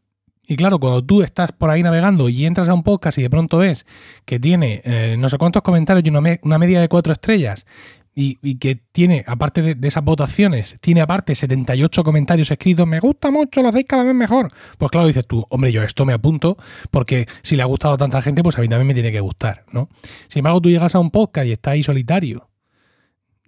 Y 0.46 0.56
claro, 0.56 0.78
cuando 0.78 1.04
tú 1.04 1.22
estás 1.22 1.52
por 1.52 1.68
ahí 1.68 1.82
navegando 1.82 2.28
y 2.30 2.46
entras 2.46 2.68
a 2.68 2.74
un 2.74 2.82
podcast 2.82 3.18
y 3.18 3.22
de 3.22 3.28
pronto 3.28 3.58
ves 3.58 3.84
que 4.24 4.40
tiene 4.40 4.80
eh, 4.84 5.16
no 5.18 5.28
sé 5.28 5.36
cuántos 5.36 5.60
comentarios 5.60 6.06
y 6.06 6.08
una, 6.08 6.58
media 6.58 6.80
de 6.80 6.88
cuatro 6.88 7.12
estrellas 7.12 7.66
y, 8.14 8.56
que 8.56 8.74
tiene, 8.74 9.24
aparte 9.28 9.62
de, 9.62 9.86
esas 9.86 10.02
votaciones, 10.02 10.76
tiene 10.80 11.02
aparte 11.02 11.36
78 11.36 12.02
comentarios 12.02 12.50
escritos, 12.50 12.84
me 12.84 12.98
gusta 12.98 13.30
mucho, 13.30 13.62
lo 13.62 13.68
hacéis 13.68 13.84
cada 13.86 14.02
vez 14.02 14.14
mejor. 14.14 14.50
Pues 14.76 14.90
claro, 14.90 15.06
dices 15.06 15.24
tú, 15.24 15.46
hombre, 15.50 15.70
yo 15.70 15.84
esto 15.84 16.04
me 16.04 16.14
apunto 16.14 16.56
porque 16.90 17.28
si 17.42 17.54
le 17.54 17.62
ha 17.62 17.66
gustado 17.66 17.94
a 17.94 17.98
tanta 17.98 18.20
gente, 18.22 18.42
pues 18.42 18.58
a 18.58 18.60
mí 18.60 18.68
también 18.68 18.88
me 18.88 18.94
tiene 18.94 19.12
que 19.12 19.20
gustar, 19.20 19.64
¿no? 19.70 19.88
Sin 20.28 20.40
embargo, 20.40 20.60
tú 20.60 20.70
llegas 20.70 20.96
a 20.96 20.98
un 20.98 21.10
podcast 21.10 21.46
y 21.46 21.52
estás 21.52 21.72
ahí 21.74 21.82
solitario 21.84 22.48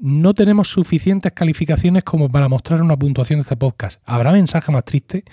no 0.00 0.34
tenemos 0.34 0.68
suficientes 0.68 1.32
calificaciones 1.32 2.04
como 2.04 2.28
para 2.28 2.48
mostrar 2.48 2.82
una 2.82 2.96
puntuación 2.96 3.38
de 3.38 3.42
este 3.42 3.56
podcast. 3.56 4.00
¿Habrá 4.06 4.32
mensaje 4.32 4.72
más 4.72 4.84
triste? 4.84 5.24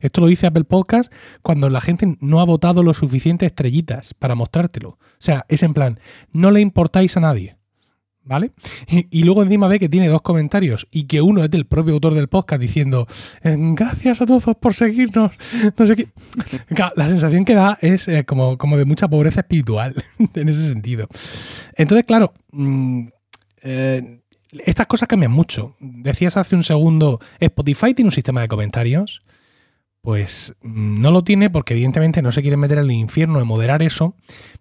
Esto 0.00 0.20
lo 0.20 0.26
dice 0.28 0.46
Apple 0.46 0.64
Podcast 0.64 1.12
cuando 1.42 1.68
la 1.68 1.80
gente 1.80 2.16
no 2.20 2.40
ha 2.40 2.44
votado 2.44 2.82
lo 2.82 2.94
suficientes 2.94 3.46
estrellitas 3.46 4.14
para 4.14 4.34
mostrártelo. 4.34 4.90
O 4.90 4.98
sea, 5.18 5.44
es 5.48 5.62
en 5.62 5.74
plan, 5.74 6.00
no 6.32 6.50
le 6.50 6.60
importáis 6.60 7.16
a 7.16 7.20
nadie. 7.20 7.56
¿Vale? 8.22 8.52
Y, 8.86 9.24
luego 9.24 9.42
encima 9.42 9.66
ve 9.66 9.80
que 9.80 9.88
tiene 9.88 10.06
dos 10.06 10.20
comentarios 10.20 10.86
y 10.92 11.04
que 11.04 11.22
uno 11.22 11.42
es 11.42 11.50
del 11.50 11.66
propio 11.66 11.94
autor 11.94 12.14
del 12.14 12.28
podcast 12.28 12.60
diciendo 12.60 13.08
eh, 13.42 13.56
gracias 13.58 14.20
a 14.20 14.26
todos 14.26 14.44
por 14.60 14.74
seguirnos. 14.74 15.32
No 15.78 15.86
sé 15.86 15.96
qué. 15.96 16.08
la 16.94 17.08
sensación 17.08 17.44
que 17.44 17.54
da 17.54 17.78
es 17.80 18.06
eh, 18.08 18.24
como, 18.24 18.58
como 18.58 18.76
de 18.76 18.84
mucha 18.84 19.08
pobreza 19.08 19.40
espiritual 19.40 19.94
en 20.34 20.48
ese 20.48 20.68
sentido. 20.68 21.08
Entonces, 21.74 22.04
claro, 22.04 22.34
mm, 22.52 23.08
eh, 23.62 24.20
estas 24.52 24.86
cosas 24.86 25.08
cambian 25.08 25.32
mucho. 25.32 25.76
Decías 25.80 26.36
hace 26.36 26.56
un 26.56 26.64
segundo, 26.64 27.20
Spotify 27.38 27.94
tiene 27.94 28.08
un 28.08 28.12
sistema 28.12 28.40
de 28.40 28.48
comentarios. 28.48 29.22
Pues 30.02 30.54
mm, 30.62 31.00
no 31.00 31.10
lo 31.10 31.24
tiene 31.24 31.50
porque 31.50 31.74
evidentemente 31.74 32.22
no 32.22 32.32
se 32.32 32.42
quieren 32.42 32.60
meter 32.60 32.78
en 32.78 32.84
el 32.84 32.92
infierno 32.92 33.38
de 33.38 33.44
moderar 33.44 33.82
eso, 33.82 34.16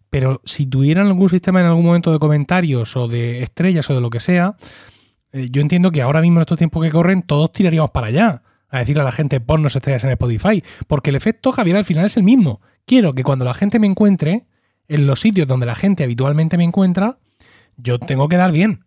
pero 0.10 0.42
si 0.44 0.66
tuvieran 0.66 1.08
algún 1.08 1.30
sistema 1.30 1.62
en 1.62 1.68
algún 1.68 1.86
momento 1.86 2.12
de 2.12 2.20
comentarios 2.20 2.96
o 2.98 3.08
de 3.08 3.42
estrellas 3.42 3.90
o 3.90 3.96
de 3.96 4.02
lo 4.02 4.10
que 4.10 4.20
sea, 4.20 4.58
eh, 5.32 5.48
yo 5.50 5.62
entiendo 5.62 5.92
que 5.92 6.02
ahora 6.02 6.22
mismo 6.22 6.40
en 6.40 6.42
estos 6.42 6.58
tiempos 6.58 6.84
que 6.84 6.92
corren 6.92 7.22
todos 7.22 7.54
tiraríamos 7.54 7.92
para 7.92 8.08
allá 8.08 8.42
a 8.70 8.80
decirle 8.80 9.02
a 9.02 9.06
la 9.06 9.12
gente 9.12 9.40
ponnos 9.40 9.76
estrellas 9.76 10.04
en 10.04 10.12
Spotify, 10.12 10.64
porque 10.88 11.10
el 11.10 11.16
efecto 11.16 11.52
Javier 11.52 11.78
al 11.78 11.86
final 11.86 12.06
es 12.06 12.18
el 12.18 12.24
mismo. 12.24 12.62
Quiero 12.86 13.14
que 13.14 13.24
cuando 13.24 13.46
la 13.46 13.54
gente 13.54 13.80
me 13.80 13.88
encuentre, 13.88 14.46
en 14.88 15.08
los 15.08 15.22
sitios 15.22 15.48
donde 15.48 15.66
la 15.66 15.76
gente 15.76 16.04
habitualmente 16.04 16.58
me 16.58 16.64
encuentra, 16.64 17.20
yo 17.78 18.00
tengo 18.00 18.28
que 18.28 18.38
dar 18.38 18.52
bien, 18.52 18.86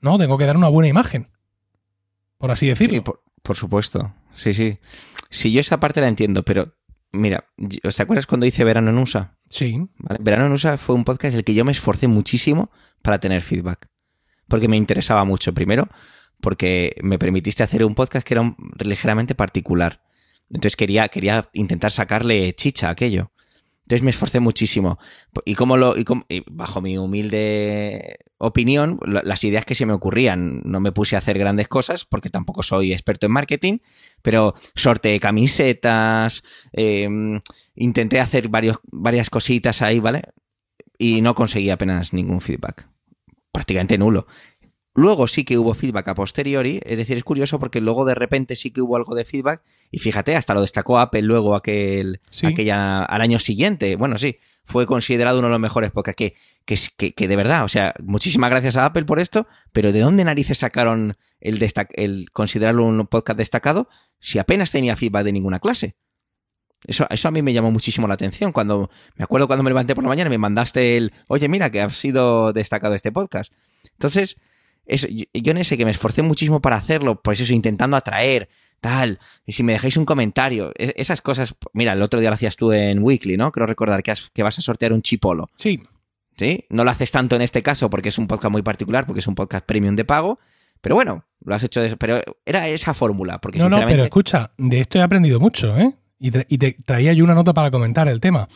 ¿no? 0.00 0.18
Tengo 0.18 0.38
que 0.38 0.46
dar 0.46 0.56
una 0.56 0.68
buena 0.68 0.88
imagen, 0.88 1.28
por 2.38 2.50
así 2.50 2.66
decirlo. 2.68 2.94
Sí, 2.96 3.00
por, 3.00 3.22
por 3.42 3.56
supuesto. 3.56 4.14
Sí, 4.34 4.54
sí. 4.54 4.78
Sí, 5.28 5.52
yo 5.52 5.60
esa 5.60 5.80
parte 5.80 6.00
la 6.00 6.08
entiendo, 6.08 6.44
pero 6.44 6.74
mira, 7.12 7.44
¿os 7.84 8.00
acuerdas 8.00 8.26
cuando 8.26 8.46
hice 8.46 8.64
Verano 8.64 8.90
en 8.90 8.98
USA? 8.98 9.36
Sí. 9.48 9.80
¿Vale? 9.98 10.18
Verano 10.22 10.46
en 10.46 10.52
USA 10.52 10.76
fue 10.76 10.94
un 10.94 11.04
podcast 11.04 11.34
en 11.34 11.38
el 11.38 11.44
que 11.44 11.54
yo 11.54 11.64
me 11.64 11.72
esforcé 11.72 12.08
muchísimo 12.08 12.70
para 13.02 13.18
tener 13.20 13.40
feedback. 13.42 13.88
Porque 14.48 14.68
me 14.68 14.76
interesaba 14.76 15.24
mucho. 15.24 15.52
Primero, 15.54 15.88
porque 16.40 16.96
me 17.02 17.18
permitiste 17.18 17.62
hacer 17.62 17.84
un 17.84 17.94
podcast 17.94 18.26
que 18.26 18.34
era 18.34 18.40
un- 18.40 18.56
ligeramente 18.78 19.34
particular. 19.34 20.02
Entonces 20.48 20.74
quería, 20.76 21.06
quería 21.08 21.48
intentar 21.52 21.92
sacarle 21.92 22.52
chicha 22.54 22.88
a 22.88 22.92
aquello. 22.92 23.30
Entonces 23.82 24.02
me 24.02 24.10
esforcé 24.10 24.40
muchísimo. 24.40 24.98
Y 25.44 25.54
como 25.54 25.76
lo, 25.76 25.96
y 25.96 26.04
y 26.28 26.42
bajo 26.50 26.80
mi 26.80 26.96
humilde 26.98 28.18
opinión, 28.40 28.98
la- 29.06 29.22
las 29.22 29.44
ideas 29.44 29.64
que 29.64 29.74
se 29.74 29.86
me 29.86 29.92
ocurrían, 29.92 30.62
no 30.64 30.80
me 30.80 30.92
puse 30.92 31.14
a 31.14 31.18
hacer 31.18 31.38
grandes 31.38 31.68
cosas, 31.68 32.04
porque 32.06 32.30
tampoco 32.30 32.62
soy 32.62 32.92
experto 32.92 33.26
en 33.26 33.32
marketing, 33.32 33.78
pero 34.22 34.54
sorteé 34.74 35.20
camisetas, 35.20 36.42
eh, 36.72 37.08
intenté 37.74 38.18
hacer 38.20 38.48
varias 38.48 39.30
cositas 39.30 39.82
ahí, 39.82 40.00
¿vale? 40.00 40.22
Y 40.98 41.20
no 41.20 41.34
conseguí 41.34 41.70
apenas 41.70 42.12
ningún 42.12 42.40
feedback. 42.40 42.88
Prácticamente 43.52 43.98
nulo. 43.98 44.26
Luego 44.94 45.28
sí 45.28 45.44
que 45.44 45.56
hubo 45.56 45.72
feedback 45.74 46.08
a 46.08 46.14
posteriori, 46.16 46.80
es 46.84 46.98
decir, 46.98 47.16
es 47.16 47.22
curioso 47.22 47.60
porque 47.60 47.80
luego 47.80 48.04
de 48.04 48.16
repente 48.16 48.56
sí 48.56 48.72
que 48.72 48.80
hubo 48.80 48.96
algo 48.96 49.14
de 49.14 49.24
feedback 49.24 49.62
y 49.92 49.98
fíjate, 50.00 50.34
hasta 50.34 50.52
lo 50.52 50.62
destacó 50.62 50.98
Apple 50.98 51.22
luego 51.22 51.54
aquel, 51.54 52.20
Sí. 52.30 52.46
aquella, 52.46 53.04
al 53.04 53.20
año 53.20 53.38
siguiente. 53.38 53.94
Bueno, 53.94 54.18
sí, 54.18 54.38
fue 54.64 54.86
considerado 54.86 55.38
uno 55.38 55.46
de 55.46 55.52
los 55.52 55.60
mejores 55.60 55.92
podcasts 55.92 56.32
que, 56.64 57.12
que, 57.14 57.28
de 57.28 57.36
verdad, 57.36 57.64
o 57.64 57.68
sea, 57.68 57.94
muchísimas 58.02 58.50
gracias 58.50 58.76
a 58.76 58.84
Apple 58.84 59.04
por 59.04 59.20
esto, 59.20 59.46
pero 59.72 59.92
¿de 59.92 60.00
dónde 60.00 60.24
narices 60.24 60.58
sacaron 60.58 61.16
el, 61.40 61.64
el 61.92 62.30
considerarlo 62.32 62.84
un 62.84 63.06
podcast 63.06 63.38
destacado 63.38 63.88
si 64.18 64.40
apenas 64.40 64.72
tenía 64.72 64.96
feedback 64.96 65.24
de 65.24 65.32
ninguna 65.32 65.60
clase? 65.60 65.94
Eso, 66.84 67.06
eso 67.10 67.28
a 67.28 67.30
mí 67.30 67.42
me 67.42 67.52
llamó 67.52 67.70
muchísimo 67.70 68.08
la 68.08 68.14
atención. 68.14 68.52
Cuando 68.52 68.90
me 69.14 69.22
acuerdo 69.22 69.46
cuando 69.46 69.62
me 69.62 69.70
levanté 69.70 69.94
por 69.94 70.02
la 70.02 70.08
mañana 70.08 70.28
y 70.28 70.30
me 70.32 70.38
mandaste 70.38 70.96
el, 70.96 71.12
oye, 71.28 71.46
mira, 71.48 71.70
que 71.70 71.80
ha 71.80 71.90
sido 71.90 72.52
destacado 72.52 72.94
este 72.94 73.12
podcast. 73.12 73.52
Entonces, 73.92 74.36
eso, 74.90 75.06
yo, 75.08 75.24
yo 75.32 75.50
en 75.52 75.58
ese 75.58 75.76
que 75.78 75.84
me 75.84 75.90
esforcé 75.90 76.22
muchísimo 76.22 76.60
para 76.60 76.76
hacerlo, 76.76 77.20
pues 77.22 77.40
eso, 77.40 77.54
intentando 77.54 77.96
atraer, 77.96 78.48
tal, 78.80 79.18
y 79.46 79.52
si 79.52 79.62
me 79.62 79.72
dejáis 79.72 79.96
un 79.96 80.04
comentario, 80.04 80.72
es- 80.76 80.92
esas 80.96 81.20
cosas, 81.22 81.54
mira, 81.72 81.92
el 81.92 82.02
otro 82.02 82.20
día 82.20 82.30
lo 82.30 82.34
hacías 82.34 82.56
tú 82.56 82.72
en 82.72 83.02
Weekly, 83.02 83.36
¿no? 83.36 83.52
Creo 83.52 83.66
recordar 83.66 84.02
que, 84.02 84.10
has- 84.10 84.30
que 84.30 84.42
vas 84.42 84.58
a 84.58 84.62
sortear 84.62 84.92
un 84.92 85.02
chipolo, 85.02 85.50
Sí. 85.56 85.82
¿sí? 86.36 86.64
No 86.70 86.84
lo 86.84 86.90
haces 86.90 87.10
tanto 87.10 87.36
en 87.36 87.42
este 87.42 87.62
caso 87.62 87.90
porque 87.90 88.08
es 88.10 88.18
un 88.18 88.26
podcast 88.26 88.52
muy 88.52 88.62
particular, 88.62 89.06
porque 89.06 89.20
es 89.20 89.26
un 89.26 89.34
podcast 89.34 89.66
premium 89.66 89.96
de 89.96 90.04
pago, 90.04 90.38
pero 90.80 90.94
bueno, 90.94 91.26
lo 91.44 91.54
has 91.54 91.62
hecho, 91.62 91.82
de- 91.82 91.96
pero 91.96 92.22
era 92.46 92.66
esa 92.68 92.94
fórmula, 92.94 93.38
porque 93.40 93.58
No, 93.58 93.64
no, 93.64 93.76
sinceramente... 93.76 93.94
pero 93.96 94.04
escucha, 94.04 94.50
de 94.56 94.80
esto 94.80 94.98
he 94.98 95.02
aprendido 95.02 95.38
mucho, 95.40 95.76
¿eh? 95.78 95.92
Y, 96.18 96.30
tra- 96.30 96.46
y 96.48 96.58
te 96.58 96.76
traía 96.84 97.12
yo 97.12 97.24
una 97.24 97.34
nota 97.34 97.52
para 97.54 97.70
comentar 97.70 98.08
el 98.08 98.20
tema. 98.20 98.48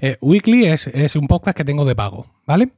Eh, 0.00 0.16
Weekly 0.20 0.66
es, 0.66 0.86
es 0.88 1.16
un 1.16 1.26
podcast 1.26 1.56
que 1.56 1.64
tengo 1.64 1.84
de 1.84 1.96
pago, 1.96 2.26
¿vale? 2.46 2.70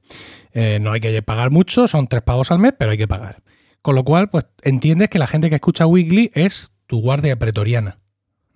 Eh, 0.52 0.78
no 0.80 0.92
hay 0.92 1.00
que 1.00 1.22
pagar 1.22 1.50
mucho, 1.50 1.86
son 1.86 2.06
tres 2.06 2.22
pagos 2.22 2.50
al 2.50 2.58
mes, 2.58 2.74
pero 2.78 2.90
hay 2.90 2.98
que 2.98 3.08
pagar. 3.08 3.42
Con 3.82 3.94
lo 3.94 4.04
cual, 4.04 4.28
pues 4.28 4.46
entiendes 4.62 5.08
que 5.08 5.18
la 5.18 5.26
gente 5.26 5.48
que 5.48 5.56
escucha 5.56 5.86
Weekly 5.86 6.30
es 6.34 6.72
tu 6.86 7.00
guardia 7.00 7.38
pretoriana, 7.38 7.98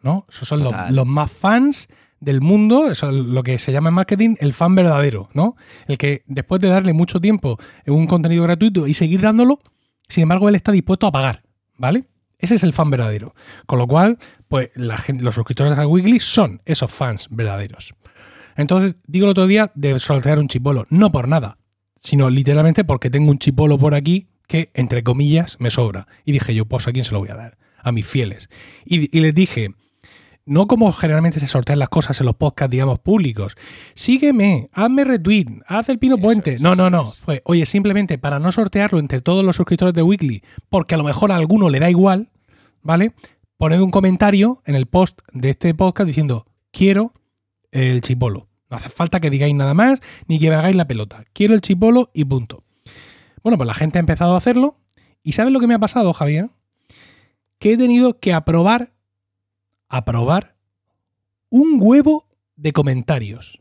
¿no? 0.02 0.26
Esos 0.28 0.48
son 0.48 0.64
los, 0.64 1.06
más 1.06 1.30
fans 1.30 1.88
del 2.20 2.40
mundo, 2.40 2.90
eso 2.90 3.08
es 3.08 3.14
lo 3.14 3.42
que 3.42 3.58
se 3.58 3.72
llama 3.72 3.90
en 3.90 3.94
marketing 3.94 4.36
el 4.40 4.54
fan 4.54 4.74
verdadero, 4.74 5.28
¿no? 5.34 5.56
El 5.86 5.98
que 5.98 6.22
después 6.26 6.60
de 6.60 6.68
darle 6.68 6.92
mucho 6.92 7.20
tiempo 7.20 7.58
en 7.84 7.94
un 7.94 8.06
contenido 8.06 8.42
gratuito 8.42 8.86
y 8.86 8.94
seguir 8.94 9.20
dándolo, 9.20 9.60
sin 10.08 10.22
embargo, 10.22 10.48
él 10.48 10.54
está 10.54 10.72
dispuesto 10.72 11.06
a 11.06 11.12
pagar, 11.12 11.42
¿vale? 11.76 12.04
Ese 12.38 12.56
es 12.56 12.62
el 12.62 12.72
fan 12.72 12.90
verdadero. 12.90 13.34
Con 13.66 13.78
lo 13.78 13.86
cual, 13.86 14.18
pues 14.48 14.70
la 14.74 14.98
gente, 14.98 15.22
los 15.22 15.34
suscriptores 15.34 15.78
a 15.78 15.86
Weekly 15.86 16.20
son 16.20 16.60
esos 16.66 16.90
fans 16.90 17.28
verdaderos. 17.30 17.94
Entonces, 18.56 18.96
digo 19.06 19.26
el 19.26 19.30
otro 19.30 19.46
día 19.46 19.72
de 19.74 19.98
sortear 19.98 20.38
un 20.38 20.48
chipolo, 20.48 20.86
no 20.90 21.10
por 21.10 21.28
nada, 21.28 21.58
sino 21.98 22.30
literalmente 22.30 22.84
porque 22.84 23.10
tengo 23.10 23.30
un 23.30 23.38
chipolo 23.38 23.78
por 23.78 23.94
aquí 23.94 24.28
que, 24.46 24.70
entre 24.74 25.02
comillas, 25.02 25.56
me 25.58 25.70
sobra. 25.70 26.06
Y 26.24 26.32
dije 26.32 26.54
yo, 26.54 26.66
pues 26.66 26.86
a 26.86 26.92
quién 26.92 27.04
se 27.04 27.12
lo 27.12 27.20
voy 27.20 27.30
a 27.30 27.34
dar? 27.36 27.58
A 27.82 27.92
mis 27.92 28.06
fieles. 28.06 28.48
Y, 28.84 29.16
y 29.16 29.20
les 29.20 29.34
dije, 29.34 29.74
no 30.46 30.66
como 30.66 30.92
generalmente 30.92 31.40
se 31.40 31.46
sortean 31.46 31.78
las 31.78 31.88
cosas 31.88 32.20
en 32.20 32.26
los 32.26 32.36
podcasts, 32.36 32.70
digamos, 32.70 32.98
públicos. 32.98 33.56
Sígueme, 33.94 34.68
hazme 34.72 35.04
retweet, 35.04 35.46
haz 35.66 35.88
el 35.88 35.98
pino 35.98 36.16
Eso 36.16 36.22
puente. 36.22 36.56
no, 36.60 36.74
no, 36.74 36.90
no. 36.90 37.06
Fue, 37.06 37.42
oye, 37.44 37.64
simplemente 37.66 38.18
para 38.18 38.38
no 38.38 38.52
sortearlo 38.52 38.98
entre 38.98 39.20
todos 39.20 39.44
los 39.44 39.56
suscriptores 39.56 39.94
de 39.94 40.02
Weekly, 40.02 40.42
porque 40.68 40.94
a 40.94 40.98
lo 40.98 41.04
mejor 41.04 41.32
a 41.32 41.36
alguno 41.36 41.70
le 41.70 41.80
da 41.80 41.90
igual, 41.90 42.30
¿vale? 42.82 43.12
Poned 43.56 43.80
un 43.80 43.90
comentario 43.90 44.62
en 44.66 44.74
el 44.74 44.86
post 44.86 45.20
de 45.32 45.50
este 45.50 45.74
podcast 45.74 46.06
diciendo, 46.06 46.46
quiero 46.70 47.12
el 47.74 48.00
chipolo. 48.00 48.48
No 48.70 48.76
hace 48.78 48.88
falta 48.88 49.20
que 49.20 49.30
digáis 49.30 49.54
nada 49.54 49.74
más 49.74 50.00
ni 50.26 50.38
que 50.38 50.48
me 50.48 50.56
hagáis 50.56 50.74
la 50.76 50.86
pelota. 50.86 51.24
Quiero 51.32 51.54
el 51.54 51.60
chipolo 51.60 52.10
y 52.14 52.24
punto. 52.24 52.64
Bueno, 53.42 53.58
pues 53.58 53.66
la 53.66 53.74
gente 53.74 53.98
ha 53.98 54.00
empezado 54.00 54.34
a 54.34 54.38
hacerlo. 54.38 54.78
¿Y 55.22 55.32
sabes 55.32 55.52
lo 55.52 55.60
que 55.60 55.66
me 55.66 55.74
ha 55.74 55.78
pasado, 55.78 56.12
Javier? 56.12 56.48
Que 57.58 57.74
he 57.74 57.76
tenido 57.76 58.18
que 58.18 58.32
aprobar, 58.32 58.92
aprobar 59.88 60.54
un 61.50 61.78
huevo 61.80 62.26
de 62.56 62.72
comentarios. 62.72 63.60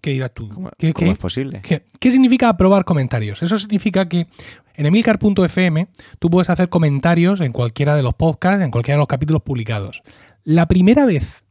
¿Qué 0.00 0.10
dirás 0.10 0.32
tú? 0.32 0.48
¿Cómo, 0.48 0.70
¿Qué, 0.78 0.92
cómo 0.92 1.06
qué- 1.06 1.12
es 1.12 1.18
posible? 1.18 1.60
¿Qué, 1.62 1.84
qué 1.98 2.10
significa 2.10 2.48
aprobar 2.48 2.84
comentarios? 2.84 3.42
Eso 3.42 3.58
significa 3.58 4.08
que 4.08 4.26
en 4.74 4.86
emilcar.fm 4.86 5.88
tú 6.18 6.30
puedes 6.30 6.50
hacer 6.50 6.68
comentarios 6.68 7.40
en 7.40 7.52
cualquiera 7.52 7.94
de 7.96 8.02
los 8.02 8.14
podcasts, 8.14 8.62
en 8.62 8.70
cualquiera 8.70 8.96
de 8.96 9.00
los 9.02 9.08
capítulos 9.08 9.42
publicados. 9.42 10.02
La 10.44 10.66
primera 10.68 11.04
vez 11.04 11.42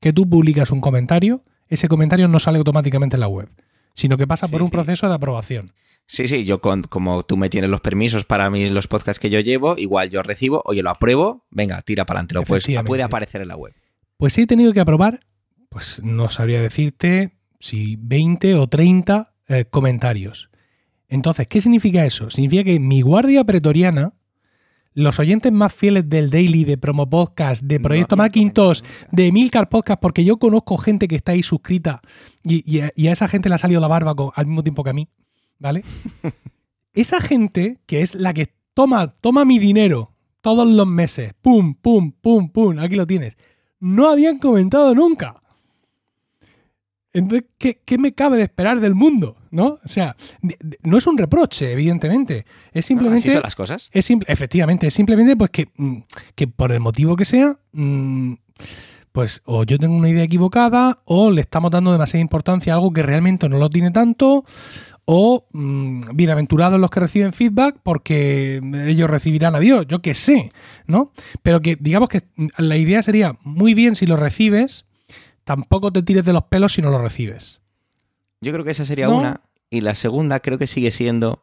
que 0.00 0.12
tú 0.12 0.28
publicas 0.28 0.70
un 0.70 0.80
comentario, 0.80 1.42
ese 1.68 1.88
comentario 1.88 2.28
no 2.28 2.38
sale 2.38 2.58
automáticamente 2.58 3.16
en 3.16 3.20
la 3.20 3.28
web, 3.28 3.48
sino 3.94 4.16
que 4.16 4.26
pasa 4.26 4.46
Sí, 4.46 4.52
por 4.52 4.62
un 4.62 4.68
sí. 4.68 4.72
proceso 4.72 5.08
de 5.08 5.14
aprobación. 5.14 5.72
Sí, 6.08 6.28
sí, 6.28 6.44
yo 6.44 6.60
con, 6.60 6.82
como 6.82 7.24
tú 7.24 7.36
me 7.36 7.50
tienes 7.50 7.68
los 7.68 7.80
permisos 7.80 8.24
para 8.24 8.48
mí, 8.48 8.68
los 8.68 8.86
podcasts 8.86 9.18
que 9.18 9.28
yo 9.30 9.40
llevo, 9.40 9.74
igual 9.76 10.08
yo 10.08 10.22
recibo, 10.22 10.62
oye, 10.64 10.82
lo 10.82 10.90
apruebo, 10.90 11.44
venga, 11.50 11.82
tira 11.82 12.04
para 12.06 12.20
adelante, 12.20 12.38
Efectivamente. 12.40 12.86
puede 12.88 13.02
aparecer 13.02 13.40
en 13.42 13.48
la 13.48 13.56
web. 13.56 13.74
Pues 14.16 14.38
he 14.38 14.46
tenido 14.46 14.72
que 14.72 14.78
aprobar, 14.80 15.20
pues 15.68 16.00
no 16.04 16.28
sabría 16.30 16.62
decirte 16.62 17.36
si 17.58 17.96
20 17.98 18.54
o 18.54 18.68
30 18.68 19.34
eh, 19.48 19.64
comentarios. 19.64 20.48
Entonces, 21.08 21.48
¿qué 21.48 21.60
significa 21.60 22.04
eso? 22.06 22.30
Significa 22.30 22.62
que 22.64 22.78
mi 22.78 23.00
guardia 23.02 23.42
pretoriana, 23.44 24.12
los 24.96 25.18
oyentes 25.18 25.52
más 25.52 25.74
fieles 25.74 26.08
del 26.08 26.30
Daily, 26.30 26.64
de 26.64 26.78
Promo 26.78 27.08
Podcast, 27.08 27.62
de 27.62 27.78
Proyecto 27.78 28.16
No, 28.16 28.22
Macintosh, 28.22 28.80
de 29.12 29.30
Milcar 29.30 29.68
Podcast, 29.68 30.00
porque 30.00 30.24
yo 30.24 30.38
conozco 30.38 30.78
gente 30.78 31.06
que 31.06 31.16
está 31.16 31.32
ahí 31.32 31.42
suscrita 31.42 32.00
y, 32.42 32.64
y 32.68 32.80
a, 32.80 32.90
y 32.96 33.08
a 33.08 33.12
esa 33.12 33.28
gente 33.28 33.50
le 33.50 33.56
ha 33.56 33.58
salido 33.58 33.78
la 33.78 33.88
barba 33.88 34.14
al 34.34 34.46
mismo 34.46 34.62
tiempo 34.62 34.82
que 34.82 34.90
a 34.90 34.94
mí, 34.94 35.06
¿vale? 35.58 35.84
esa 36.94 37.20
gente 37.20 37.78
que 37.84 38.00
es 38.00 38.14
la 38.14 38.32
que 38.32 38.54
toma, 38.72 39.12
toma 39.20 39.44
mi 39.44 39.58
dinero 39.58 40.14
todos 40.40 40.66
los 40.66 40.86
meses, 40.86 41.34
pum, 41.42 41.74
pum, 41.74 42.12
pum, 42.12 42.48
pum, 42.48 42.78
aquí 42.78 42.96
lo 42.96 43.06
tienes, 43.06 43.36
no 43.78 44.08
habían 44.08 44.38
comentado 44.38 44.94
nunca. 44.94 45.42
Entonces, 47.16 47.48
¿qué, 47.56 47.80
qué 47.82 47.96
me 47.96 48.12
cabe 48.12 48.36
de 48.36 48.42
esperar 48.42 48.78
del 48.78 48.94
mundo? 48.94 49.38
¿No? 49.50 49.78
O 49.82 49.88
sea, 49.88 50.16
no 50.82 50.98
es 50.98 51.06
un 51.06 51.16
reproche, 51.16 51.72
evidentemente. 51.72 52.44
Es 52.72 52.84
¿No? 52.84 52.88
simplemente. 52.88 53.28
Así 53.28 53.34
son 53.34 53.42
las 53.42 53.56
cosas. 53.56 53.88
Es 53.90 54.10
efectivamente, 54.10 54.86
es 54.86 54.92
simplemente 54.92 55.34
pues 55.34 55.50
que, 55.50 55.68
mm, 55.76 55.96
que 56.34 56.46
por 56.46 56.72
el 56.72 56.80
motivo 56.80 57.16
que 57.16 57.24
sea, 57.24 57.58
mm, 57.72 58.34
pues 59.12 59.40
o 59.46 59.64
yo 59.64 59.78
tengo 59.78 59.96
una 59.96 60.10
idea 60.10 60.24
equivocada, 60.24 61.00
o 61.06 61.30
le 61.30 61.40
estamos 61.40 61.70
dando 61.70 61.90
demasiada 61.90 62.20
importancia 62.20 62.74
a 62.74 62.76
algo 62.76 62.92
que 62.92 63.02
realmente 63.02 63.48
no 63.48 63.56
lo 63.56 63.70
tiene 63.70 63.90
tanto, 63.92 64.44
o 65.06 65.46
mm, 65.52 66.02
bienaventurados 66.12 66.78
los 66.78 66.90
que 66.90 67.00
reciben 67.00 67.32
feedback 67.32 67.78
porque 67.82 68.60
ellos 68.86 69.08
recibirán 69.08 69.54
a 69.54 69.60
Dios, 69.60 69.86
yo 69.88 70.02
qué 70.02 70.12
sé, 70.12 70.50
¿no? 70.86 71.12
Pero 71.42 71.62
que 71.62 71.76
digamos 71.80 72.10
que 72.10 72.24
la 72.58 72.76
idea 72.76 73.02
sería 73.02 73.38
muy 73.42 73.72
bien 73.72 73.96
si 73.96 74.04
lo 74.04 74.18
recibes, 74.18 74.84
tampoco 75.46 75.92
te 75.92 76.02
tires 76.02 76.24
de 76.24 76.32
los 76.32 76.42
pelos 76.44 76.72
si 76.74 76.82
no 76.82 76.90
lo 76.90 76.98
recibes. 76.98 77.60
Yo 78.40 78.52
creo 78.52 78.64
que 78.64 78.72
esa 78.72 78.84
sería 78.84 79.06
No. 79.06 79.16
una. 79.16 79.40
Y 79.70 79.80
la 79.80 79.94
segunda 79.94 80.40
creo 80.40 80.58
que 80.58 80.66
sigue 80.66 80.90
siendo 80.90 81.42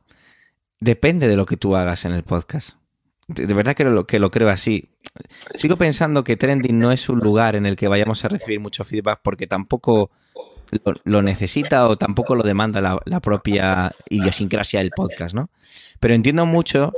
depende 0.80 1.28
de 1.28 1.36
lo 1.36 1.46
que 1.46 1.58
tú 1.58 1.76
hagas 1.76 2.06
en 2.06 2.12
el 2.12 2.24
podcast. 2.24 2.72
De, 3.28 3.52
verdad 3.54 3.74
que 3.76 3.86
lo, 3.86 4.06
que 4.06 4.20
lo 4.20 4.30
creo 4.30 4.50
así. 4.50 4.90
Sigo 5.56 5.78
pensando 5.78 6.24
que 6.26 6.36
Trending 6.36 6.78
no 6.78 6.92
es 6.92 7.08
un 7.08 7.20
lugar 7.20 7.56
en 7.56 7.66
el 7.66 7.78
que 7.78 7.88
vayamos 7.88 8.24
a 8.26 8.28
recibir 8.28 8.60
mucho 8.60 8.84
feedback 8.84 9.22
porque 9.24 9.48
tampoco 9.48 10.12
lo, 10.72 10.94
lo 11.06 11.22
necesita 11.22 11.88
o 11.88 11.96
tampoco 11.98 12.36
lo 12.36 12.44
demanda 12.44 12.82
la, 12.82 13.00
la 13.06 13.22
propia 13.22 13.92
idiosincrasia 14.10 14.80
del 14.80 14.92
podcast, 14.92 15.34
¿no? 15.34 15.50
Pero 16.02 16.14
entiendo 16.14 16.46
mucho 16.46 16.92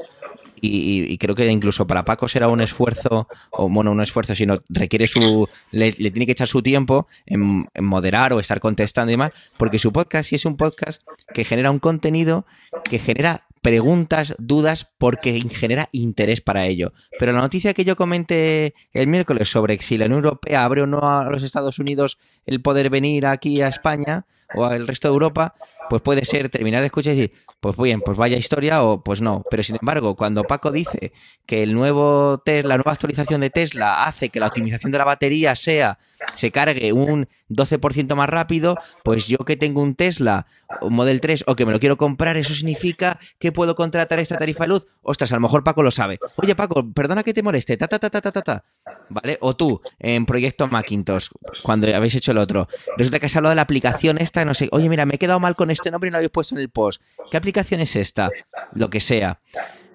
y, 0.65 1.13
y- 1.13 1.17
creo 1.17 1.35
que 1.35 1.47
incluso 1.47 1.87
para 1.87 2.03
Paco 2.03 2.27
será 2.27 2.47
un 2.47 2.61
esfuerzo, 2.61 3.27
o 3.51 3.69
bueno, 3.69 3.91
un 3.91 4.01
esfuerzo, 4.01 4.35
sino 4.35 4.55
requiere 4.69 5.07
su, 5.07 5.47
le, 5.71 5.93
le 5.97 6.11
tiene 6.11 6.25
que 6.25 6.31
echar 6.33 6.47
su 6.47 6.61
tiempo 6.61 7.07
en, 7.25 7.67
en 7.73 7.85
moderar 7.85 8.33
o 8.33 8.39
estar 8.39 8.59
contestando 8.59 9.11
y 9.11 9.13
demás, 9.13 9.31
porque 9.57 9.79
su 9.79 9.91
podcast 9.91 10.29
sí 10.29 10.35
es 10.35 10.45
un 10.45 10.57
podcast 10.57 11.01
que 11.33 11.43
genera 11.43 11.71
un 11.71 11.79
contenido 11.79 12.45
que 12.89 12.99
genera 12.99 13.45
preguntas, 13.61 14.35
dudas, 14.37 14.87
porque 14.99 15.41
genera 15.49 15.89
interés 15.91 16.39
para 16.39 16.67
ello. 16.67 16.93
Pero 17.17 17.31
la 17.33 17.41
noticia 17.41 17.73
que 17.73 17.83
yo 17.83 17.95
comenté 17.95 18.75
el 18.93 19.07
miércoles 19.07 19.49
sobre 19.49 19.79
si 19.79 19.97
la 19.97 20.05
Unión 20.05 20.23
Europea 20.23 20.63
abre 20.63 20.83
o 20.83 20.87
no 20.87 20.99
a 20.99 21.31
los 21.31 21.41
Estados 21.41 21.79
Unidos 21.79 22.19
el 22.45 22.61
poder 22.61 22.91
venir 22.91 23.25
aquí 23.25 23.61
a 23.63 23.67
España 23.67 24.25
o 24.53 24.65
al 24.65 24.85
resto 24.87 25.07
de 25.07 25.13
Europa, 25.13 25.55
pues 25.89 26.01
puede 26.01 26.25
ser 26.25 26.49
terminar 26.49 26.81
de 26.81 26.87
escuchar 26.87 27.13
y 27.13 27.17
decir, 27.17 27.37
pues 27.59 27.77
bien, 27.77 28.01
pues 28.01 28.17
vaya 28.17 28.37
historia 28.37 28.83
o 28.83 29.03
pues 29.03 29.21
no. 29.21 29.43
Pero 29.49 29.63
sin 29.63 29.77
embargo, 29.79 30.15
cuando 30.15 30.43
Paco 30.43 30.71
dice 30.71 31.13
que 31.45 31.63
el 31.63 31.73
nuevo 31.73 32.39
Tesla, 32.43 32.69
la 32.69 32.77
nueva 32.77 32.91
actualización 32.91 33.41
de 33.41 33.49
Tesla 33.49 34.03
hace 34.05 34.29
que 34.29 34.39
la 34.39 34.47
optimización 34.47 34.91
de 34.91 34.97
la 34.97 35.05
batería 35.05 35.55
sea 35.55 35.97
se 36.35 36.51
cargue 36.51 36.91
un 36.91 37.27
12% 37.49 38.15
más 38.15 38.29
rápido, 38.29 38.77
pues 39.03 39.27
yo 39.27 39.37
que 39.39 39.55
tengo 39.55 39.81
un 39.81 39.95
Tesla, 39.95 40.47
Model 40.81 41.21
3 41.21 41.43
o 41.47 41.55
que 41.55 41.65
me 41.65 41.71
lo 41.71 41.79
quiero 41.79 41.97
comprar, 41.97 42.37
eso 42.37 42.53
significa 42.53 43.19
que 43.39 43.51
puedo 43.51 43.75
contratar 43.75 44.19
esta 44.19 44.37
tarifa 44.37 44.63
de 44.63 44.69
luz. 44.69 44.87
Ostras, 45.01 45.31
a 45.31 45.35
lo 45.35 45.41
mejor 45.41 45.63
Paco 45.63 45.83
lo 45.83 45.91
sabe. 45.91 46.19
Oye, 46.35 46.55
Paco, 46.55 46.91
perdona 46.93 47.23
que 47.23 47.33
te 47.33 47.43
moleste, 47.43 47.77
ta 47.77 47.87
ta 47.87 47.99
ta 47.99 48.09
ta 48.09 48.21
ta 48.21 48.31
ta 48.31 48.41
ta. 48.41 48.63
¿Vale? 49.09 49.37
O 49.41 49.55
tú, 49.55 49.81
en 49.99 50.25
Proyecto 50.25 50.67
Macintosh, 50.67 51.27
cuando 51.61 51.93
habéis 51.95 52.15
hecho 52.15 52.31
el 52.31 52.39
otro, 52.39 52.67
resulta 52.97 53.19
que 53.19 53.27
has 53.27 53.35
hablado 53.35 53.51
de 53.51 53.57
la 53.57 53.61
aplicación 53.61 54.17
esta, 54.17 54.43
no 54.45 54.55
sé, 54.55 54.67
oye, 54.71 54.89
mira, 54.89 55.05
me 55.05 55.15
he 55.15 55.19
quedado 55.19 55.39
mal 55.39 55.55
con 55.55 55.69
este 55.75 55.91
nombre 55.91 56.09
no 56.09 56.15
lo 56.15 56.17
habéis 56.17 56.31
puesto 56.31 56.55
en 56.55 56.61
el 56.61 56.69
post. 56.69 57.01
¿Qué 57.29 57.37
aplicación 57.37 57.81
es 57.81 57.95
esta? 57.95 58.29
Lo 58.73 58.89
que 58.89 58.99
sea. 58.99 59.39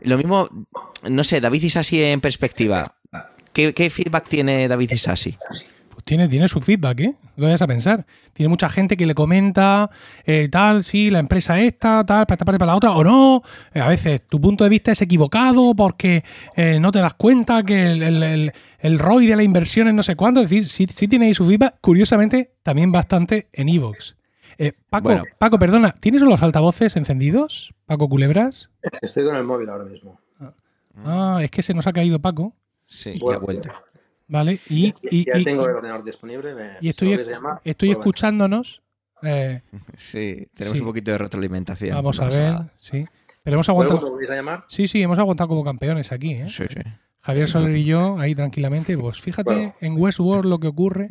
Lo 0.03 0.17
mismo, 0.17 0.49
no 1.09 1.25
sé, 1.25 1.41
David 1.41 1.63
Isasi 1.63 2.03
en 2.03 2.21
perspectiva. 2.21 2.83
¿Qué, 3.53 3.91
feedback 3.91 4.29
tiene 4.29 4.69
David 4.69 4.93
Isasi? 4.93 5.37
Pues 5.91 6.05
tiene, 6.05 6.29
tiene 6.29 6.49
su 6.49 6.61
feedback, 6.61 7.01
¿eh? 7.01 7.15
No 7.37 7.45
vayas 7.45 7.63
a 7.63 7.67
pensar. 7.67 8.07
Tiene 8.33 8.49
mucha 8.49 8.69
gente 8.69 8.97
que 8.97 9.07
le 9.07 9.15
comenta, 9.15 9.91
eh, 10.25 10.49
tal, 10.51 10.85
sí, 10.85 11.11
la 11.11 11.19
empresa 11.19 11.61
esta, 11.61 12.05
tal, 12.07 12.27
para 12.27 12.35
esta 12.35 12.45
parte, 12.45 12.59
para 12.59 12.73
la 12.73 12.77
otra, 12.77 12.93
o 12.93 13.05
no. 13.05 13.43
Eh, 13.75 13.81
a 13.81 13.89
veces 13.89 14.27
tu 14.27 14.41
punto 14.41 14.65
de 14.65 14.71
vista 14.71 14.93
es 14.93 15.03
equivocado 15.03 15.75
porque 15.75 16.25
eh, 16.57 16.79
no 16.81 16.93
te 16.93 17.01
das 17.01 17.15
cuenta 17.15 17.63
que 17.65 17.91
el, 17.91 18.53
el, 18.81 18.99
ROI 18.99 19.27
de 19.27 19.37
la 19.37 19.43
inversión 19.43 19.89
es 19.89 19.95
no 19.95 20.03
sé 20.03 20.17
cuánto. 20.17 20.41
Es 20.41 20.49
decir, 20.49 20.65
sí, 20.67 20.87
sí 20.95 21.09
tiene 21.09 21.35
su 21.35 21.47
feedback, 21.47 21.77
curiosamente, 21.81 22.55
también 22.63 22.93
bastante 22.93 23.49
en 23.53 23.69
Evox. 23.69 24.17
Paco, 24.91 25.05
Bueno. 25.09 25.25
Paco, 25.39 25.59
perdona, 25.59 25.93
¿tienes 25.93 26.21
los 26.23 26.43
altavoces 26.43 26.97
encendidos? 26.97 27.73
Paco 27.87 28.09
Culebras. 28.09 28.71
Estoy 29.01 29.25
con 29.25 29.37
el 29.37 29.45
móvil 29.45 29.69
ahora 29.71 29.85
mismo. 29.85 30.21
Ah, 31.05 31.41
es 31.43 31.51
que 31.51 31.63
se 31.63 31.73
nos 31.73 31.87
ha 31.87 31.93
caído 31.93 32.19
Paco. 32.21 32.55
Sí, 32.87 33.13
ya 33.15 33.19
ha 33.19 33.21
Bueno. 33.25 33.41
vuelto. 33.41 33.71
¿Vale? 34.29 34.61
Y, 34.69 34.95
y- 35.11 35.25
ya 35.27 35.39
y- 35.39 35.45
tengo 35.45 35.65
el 35.67 35.75
ordenador 35.77 36.05
disponible. 36.05 36.55
me- 36.55 36.77
y 36.81 36.89
estoy, 36.89 37.17
llamar, 37.25 37.61
estoy 37.65 37.89
pues, 37.91 37.99
escuchándonos. 37.99 38.83
eh, 39.23 39.63
Sí, 39.97 40.47
tenemos 40.55 40.77
Sí. 40.79 40.83
un 40.83 40.89
poquito 40.89 41.11
de 41.13 41.19
retroalimentación. 41.19 41.95
Vamos 41.97 42.21
a 42.21 42.27
ver, 42.29 42.57
sí. 42.79 43.07
Pero 43.43 43.55
hemos 43.55 43.69
¿Luego 43.69 43.83
aguantado. 43.83 44.19
a 44.19 44.35
llamar? 44.37 44.65
Sí, 44.69 44.87
sí, 44.87 45.01
hemos 45.03 45.19
aguantado 45.19 45.49
como 45.49 45.65
campeones 45.65 46.13
aquí, 46.13 46.33
¿eh? 46.33 46.49
Sí, 46.49 46.65
sí. 46.69 46.81
Javier 47.23 47.49
Soler 47.49 47.77
y 47.77 47.85
yo 47.85 48.19
ahí 48.19 48.35
tranquilamente. 48.35 48.97
Pues 48.97 49.21
fíjate 49.21 49.53
Bueno. 49.53 49.75
en 49.81 49.95
Westworld 49.99 50.49
lo 50.49 50.59
que 50.59 50.69
ocurre. 50.69 51.09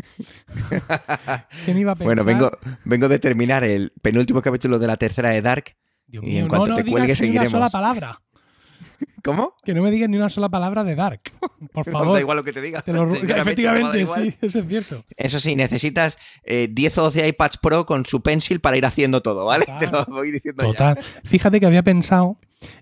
¿Quién 1.66 1.78
iba 1.78 1.91
a 1.91 1.95
pensar? 1.95 2.05
Bueno, 2.05 2.24
vengo, 2.24 2.51
vengo 2.86 3.07
de 3.07 3.20
terminar 3.20 3.64
el 3.64 3.91
penúltimo 4.01 4.41
capítulo 4.41 4.80
de 4.80 4.88
la 4.88 4.97
tercera 4.97 5.30
de 5.30 5.41
Dark. 5.41 5.76
Dios 6.07 6.24
y 6.24 6.28
mío, 6.28 6.39
en 6.41 6.47
cuanto 6.47 6.68
no, 6.68 6.72
no 6.72 6.76
te 6.78 6.84
digas 6.84 6.91
cuelgues, 6.99 7.22
ni 7.22 7.28
una 7.28 7.32
seguiremos. 7.34 7.51
sola 7.51 7.70
palabra. 7.70 8.20
¿Cómo? 9.24 9.53
Que 9.64 9.74
no 9.74 9.84
me 9.84 9.91
digas 9.91 10.10
ni 10.10 10.18
una 10.18 10.30
sola 10.30 10.49
palabra 10.49 10.84
de 10.84 10.95
Dark. 10.95 11.22
Por 11.74 11.86
favor. 11.89 12.14
Da 12.16 12.20
igual 12.22 12.38
lo 12.38 12.43
que 12.43 12.53
te 12.53 12.62
diga. 12.62 12.82
Te 12.82 12.91
lo 12.93 13.14
Efectivamente, 13.14 14.07
sí, 14.07 14.34
eso 14.41 14.60
es 14.60 14.68
cierto. 14.68 15.03
Eso 15.16 15.39
sí, 15.39 15.55
necesitas 15.55 16.18
eh, 16.43 16.68
10 16.72 16.97
o 16.97 17.01
12 17.03 17.28
iPads 17.28 17.57
Pro 17.57 17.86
con 17.86 18.05
su 18.05 18.22
pencil 18.22 18.60
para 18.62 18.78
ir 18.78 18.86
haciendo 18.86 19.22
todo, 19.22 19.45
¿vale? 19.45 19.66
Total. 19.66 19.80
Te 19.80 19.91
lo 19.91 20.05
voy 20.05 20.32
diciendo 20.32 20.64
ya. 20.64 20.70
Total. 20.70 20.99
Fíjate 21.24 21.60
que 21.60 21.66
había 21.68 21.84
pensado, 21.84 22.38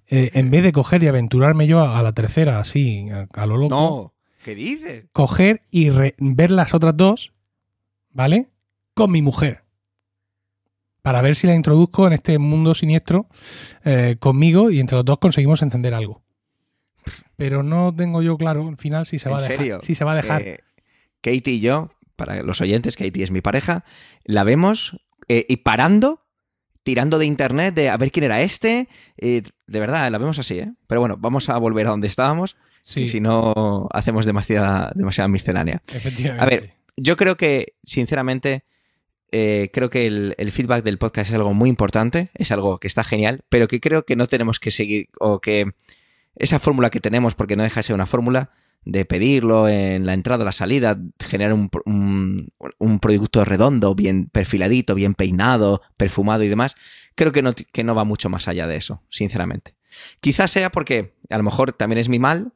eh, 0.07 0.32
en 0.34 0.49
vez 0.51 0.63
de 0.63 0.71
coger 0.71 1.03
y 1.03 1.07
aventurarme 1.07 1.67
yo 1.67 1.80
a, 1.82 1.99
a 1.99 2.03
la 2.03 2.13
tercera, 2.13 2.59
así, 2.59 3.09
a, 3.09 3.28
a 3.34 3.45
lo 3.45 3.57
loco, 3.57 3.69
No, 3.75 4.13
¿qué 4.43 4.55
dices? 4.55 5.05
coger 5.13 5.61
y 5.71 5.89
re- 5.89 6.15
ver 6.17 6.51
las 6.51 6.73
otras 6.73 6.95
dos, 6.97 7.34
¿vale? 8.11 8.47
Con 8.93 9.11
mi 9.11 9.21
mujer. 9.21 9.63
Para 11.01 11.21
ver 11.21 11.36
si 11.36 11.47
la 11.47 11.55
introduzco 11.55 12.05
en 12.07 12.13
este 12.13 12.38
mundo 12.38 12.73
siniestro 12.75 13.28
eh, 13.86 14.17
conmigo 14.19 14.71
y 14.71 14.80
entre 14.80 14.95
los 14.97 15.05
dos 15.05 15.19
conseguimos 15.19 15.61
entender 15.61 15.93
algo. 15.93 16.21
Pero 17.38 17.63
no 17.63 17.93
tengo 17.95 18.21
yo 18.21 18.38
claro 18.38 18.67
al 18.67 18.78
final 18.78 19.05
si 19.05 19.17
se 19.19 19.30
va 19.30 19.38
¿En 19.38 19.39
a 19.39 19.47
dejar. 19.47 19.57
serio? 19.57 19.80
Si 19.84 19.95
se 19.95 20.03
va 20.03 20.11
a 20.11 20.15
dejar. 20.15 20.41
Eh, 20.41 20.59
Katie 21.21 21.53
y 21.53 21.59
yo, 21.61 21.89
para 22.17 22.43
los 22.43 22.59
oyentes, 22.59 22.97
Katie 22.97 23.23
es 23.23 23.32
mi 23.32 23.39
pareja, 23.41 23.86
la 24.25 24.43
vemos 24.43 24.97
eh, 25.30 25.45
y 25.47 25.57
parando, 25.57 26.25
tirando 26.88 27.19
de 27.19 27.25
internet 27.25 27.75
de 27.75 27.89
a 27.89 27.97
ver 27.97 28.13
quién 28.13 28.23
era 28.23 28.41
este. 28.41 28.88
eh, 29.17 29.41
de 29.67 29.79
verdad, 29.81 30.09
la 30.09 30.17
vemos 30.17 30.39
así, 30.39 30.59
¿eh? 30.59 30.71
Pero 30.88 31.01
bueno, 31.01 31.17
vamos 31.19 31.49
a 31.49 31.57
volver 31.57 31.85
a 31.85 31.89
donde 31.89 32.07
estábamos 32.07 32.55
sí, 32.81 33.01
y 33.01 33.07
si 33.09 33.19
no 33.19 33.89
hacemos 33.91 34.25
demasiada, 34.25 34.93
demasiada 34.95 35.27
miscelánea. 35.27 35.81
efectivamente. 35.85 36.41
A 36.41 36.47
ver, 36.47 36.75
yo 36.95 37.17
creo 37.17 37.35
que, 37.35 37.73
sinceramente, 37.83 38.63
eh, 39.33 39.69
creo 39.73 39.89
que 39.89 40.07
el, 40.07 40.33
el 40.38 40.53
feedback 40.53 40.85
del 40.85 40.97
podcast 40.97 41.29
es 41.29 41.35
algo 41.35 41.53
muy 41.53 41.69
importante, 41.69 42.29
es 42.35 42.53
algo 42.53 42.77
que 42.77 42.88
está 42.88 43.03
genial, 43.03 43.41
pero 43.49 43.67
que 43.67 43.81
creo 43.81 44.05
que 44.05 44.15
no 44.15 44.25
tenemos 44.25 44.57
que 44.61 44.71
seguir, 44.71 45.09
o 45.19 45.41
que 45.41 45.73
esa 46.38 46.57
fórmula 46.57 46.89
que 46.89 47.01
tenemos, 47.01 47.35
porque 47.35 47.57
no 47.57 47.63
deja 47.63 47.81
de 47.81 47.83
ser 47.83 47.95
una 47.95 48.05
fórmula, 48.05 48.51
de 48.91 49.05
pedirlo 49.05 49.67
en 49.67 50.05
la 50.05 50.13
entrada 50.13 50.45
la 50.45 50.51
salida, 50.51 50.97
generar 51.19 51.53
un, 51.53 51.69
un- 51.85 52.49
un 52.79 52.99
producto 52.99 53.43
redondo, 53.45 53.95
bien 53.95 54.29
perfiladito, 54.31 54.95
bien 54.95 55.13
peinado, 55.13 55.81
perfumado 55.97 56.43
y 56.43 56.47
demás, 56.47 56.75
creo 57.15 57.31
que 57.31 57.41
no, 57.41 57.51
que 57.53 57.83
no 57.83 57.95
va 57.95 58.03
mucho 58.03 58.29
más 58.29 58.47
allá 58.47 58.67
de 58.67 58.75
eso, 58.77 59.03
sinceramente. 59.09 59.75
Quizás 60.19 60.51
sea 60.51 60.69
porque, 60.71 61.15
a 61.29 61.38
lo 61.38 61.43
mejor 61.43 61.73
también 61.73 61.99
es 61.99 62.09
mi 62.09 62.19
mal, 62.19 62.53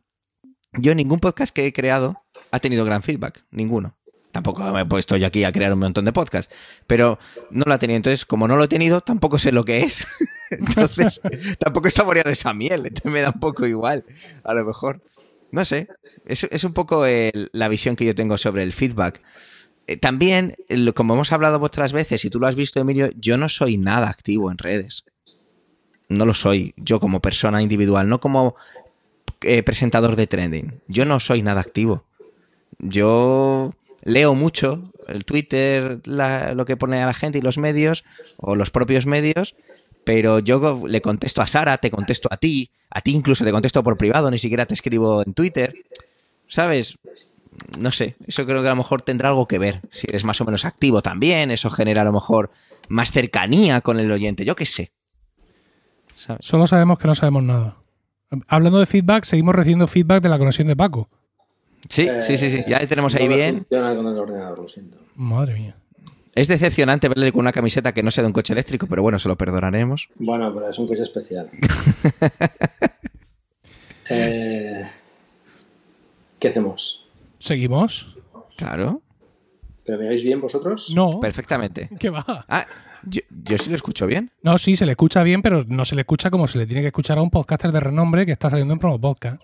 yo 0.74 0.96
ningún 0.96 1.20
podcast 1.20 1.54
que 1.54 1.66
he 1.66 1.74
creado 1.74 2.10
ha 2.52 2.60
tenido 2.60 2.86
gran 2.86 3.04
feedback, 3.04 3.44
ninguno. 3.52 3.98
Tampoco 4.32 4.64
me 4.72 4.82
he 4.82 4.86
puesto 4.86 5.18
yo 5.18 5.28
aquí 5.28 5.44
a 5.44 5.52
crear 5.52 5.74
un 5.74 5.80
montón 5.80 6.06
de 6.06 6.14
podcasts, 6.14 6.54
pero 6.88 7.20
no 7.50 7.66
lo 7.68 7.74
ha 7.74 7.80
tenido. 7.80 7.98
Entonces, 7.98 8.26
como 8.26 8.48
no 8.48 8.56
lo 8.56 8.64
he 8.64 8.68
tenido, 8.70 9.02
tampoco 9.02 9.38
sé 9.38 9.52
lo 9.52 9.66
que 9.66 9.82
es. 9.82 10.08
Entonces, 10.52 11.20
tampoco 11.60 11.90
he 11.90 11.92
saboreado 11.92 12.30
esa 12.30 12.54
miel. 12.54 12.86
Entonces 12.86 13.12
me 13.12 13.20
da 13.20 13.32
un 13.32 13.42
poco 13.42 13.66
igual, 13.68 14.06
a 14.46 14.54
lo 14.54 14.64
mejor. 14.64 15.04
No 15.52 15.66
sé. 15.66 15.88
Es, 16.26 16.64
un 16.64 16.74
poco 16.74 17.06
la 17.06 17.68
visión 17.68 17.96
que 17.96 18.06
yo 18.06 18.16
tengo 18.16 18.38
sobre 18.38 18.64
el 18.64 18.74
feedback. 18.74 19.22
Eh, 19.88 19.98
también, 19.98 20.56
como 20.96 21.14
hemos 21.14 21.32
hablado 21.32 21.60
otras 21.62 21.92
veces, 21.92 22.24
y 22.24 22.30
tú 22.30 22.40
lo 22.40 22.48
has 22.48 22.56
visto, 22.56 22.80
Emilio, 22.80 23.10
yo 23.18 23.38
no 23.38 23.50
soy 23.50 23.78
nada 23.78 24.10
activo 24.10 24.52
en 24.52 24.58
redes. 24.58 25.04
No 26.08 26.26
lo 26.26 26.34
soy, 26.34 26.74
yo 26.78 27.00
como 27.00 27.22
persona 27.22 27.62
individual, 27.62 28.08
no 28.08 28.20
como 28.20 28.56
eh, 29.42 29.64
presentador 29.64 30.16
de 30.16 30.28
trending. 30.28 30.82
Yo 30.88 31.06
no 31.06 31.20
soy 31.20 31.42
nada 31.42 31.62
activo. 31.62 32.06
Yo 32.80 33.74
leo 34.04 34.34
mucho 34.36 34.84
el 35.08 35.26
Twitter, 35.26 36.00
lo 36.06 36.66
que 36.66 36.78
pone 36.78 37.02
a 37.02 37.06
la 37.06 37.14
gente 37.14 37.40
y 37.40 37.42
los 37.42 37.58
medios, 37.58 38.04
o 38.38 38.56
los 38.56 38.70
propios 38.70 39.06
medios, 39.06 39.56
pero 40.04 40.40
yo 40.40 40.84
le 40.88 41.02
contesto 41.02 41.42
a 41.42 41.48
Sara, 41.48 41.78
te 41.78 41.92
contesto 41.92 42.28
a 42.32 42.38
ti, 42.38 42.70
a 42.90 43.02
ti 43.02 43.12
incluso 43.12 43.44
te 43.46 43.52
contesto 43.52 43.84
por 43.84 43.98
privado, 43.98 44.32
ni 44.32 44.38
siquiera 44.38 44.66
te 44.66 44.74
escribo 44.74 45.24
en 45.26 45.34
Twitter. 45.34 45.74
¿Sabes? 46.48 46.98
No 47.80 47.92
sé, 47.92 48.16
eso 48.26 48.46
creo 48.46 48.62
que 48.62 48.68
a 48.68 48.72
lo 48.72 48.78
mejor 48.78 49.02
tendrá 49.02 49.30
algo 49.30 49.48
que 49.48 49.60
ver. 49.60 49.82
Si 49.92 50.08
eres 50.10 50.24
más 50.26 50.40
o 50.42 50.46
menos 50.46 50.66
activo 50.66 51.02
también, 51.02 51.52
eso 51.52 51.70
genera 51.70 52.02
a 52.02 52.06
lo 52.06 52.14
mejor 52.14 52.52
más 52.90 53.12
cercanía 53.12 53.82
con 53.82 54.00
el 54.00 54.12
oyente, 54.12 54.46
yo 54.46 54.56
qué 54.56 54.66
sé. 54.66 54.92
¿Sabes? 56.16 56.46
Solo 56.46 56.68
sabemos 56.68 57.00
que 57.00 57.08
no 57.08 57.16
sabemos 57.16 57.44
nada. 57.44 57.78
Hablando 58.48 58.80
de 58.80 58.86
feedback, 58.86 59.26
seguimos 59.26 59.56
recibiendo 59.56 59.88
feedback 59.88 60.24
de 60.24 60.30
la 60.30 60.38
conexión 60.38 60.68
de 60.68 60.76
Paco. 60.76 61.10
Sí, 61.90 62.08
sí, 62.22 62.38
sí, 62.38 62.50
sí, 62.50 62.64
ya 62.68 62.80
le 62.80 62.88
tenemos 62.88 63.14
ahí 63.16 63.24
no 63.24 63.30
me 63.32 63.36
bien. 63.36 63.56
funciona 63.58 63.96
con 63.96 64.08
el 64.08 64.18
ordenador, 64.18 64.60
lo 64.60 64.68
siento. 64.68 64.98
Madre 65.16 65.56
mía. 65.56 65.76
Es 66.34 66.48
decepcionante 66.48 67.10
verle 67.10 67.32
con 67.32 67.42
una 67.42 67.52
camiseta 67.52 67.94
que 67.94 68.04
no 68.04 68.12
sea 68.12 68.22
de 68.24 68.28
un 68.28 68.34
coche 68.34 68.54
eléctrico, 68.54 68.88
pero 68.88 69.02
bueno, 69.02 69.20
se 69.20 69.28
lo 69.28 69.38
perdonaremos. 69.38 70.10
Bueno, 70.16 70.54
pero 70.54 70.70
es 70.70 70.80
un 70.80 70.88
coche 70.88 71.02
especial. 71.04 71.50
Eh, 74.10 74.86
¿Qué 76.40 76.48
hacemos? 76.50 77.08
¿Seguimos? 77.38 78.16
Claro, 78.58 79.02
¿Pero 79.86 79.98
me 80.00 80.10
veis 80.10 80.24
bien 80.24 80.42
vosotros? 80.42 80.92
No. 80.94 81.20
perfectamente. 81.20 81.90
¿Qué 82.00 82.10
va? 82.10 82.24
Ah, 82.48 82.66
Yo, 83.04 83.22
yo 83.44 83.58
sí 83.58 83.70
lo 83.70 83.76
escucho 83.76 84.06
bien. 84.06 84.30
No, 84.44 84.58
sí, 84.58 84.76
se 84.76 84.86
le 84.86 84.92
escucha 84.92 85.24
bien, 85.24 85.42
pero 85.42 85.64
no 85.68 85.86
se 85.86 85.96
le 85.96 86.02
escucha 86.02 86.30
como 86.30 86.48
se 86.48 86.58
le 86.60 86.66
tiene 86.68 86.82
que 86.82 86.88
escuchar 86.88 87.18
a 87.18 87.22
un 87.22 87.30
podcaster 87.32 87.72
de 87.72 87.80
renombre 87.80 88.26
que 88.26 88.32
está 88.32 88.50
saliendo 88.50 88.74
en 88.74 88.80
Promo 88.80 89.00
Podcast. 89.00 89.42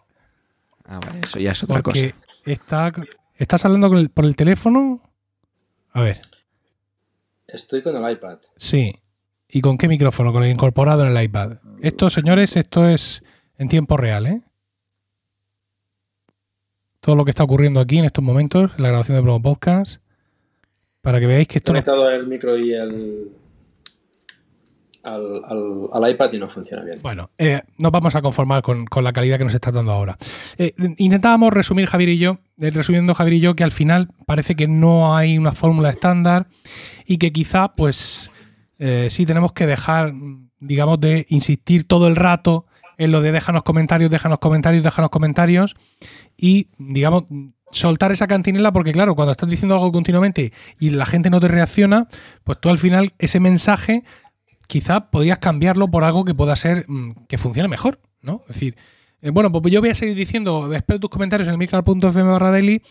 Ah, 0.86 1.00
vale, 1.00 1.22
eso 1.24 1.40
ya 1.40 1.52
es 1.54 1.64
otra 1.64 1.82
Porque 1.82 2.14
cosa. 2.14 2.26
está, 2.46 2.92
¿estás 3.36 3.66
hablando 3.66 3.90
con 3.90 3.98
el- 4.00 4.10
por 4.10 4.26
el 4.26 4.36
teléfono? 4.36 5.02
A 5.94 6.02
ver, 6.02 6.22
Estoy 7.48 7.82
con 7.82 7.96
el 8.04 8.12
iPad. 8.12 8.40
sí. 8.56 8.96
¿Y 9.50 9.62
con 9.62 9.78
qué 9.78 9.88
micrófono? 9.88 10.34
Con 10.34 10.44
el 10.44 10.52
incorporado 10.52 11.06
en 11.08 11.16
el 11.16 11.24
iPad. 11.24 11.60
Esto, 11.82 12.10
señores, 12.10 12.58
esto 12.58 12.86
es 12.90 13.24
en 13.58 13.70
tiempo 13.70 13.96
real, 13.96 14.26
¿eh? 14.28 14.42
Todo 17.00 17.16
lo 17.16 17.24
que 17.24 17.32
está 17.32 17.46
ocurriendo 17.46 17.80
aquí 17.80 17.98
en 17.98 18.04
estos 18.04 18.22
momentos, 18.24 18.72
en 18.78 18.84
la 18.84 18.90
grabación 18.90 19.16
de 19.16 19.24
Promo 19.24 19.42
Podcast, 19.42 20.02
para 21.02 21.22
que 21.22 21.28
veáis 21.28 21.48
que 21.48 21.60
esto 21.60 21.72
no- 21.72 21.78
conectado 21.78 22.10
el 22.10 22.28
micro 22.28 22.58
y 22.58 22.74
el. 22.74 23.32
Al, 25.04 25.42
al- 25.46 25.88
al 25.94 26.12
iPad 26.12 26.34
y 26.34 26.40
no 26.40 26.50
funciona 26.50 26.84
bien. 26.84 27.00
Bueno, 27.02 27.30
eh, 27.38 27.62
nos 27.78 27.94
vamos 27.94 28.14
a 28.16 28.22
conformar 28.22 28.62
con, 28.62 28.86
con 28.86 29.06
la 29.06 29.14
calidad 29.14 29.38
que 29.38 29.46
nos 29.46 29.54
está 29.54 29.72
dando 29.72 29.94
ahora. 29.94 30.18
Eh, 30.58 30.74
intentábamos 30.98 31.54
resumir, 31.54 31.86
Javier 31.86 32.10
y 32.10 32.18
yo, 32.18 32.40
eh, 32.58 32.72
resumiendo 32.72 33.14
Javier 33.14 33.36
y 33.36 33.40
yo, 33.40 33.56
que 33.56 33.64
al 33.64 33.72
final 33.72 34.10
parece 34.26 34.56
que 34.58 34.68
no 34.68 35.16
hay 35.16 35.38
una 35.38 35.54
fórmula 35.54 35.90
estándar 35.92 36.48
y 37.08 37.18
que 37.18 37.32
quizá, 37.32 37.72
pues, 37.72 38.30
eh, 38.80 39.08
sí 39.10 39.26
tenemos 39.26 39.54
que 39.54 39.66
dejar, 39.66 40.14
digamos, 40.60 41.00
de 41.00 41.26
insistir 41.30 41.88
todo 41.88 42.08
el 42.08 42.18
rato 42.18 42.66
en 42.98 43.12
lo 43.12 43.22
de 43.22 43.32
déjanos 43.32 43.64
comentarios, 43.64 44.12
déjanos 44.12 44.40
comentarios, 44.40 44.84
déjanos 44.84 45.10
comentarios 45.10 45.76
y, 46.36 46.68
digamos, 46.78 47.24
soltar 47.72 48.12
esa 48.12 48.28
cantinela 48.28 48.74
porque, 48.74 48.92
claro, 48.92 49.16
cuando 49.16 49.32
estás 49.32 49.50
diciendo 49.50 49.76
algo 49.76 49.92
continuamente 49.92 50.52
y 50.80 50.90
la 50.90 51.06
gente 51.06 51.30
no 51.30 51.40
te 51.40 51.48
reacciona, 51.48 52.08
pues 52.44 52.60
tú 52.60 52.70
al 52.70 52.78
final 52.78 53.14
ese 53.20 53.40
mensaje 53.40 54.04
quizá 54.68 55.10
podrías 55.10 55.40
cambiarlo 55.40 55.88
por 55.90 56.04
algo 56.04 56.26
que 56.26 56.36
pueda 56.36 56.56
ser 56.56 56.86
mm, 56.90 57.26
que 57.28 57.38
funcione 57.38 57.70
mejor, 57.70 58.02
¿no? 58.22 58.42
Es 58.50 58.56
decir, 58.56 58.76
eh, 59.22 59.32
bueno, 59.32 59.52
pues 59.52 59.74
yo 59.74 59.80
voy 59.80 59.90
a 59.90 59.96
seguir 59.96 60.16
diciendo, 60.16 60.74
espero 60.74 61.00
tus 61.00 61.10
comentarios 61.10 61.48
en 61.48 61.54
el 61.54 61.58
micral.fm 61.58 62.24
barra 62.24 62.52
daily, 62.52 62.82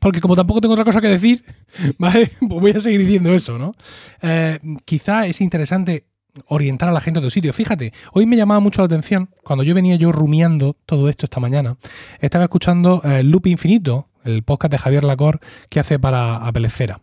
porque 0.00 0.20
como 0.20 0.36
tampoco 0.36 0.60
tengo 0.60 0.74
otra 0.74 0.84
cosa 0.84 1.00
que 1.00 1.08
decir, 1.08 1.44
¿vale? 1.98 2.32
Pues 2.40 2.60
voy 2.60 2.70
a 2.72 2.80
seguir 2.80 3.00
diciendo 3.00 3.34
eso, 3.34 3.58
¿no? 3.58 3.74
Eh, 4.22 4.58
quizá 4.84 5.26
es 5.26 5.40
interesante 5.40 6.06
orientar 6.46 6.88
a 6.88 6.92
la 6.92 7.00
gente 7.00 7.18
a 7.18 7.20
otro 7.20 7.30
sitio. 7.30 7.52
Fíjate, 7.52 7.92
hoy 8.12 8.26
me 8.26 8.36
llamaba 8.36 8.60
mucho 8.60 8.82
la 8.82 8.86
atención, 8.86 9.30
cuando 9.42 9.62
yo 9.62 9.74
venía 9.74 9.96
yo 9.96 10.12
rumiando 10.12 10.76
todo 10.86 11.08
esto 11.08 11.26
esta 11.26 11.40
mañana, 11.40 11.76
estaba 12.20 12.44
escuchando 12.44 13.00
eh, 13.04 13.22
Loop 13.22 13.46
Infinito, 13.46 14.08
el 14.24 14.42
podcast 14.42 14.72
de 14.72 14.78
Javier 14.78 15.04
Lacor 15.04 15.40
que 15.68 15.80
hace 15.80 15.98
para 15.98 16.36
Apple 16.36 16.66
Esfera. 16.66 17.00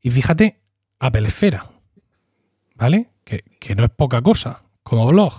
Y 0.00 0.10
fíjate, 0.10 0.60
Apple 0.98 1.28
Esfera, 1.28 1.66
¿vale? 2.76 3.10
Que, 3.24 3.44
que 3.60 3.74
no 3.74 3.84
es 3.84 3.90
poca 3.90 4.20
cosa, 4.22 4.64
como 4.82 5.06
blog. 5.06 5.32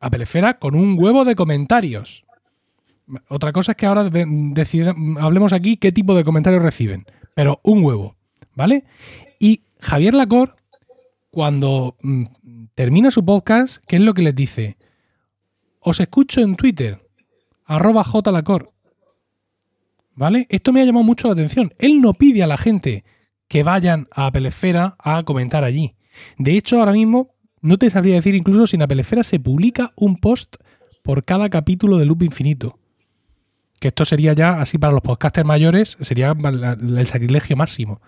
Apple 0.00 0.24
Esfera 0.24 0.58
con 0.58 0.74
un 0.74 0.98
huevo 0.98 1.24
de 1.24 1.36
comentarios. 1.36 2.24
Otra 3.28 3.52
cosa 3.52 3.72
es 3.72 3.76
que 3.76 3.86
ahora 3.86 4.10
hablemos 5.20 5.52
aquí 5.52 5.76
qué 5.76 5.92
tipo 5.92 6.14
de 6.14 6.24
comentarios 6.24 6.62
reciben, 6.62 7.04
pero 7.34 7.60
un 7.62 7.84
huevo, 7.84 8.16
¿vale? 8.54 8.84
Y 9.38 9.62
Javier 9.80 10.14
Lacor, 10.14 10.56
cuando 11.30 11.96
mm, 12.02 12.24
termina 12.74 13.10
su 13.10 13.24
podcast, 13.24 13.82
¿qué 13.86 13.96
es 13.96 14.02
lo 14.02 14.14
que 14.14 14.22
les 14.22 14.34
dice? 14.34 14.76
Os 15.80 15.98
escucho 16.00 16.40
en 16.40 16.56
Twitter, 16.56 17.00
arroba 17.64 18.04
jlacor. 18.04 18.72
¿Vale? 20.14 20.46
Esto 20.50 20.72
me 20.72 20.82
ha 20.82 20.84
llamado 20.84 21.04
mucho 21.04 21.26
la 21.26 21.32
atención. 21.32 21.72
Él 21.78 22.00
no 22.00 22.12
pide 22.12 22.42
a 22.42 22.46
la 22.46 22.58
gente 22.58 23.04
que 23.48 23.62
vayan 23.62 24.08
a 24.12 24.26
Apple 24.26 24.48
Esfera 24.48 24.94
a 24.98 25.22
comentar 25.24 25.64
allí. 25.64 25.94
De 26.38 26.56
hecho, 26.56 26.78
ahora 26.78 26.92
mismo 26.92 27.34
no 27.62 27.78
te 27.78 27.90
sabría 27.90 28.14
decir 28.14 28.34
incluso 28.34 28.66
si 28.66 28.76
en 28.76 28.82
Apple 28.82 29.00
Esfera 29.00 29.22
se 29.22 29.40
publica 29.40 29.92
un 29.96 30.16
post 30.16 30.56
por 31.02 31.24
cada 31.24 31.48
capítulo 31.48 31.96
de 31.96 32.06
Loop 32.06 32.22
Infinito. 32.22 32.78
Que 33.82 33.88
esto 33.88 34.04
sería 34.04 34.32
ya, 34.32 34.60
así 34.60 34.78
para 34.78 34.92
los 34.92 35.02
podcasters 35.02 35.44
mayores, 35.44 35.96
sería 36.00 36.36
el 36.36 37.06
sacrilegio 37.08 37.56
máximo. 37.56 38.00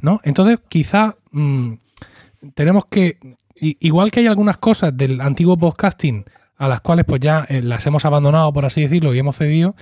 ¿No? 0.00 0.20
Entonces, 0.24 0.58
quizá 0.68 1.14
mm, 1.30 1.74
tenemos 2.54 2.86
que. 2.86 3.20
Igual 3.54 4.10
que 4.10 4.18
hay 4.18 4.26
algunas 4.26 4.56
cosas 4.56 4.96
del 4.96 5.20
antiguo 5.20 5.56
podcasting 5.56 6.24
a 6.56 6.66
las 6.66 6.80
cuales 6.80 7.04
pues 7.04 7.20
ya 7.20 7.46
eh, 7.48 7.62
las 7.62 7.86
hemos 7.86 8.04
abandonado, 8.04 8.52
por 8.52 8.64
así 8.64 8.82
decirlo, 8.82 9.14
y 9.14 9.20
hemos 9.20 9.36
cedido. 9.36 9.76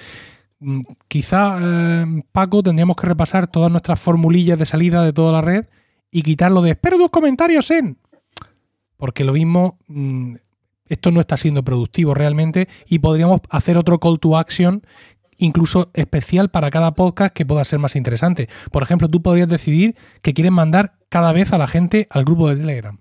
mm, 0.60 0.82
Quizá, 1.08 1.56
eh, 1.62 2.22
Paco, 2.30 2.62
tendríamos 2.62 2.96
que 2.96 3.06
repasar 3.06 3.46
todas 3.46 3.70
nuestras 3.70 3.98
formulillas 3.98 4.58
de 4.58 4.66
salida 4.66 5.02
de 5.02 5.14
toda 5.14 5.32
la 5.32 5.40
red 5.40 5.64
y 6.10 6.22
quitarlo 6.22 6.60
de 6.60 6.72
espero 6.72 6.98
tus 6.98 7.08
comentarios 7.08 7.70
en. 7.70 7.96
Porque 8.98 9.24
lo 9.24 9.32
mismo, 9.32 9.78
mm, 9.88 10.34
esto 10.88 11.10
no 11.10 11.20
está 11.20 11.38
siendo 11.38 11.62
productivo 11.62 12.12
realmente 12.12 12.68
y 12.86 12.98
podríamos 12.98 13.40
hacer 13.48 13.78
otro 13.78 13.98
call 13.98 14.20
to 14.20 14.36
action 14.36 14.82
incluso 15.42 15.90
especial 15.94 16.50
para 16.50 16.70
cada 16.70 16.92
podcast 16.94 17.34
que 17.34 17.44
pueda 17.46 17.64
ser 17.64 17.78
más 17.78 17.96
interesante. 17.96 18.48
Por 18.70 18.82
ejemplo, 18.82 19.08
tú 19.08 19.20
podrías 19.22 19.48
decidir 19.48 19.96
que 20.22 20.32
quieres 20.34 20.52
mandar 20.52 20.94
cada 21.08 21.32
vez 21.32 21.52
a 21.52 21.58
la 21.58 21.66
gente 21.66 22.06
al 22.10 22.24
grupo 22.24 22.48
de 22.48 22.56
Telegram. 22.56 22.98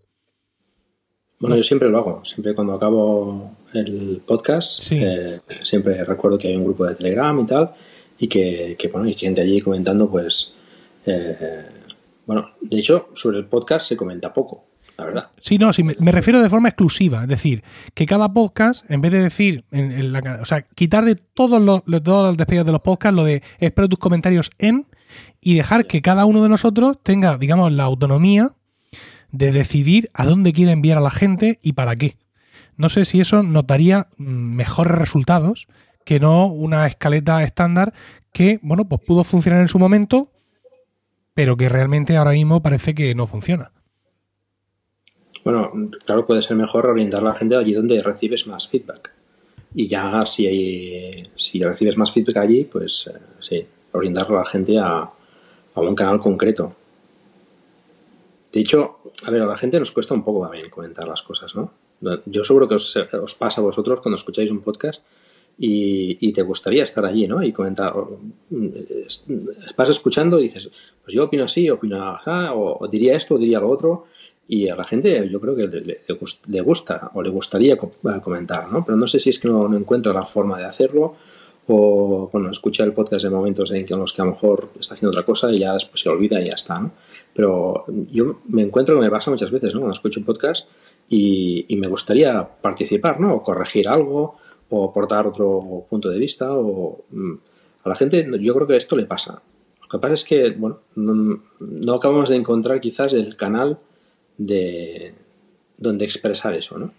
Bueno, 1.39 1.55
yo 1.55 1.63
siempre 1.63 1.89
lo 1.89 1.97
hago. 1.97 2.25
Siempre 2.25 2.53
cuando 2.53 2.73
acabo 2.73 3.51
el 3.73 4.21
podcast, 4.27 4.83
Sí. 4.83 4.99
eh, 5.01 5.25
siempre 5.61 6.03
recuerdo 6.03 6.37
que 6.37 6.49
hay 6.49 6.55
un 6.55 6.63
grupo 6.63 6.85
de 6.85 6.95
Telegram 6.95 7.39
y 7.39 7.45
tal, 7.45 7.71
y 8.19 8.27
que, 8.27 8.75
que, 8.77 8.87
bueno, 8.89 9.07
hay 9.07 9.15
gente 9.15 9.41
allí 9.41 9.59
comentando, 9.61 10.07
pues, 10.09 10.53
eh, 11.05 11.65
bueno, 12.27 12.51
de 12.61 12.77
hecho, 12.77 13.09
sobre 13.15 13.39
el 13.39 13.45
podcast 13.45 13.87
se 13.87 13.97
comenta 13.97 14.31
poco, 14.31 14.65
Sí, 15.39 15.57
no, 15.57 15.73
sí, 15.73 15.83
me, 15.83 16.11
refiero 16.11 16.41
de 16.41 16.49
forma 16.49 16.69
exclusiva. 16.69 17.23
Es 17.23 17.29
decir, 17.29 17.63
que 17.93 18.05
cada 18.05 18.31
podcast, 18.31 18.89
en 18.89 19.01
vez 19.01 19.11
de 19.11 19.21
decir, 19.21 19.65
en, 19.71 19.91
en 19.91 20.13
la, 20.13 20.39
o 20.41 20.45
sea, 20.45 20.61
quitar 20.61 21.05
de 21.05 21.15
todos 21.15 21.61
los, 21.61 21.85
de 21.85 22.01
todos 22.01 22.29
los 22.29 22.37
despedidos 22.37 22.65
de 22.65 22.71
los 22.71 22.81
podcasts 22.81 23.15
lo 23.15 23.23
de 23.23 23.43
espero 23.59 23.89
tus 23.89 23.99
comentarios 23.99 24.51
en 24.57 24.87
y 25.39 25.55
dejar 25.55 25.87
que 25.87 26.01
cada 26.01 26.25
uno 26.25 26.43
de 26.43 26.49
nosotros 26.49 26.97
tenga, 27.03 27.37
digamos, 27.37 27.71
la 27.71 27.83
autonomía 27.83 28.55
de 29.31 29.51
decidir 29.51 30.09
a 30.13 30.25
dónde 30.25 30.53
quiere 30.53 30.71
enviar 30.71 30.97
a 30.97 31.01
la 31.01 31.11
gente 31.11 31.59
y 31.61 31.73
para 31.73 31.95
qué. 31.95 32.17
No 32.77 32.89
sé 32.89 33.05
si 33.05 33.21
eso 33.21 33.43
nos 33.43 33.67
daría 33.67 34.07
mm, 34.17 34.25
mejores 34.25 34.97
resultados 34.97 35.67
que 36.05 36.19
no 36.19 36.47
una 36.47 36.87
escaleta 36.87 37.43
estándar 37.43 37.93
que, 38.33 38.59
bueno, 38.61 38.85
pues 38.85 39.01
pudo 39.05 39.23
funcionar 39.23 39.61
en 39.61 39.67
su 39.67 39.79
momento, 39.79 40.31
pero 41.33 41.57
que 41.57 41.69
realmente 41.69 42.17
ahora 42.17 42.31
mismo 42.31 42.61
parece 42.61 42.93
que 42.93 43.13
no 43.15 43.27
funciona. 43.27 43.71
Bueno, 45.43 45.71
claro, 46.05 46.25
puede 46.25 46.41
ser 46.41 46.57
mejor 46.57 46.85
orientar 46.85 47.21
a 47.21 47.29
la 47.29 47.35
gente 47.35 47.55
allí 47.55 47.73
donde 47.73 48.01
recibes 48.01 48.45
más 48.47 48.67
feedback. 48.67 49.11
Y 49.73 49.87
ya 49.87 50.25
si, 50.25 50.47
hay, 50.47 51.23
si 51.35 51.63
recibes 51.63 51.97
más 51.97 52.11
feedback 52.11 52.37
allí, 52.37 52.65
pues 52.65 53.07
eh, 53.07 53.17
sí, 53.39 53.65
orientar 53.93 54.27
a 54.31 54.35
la 54.35 54.45
gente 54.45 54.77
a, 54.77 55.09
a 55.73 55.79
un 55.79 55.95
canal 55.95 56.19
concreto. 56.19 56.75
De 58.51 58.59
hecho, 58.59 58.97
a 59.25 59.31
ver, 59.31 59.41
a 59.41 59.45
la 59.45 59.57
gente 59.57 59.79
nos 59.79 59.91
cuesta 59.91 60.13
un 60.13 60.23
poco 60.23 60.43
también 60.43 60.69
comentar 60.69 61.07
las 61.07 61.21
cosas, 61.21 61.55
¿no? 61.55 61.71
Yo 62.25 62.43
seguro 62.43 62.67
que 62.67 62.75
os, 62.75 62.95
os 62.97 63.35
pasa 63.35 63.61
a 63.61 63.63
vosotros 63.63 64.01
cuando 64.01 64.15
escucháis 64.15 64.51
un 64.51 64.61
podcast 64.61 65.03
y, 65.57 66.17
y 66.27 66.33
te 66.33 66.41
gustaría 66.41 66.83
estar 66.83 67.05
allí, 67.05 67.27
¿no? 67.27 67.43
Y 67.43 67.53
comentar. 67.53 67.93
Vas 69.77 69.89
escuchando 69.89 70.39
y 70.39 70.43
dices, 70.43 70.69
pues 71.03 71.15
yo 71.15 71.25
opino 71.25 71.45
así, 71.45 71.69
opino 71.69 72.15
así, 72.15 72.29
o, 72.53 72.77
o 72.79 72.87
diría 72.87 73.15
esto, 73.15 73.35
o 73.35 73.37
diría 73.37 73.59
lo 73.59 73.69
otro. 73.69 74.07
Y 74.47 74.67
a 74.69 74.75
la 74.75 74.83
gente 74.83 75.29
yo 75.29 75.39
creo 75.39 75.55
que 75.55 75.67
le, 75.67 75.81
le- 75.81 76.01
le 76.07 76.15
gust- 76.19 76.45
le 76.47 76.61
gusta 76.61 77.11
o 77.13 77.21
le 77.21 77.29
gustaría 77.29 77.75
eh, 77.75 78.21
comentar, 78.21 78.69
¿no? 78.71 78.83
Pero 78.83 78.97
no 78.97 79.07
sé 79.07 79.19
si 79.19 79.29
es 79.29 79.39
que 79.39 79.47
no, 79.47 79.67
no 79.67 79.77
encuentra 79.77 80.11
la 80.13 80.25
forma 80.25 80.57
de 80.57 80.65
hacerlo 80.65 81.15
o, 81.67 82.29
bueno, 82.33 82.49
escucha 82.49 82.83
el 82.83 82.91
podcast 82.91 83.23
en 83.25 83.31
momentos 83.33 83.71
en 83.71 83.85
que- 83.85 83.95
los 83.95 84.11
que 84.11 84.21
a 84.21 84.25
lo 84.25 84.31
mejor 84.31 84.69
está 84.79 84.95
haciendo 84.95 85.11
otra 85.11 85.25
cosa 85.25 85.51
y 85.51 85.59
ya 85.59 85.73
después 85.73 86.01
se 86.01 86.09
olvida 86.09 86.41
y 86.41 86.45
ya 86.47 86.55
está, 86.55 86.79
¿no? 86.79 86.91
Pero 87.33 87.85
yo 88.11 88.41
me 88.49 88.63
encuentro 88.63 88.95
que 88.95 89.01
me 89.01 89.09
pasa 89.11 89.31
muchas 89.31 89.51
veces, 89.51 89.73
¿no? 89.73 89.79
Cuando 89.81 89.93
escucho 89.93 90.19
un 90.19 90.25
podcast 90.25 90.67
y, 91.07 91.65
me 91.77 91.87
gustaría 91.87 92.45
participar, 92.61 93.19
¿no? 93.19 93.35
O 93.35 93.41
corregir 93.43 93.87
algo 93.87 94.35
o 94.69 94.89
aportar 94.89 95.27
otro 95.27 95.85
punto 95.89 96.09
de 96.09 96.17
vista 96.17 96.51
o 96.51 97.05
mm, 97.11 97.33
a 97.83 97.89
la 97.89 97.95
gente 97.95 98.27
yo 98.39 98.53
creo 98.55 98.67
que 98.67 98.75
esto 98.75 98.95
le 98.97 99.05
pasa. 99.05 99.41
Lo 99.81 99.87
que 99.87 99.97
pasa 99.99 100.13
es 100.15 100.23
que, 100.25 100.51
bueno, 100.51 100.79
no, 100.95 101.41
no 101.59 101.93
acabamos 101.93 102.29
de 102.29 102.35
encontrar 102.37 102.79
quizás 102.81 103.13
el 103.13 103.35
canal 103.35 103.79
de 104.45 105.13
donde 105.77 106.05
expresar 106.05 106.53
eso, 106.53 106.77
¿no? 106.77 106.93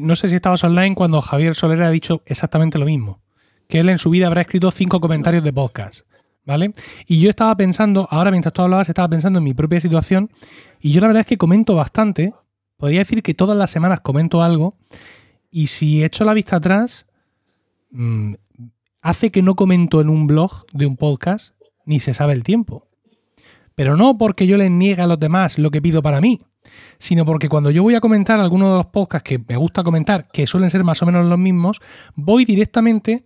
No 0.00 0.16
sé 0.16 0.28
si 0.28 0.36
estabas 0.36 0.62
online 0.64 0.94
cuando 0.94 1.20
Javier 1.20 1.54
Soler 1.54 1.82
ha 1.82 1.90
dicho 1.90 2.22
exactamente 2.26 2.78
lo 2.78 2.86
mismo. 2.86 3.20
Que 3.68 3.80
él 3.80 3.88
en 3.88 3.98
su 3.98 4.10
vida 4.10 4.26
habrá 4.26 4.42
escrito 4.42 4.70
cinco 4.70 5.00
comentarios 5.00 5.44
de 5.44 5.52
podcast. 5.52 6.06
¿Vale? 6.46 6.72
Y 7.06 7.20
yo 7.20 7.30
estaba 7.30 7.54
pensando, 7.56 8.08
ahora 8.10 8.30
mientras 8.30 8.52
tú 8.52 8.62
hablabas, 8.62 8.88
estaba 8.88 9.08
pensando 9.08 9.38
en 9.38 9.44
mi 9.44 9.54
propia 9.54 9.80
situación. 9.80 10.30
Y 10.80 10.92
yo 10.92 11.00
la 11.00 11.08
verdad 11.08 11.20
es 11.20 11.26
que 11.26 11.36
comento 11.36 11.74
bastante. 11.74 12.32
Podría 12.76 13.00
decir 13.00 13.22
que 13.22 13.34
todas 13.34 13.56
las 13.56 13.70
semanas 13.70 14.00
comento 14.00 14.42
algo. 14.42 14.76
Y 15.50 15.66
si 15.66 16.02
echo 16.02 16.24
la 16.24 16.34
vista 16.34 16.56
atrás, 16.56 17.06
mm, 17.90 18.34
hace 19.02 19.30
que 19.30 19.42
no 19.42 19.54
comento 19.54 20.00
en 20.00 20.08
un 20.08 20.26
blog 20.26 20.64
de 20.72 20.86
un 20.86 20.96
podcast 20.96 21.54
ni 21.84 22.00
se 22.00 22.14
sabe 22.14 22.32
el 22.32 22.42
tiempo. 22.42 22.89
Pero 23.80 23.96
no 23.96 24.18
porque 24.18 24.46
yo 24.46 24.58
les 24.58 24.70
niegue 24.70 25.00
a 25.00 25.06
los 25.06 25.18
demás 25.18 25.58
lo 25.58 25.70
que 25.70 25.80
pido 25.80 26.02
para 26.02 26.20
mí, 26.20 26.38
sino 26.98 27.24
porque 27.24 27.48
cuando 27.48 27.70
yo 27.70 27.82
voy 27.82 27.94
a 27.94 28.00
comentar 28.02 28.38
alguno 28.38 28.70
de 28.70 28.76
los 28.76 28.84
podcasts 28.84 29.26
que 29.26 29.38
me 29.38 29.56
gusta 29.56 29.82
comentar, 29.82 30.28
que 30.30 30.46
suelen 30.46 30.68
ser 30.68 30.84
más 30.84 31.00
o 31.00 31.06
menos 31.06 31.24
los 31.24 31.38
mismos, 31.38 31.80
voy 32.14 32.44
directamente 32.44 33.24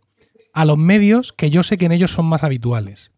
a 0.53 0.65
los 0.65 0.79
medios 0.79 1.33
que 1.33 1.51
yo 1.51 1.65
sé 1.65 1.77
que 1.77 1.87
en 1.87 1.91
ellos 1.91 2.13
son 2.13 2.27
más 2.27 2.45
habituales. 2.45 3.11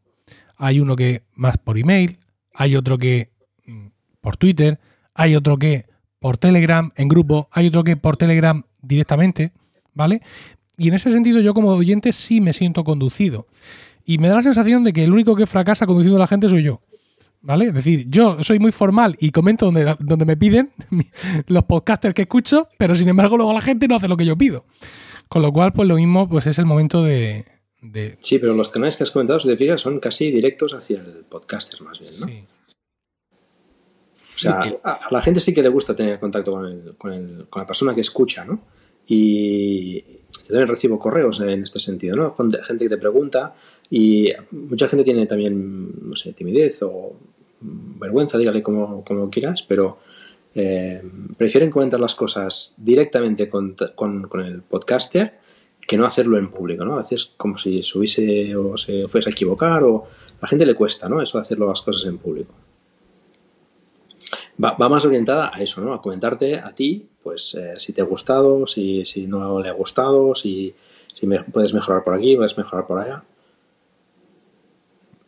Hay 0.57 0.81
uno 0.81 0.97
que 0.97 1.25
más 1.35 1.59
por 1.59 1.77
email, 1.77 2.21
hay 2.55 2.75
otro 2.75 2.97
que 2.97 3.33
mm, 3.67 3.89
por 4.23 4.39
Twitter, 4.39 4.81
hay 5.13 5.37
otro 5.37 5.59
que 5.59 5.85
por 6.19 6.39
Telegram 6.39 6.91
en 6.97 7.07
grupo, 7.07 7.51
hay 7.53 7.67
otro 7.67 7.85
que 7.85 7.99
por 7.99 8.17
Telegram 8.17 8.63
directamente, 8.81 9.53
¿vale? 9.93 10.23
Y 10.79 10.89
en 10.89 10.95
ese 10.95 11.13
sentido 11.13 11.43
yo 11.43 11.53
como 11.53 11.69
oyente 11.69 12.15
sí 12.15 12.41
me 12.41 12.55
siento 12.55 12.83
conducido. 12.83 13.47
Y 14.07 14.17
me 14.17 14.29
da 14.29 14.37
la 14.37 14.43
sensación 14.43 14.85
de 14.85 14.95
que 14.95 15.05
el 15.05 15.13
único 15.13 15.37
que 15.37 15.45
fracasa 15.45 15.85
conduciendo 15.85 16.17
a 16.17 16.21
la 16.21 16.29
gente 16.29 16.49
soy 16.49 16.63
yo. 16.63 16.81
¿Vale? 17.41 17.67
Es 17.67 17.75
decir, 17.75 18.07
yo 18.09 18.43
soy 18.43 18.59
muy 18.59 18.73
formal 18.73 19.17
y 19.21 19.31
comento 19.31 19.67
donde, 19.67 19.95
donde 20.01 20.25
me 20.25 20.37
piden 20.37 20.71
los 21.47 21.65
podcasters 21.65 22.15
que 22.15 22.23
escucho, 22.23 22.69
pero 22.77 22.95
sin 22.95 23.09
embargo 23.09 23.37
luego 23.37 23.53
la 23.53 23.61
gente 23.61 23.87
no 23.87 23.97
hace 23.97 24.09
lo 24.09 24.17
que 24.17 24.27
yo 24.27 24.37
pido. 24.37 24.65
Con 25.29 25.43
lo 25.43 25.53
cual, 25.53 25.73
pues 25.73 25.89
lo 25.89 25.97
mismo, 25.97 26.29
pues 26.29 26.47
es 26.47 26.59
el 26.59 26.67
momento 26.67 27.03
de... 27.03 27.45
Sí, 28.19 28.39
pero 28.39 28.55
los 28.55 28.69
canales 28.69 28.97
que 28.97 29.05
has 29.05 29.11
comentado, 29.11 29.39
si 29.39 29.49
te 29.49 29.57
fijas, 29.57 29.81
son 29.81 30.01
casi 30.01 30.31
directos 30.31 30.75
hacia 30.75 30.99
el 30.99 31.25
podcaster 31.29 31.83
más 31.83 32.01
bien, 32.01 32.13
¿no? 32.21 32.27
Sí. 32.27 32.45
O 34.35 34.39
sea, 34.39 34.61
a, 34.85 35.01
la 35.11 35.23
gente 35.23 35.41
sí 35.41 35.55
que 35.55 35.63
le 35.63 35.69
gusta 35.69 35.97
tener 35.97 36.19
contacto 36.19 36.53
con, 36.53 36.67
el, 36.67 36.95
con, 36.97 37.13
el, 37.13 37.47
con 37.49 37.63
la 37.63 37.67
persona 37.67 37.95
que 37.95 38.03
escucha, 38.03 38.45
¿no? 38.45 38.61
Y 39.07 40.01
yo 40.01 40.49
también 40.49 40.69
recibo 40.69 40.99
correos 40.99 41.41
en 41.41 41.63
este 41.63 41.81
sentido, 41.81 42.17
¿no? 42.17 42.35
Gente 42.35 42.85
que 42.85 42.89
te 42.89 42.99
pregunta 42.99 43.55
y 43.91 44.29
mucha 44.51 44.89
gente 44.89 45.05
tiene 45.05 45.27
también, 45.27 46.09
no 46.09 46.17
sé, 46.17 46.33
timidez 46.33 46.83
o 46.83 47.15
vergüenza, 47.61 48.39
dígale 48.39 48.63
como, 48.63 49.05
como 49.05 49.31
quieras, 49.31 49.63
pero 49.63 49.99
eh, 50.55 51.03
prefieren 51.37 51.71
comentar 51.71 52.01
las 52.01 52.15
cosas 52.15 52.75
directamente 52.77 53.49
con, 53.49 53.77
con, 53.95 54.41
el 54.41 54.63
podcaster 54.63 55.39
que 55.87 55.97
no 55.97 56.07
hacerlo 56.07 56.39
en 56.39 56.51
público, 56.51 56.85
¿no? 56.85 56.95
A 56.95 56.99
veces 56.99 57.33
como 57.37 57.57
si 57.57 57.83
se 57.83 57.99
hubiese 57.99 58.57
o 58.57 58.77
se 58.77 59.07
fuese 59.07 59.29
a 59.29 59.33
equivocar 59.33 59.85
o 59.85 60.05
a 60.05 60.43
la 60.43 60.49
gente 60.49 60.67
le 60.67 60.75
cuesta, 60.75 61.09
¿no? 61.09 61.23
Eso 61.23 61.39
de 61.39 61.43
hacerlo 61.43 61.69
las 61.69 61.83
cosas 61.83 62.09
en 62.09 62.19
público. 62.19 62.53
Va, 64.63 64.77
más 64.89 65.05
orientada 65.05 65.51
a 65.55 65.61
eso, 65.61 65.83
¿no? 65.83 65.93
A 65.93 66.01
comentarte 66.01 66.59
a 66.59 66.73
ti, 66.73 67.07
pues 67.23 67.55
eh, 67.55 67.75
si 67.77 67.93
te 67.93 68.01
ha 68.01 68.05
gustado, 68.05 68.67
si, 68.67 69.05
si 69.05 69.27
no 69.27 69.61
le 69.61 69.69
ha 69.69 69.73
gustado, 69.73 70.35
si, 70.35 70.75
si 71.13 71.27
puedes 71.53 71.75
mejorar 71.75 72.03
por 72.03 72.15
aquí, 72.15 72.35
puedes 72.35 72.57
mejorar 72.57 72.87
por 72.87 72.99
allá. 72.99 73.23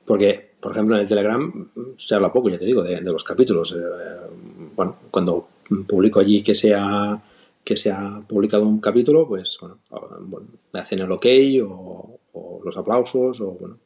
Porque, 0.09 0.53
por 0.59 0.73
ejemplo, 0.73 0.97
en 0.97 1.03
el 1.03 1.09
Telegram 1.09 1.69
se 1.99 2.15
habla 2.15 2.33
poco, 2.33 2.49
ya 2.49 2.59
te 2.59 2.65
digo, 2.65 2.83
de, 2.83 2.99
los 3.03 3.23
capítulos. 3.23 3.77
Eh, 3.79 4.27
bueno, 4.75 4.97
cuando 5.11 5.49
publico 5.87 6.19
allí 6.19 6.43
que 6.43 6.55
se 6.55 6.75
ha, 6.75 7.23
que 7.63 7.77
se 7.77 7.91
ha 7.91 8.23
publicado 8.27 8.67
un 8.67 8.81
capítulo, 8.81 9.29
pues 9.29 9.59
bueno, 9.61 10.47
me 10.73 10.81
hacen 10.81 11.01
el 11.01 11.13
ok 11.13 11.27
o, 11.69 12.19
los 12.65 12.77
aplausos 12.79 13.39
o 13.43 13.51
bueno, 13.53 13.77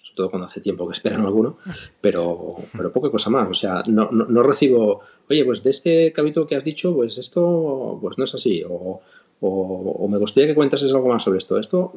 sobre 0.00 0.16
todo 0.16 0.30
cuando 0.30 0.44
hace 0.44 0.60
tiempo 0.60 0.86
que 0.86 0.92
esperan 0.92 1.26
alguno, 1.26 1.58
pero, 2.00 2.58
pero 2.76 2.92
poca 2.92 3.10
cosa 3.10 3.30
más. 3.30 3.48
O 3.50 3.54
sea, 3.54 3.82
no, 3.88 4.08
no, 4.12 4.42
recibo, 4.44 5.00
oye, 5.28 5.44
pues 5.44 5.64
de 5.64 5.70
este 5.70 6.12
capítulo 6.12 6.46
que 6.46 6.54
has 6.54 6.64
dicho, 6.64 6.94
pues 6.94 7.18
esto 7.18 7.98
pues 8.00 8.18
no 8.18 8.22
es 8.22 8.34
así, 8.36 8.62
o, 8.62 9.00
o, 9.40 10.08
me 10.08 10.18
gustaría 10.18 10.50
que 10.50 10.54
cuentases 10.54 10.94
algo 10.94 11.08
más 11.08 11.24
sobre 11.24 11.38
esto. 11.38 11.58
Esto 11.58 11.92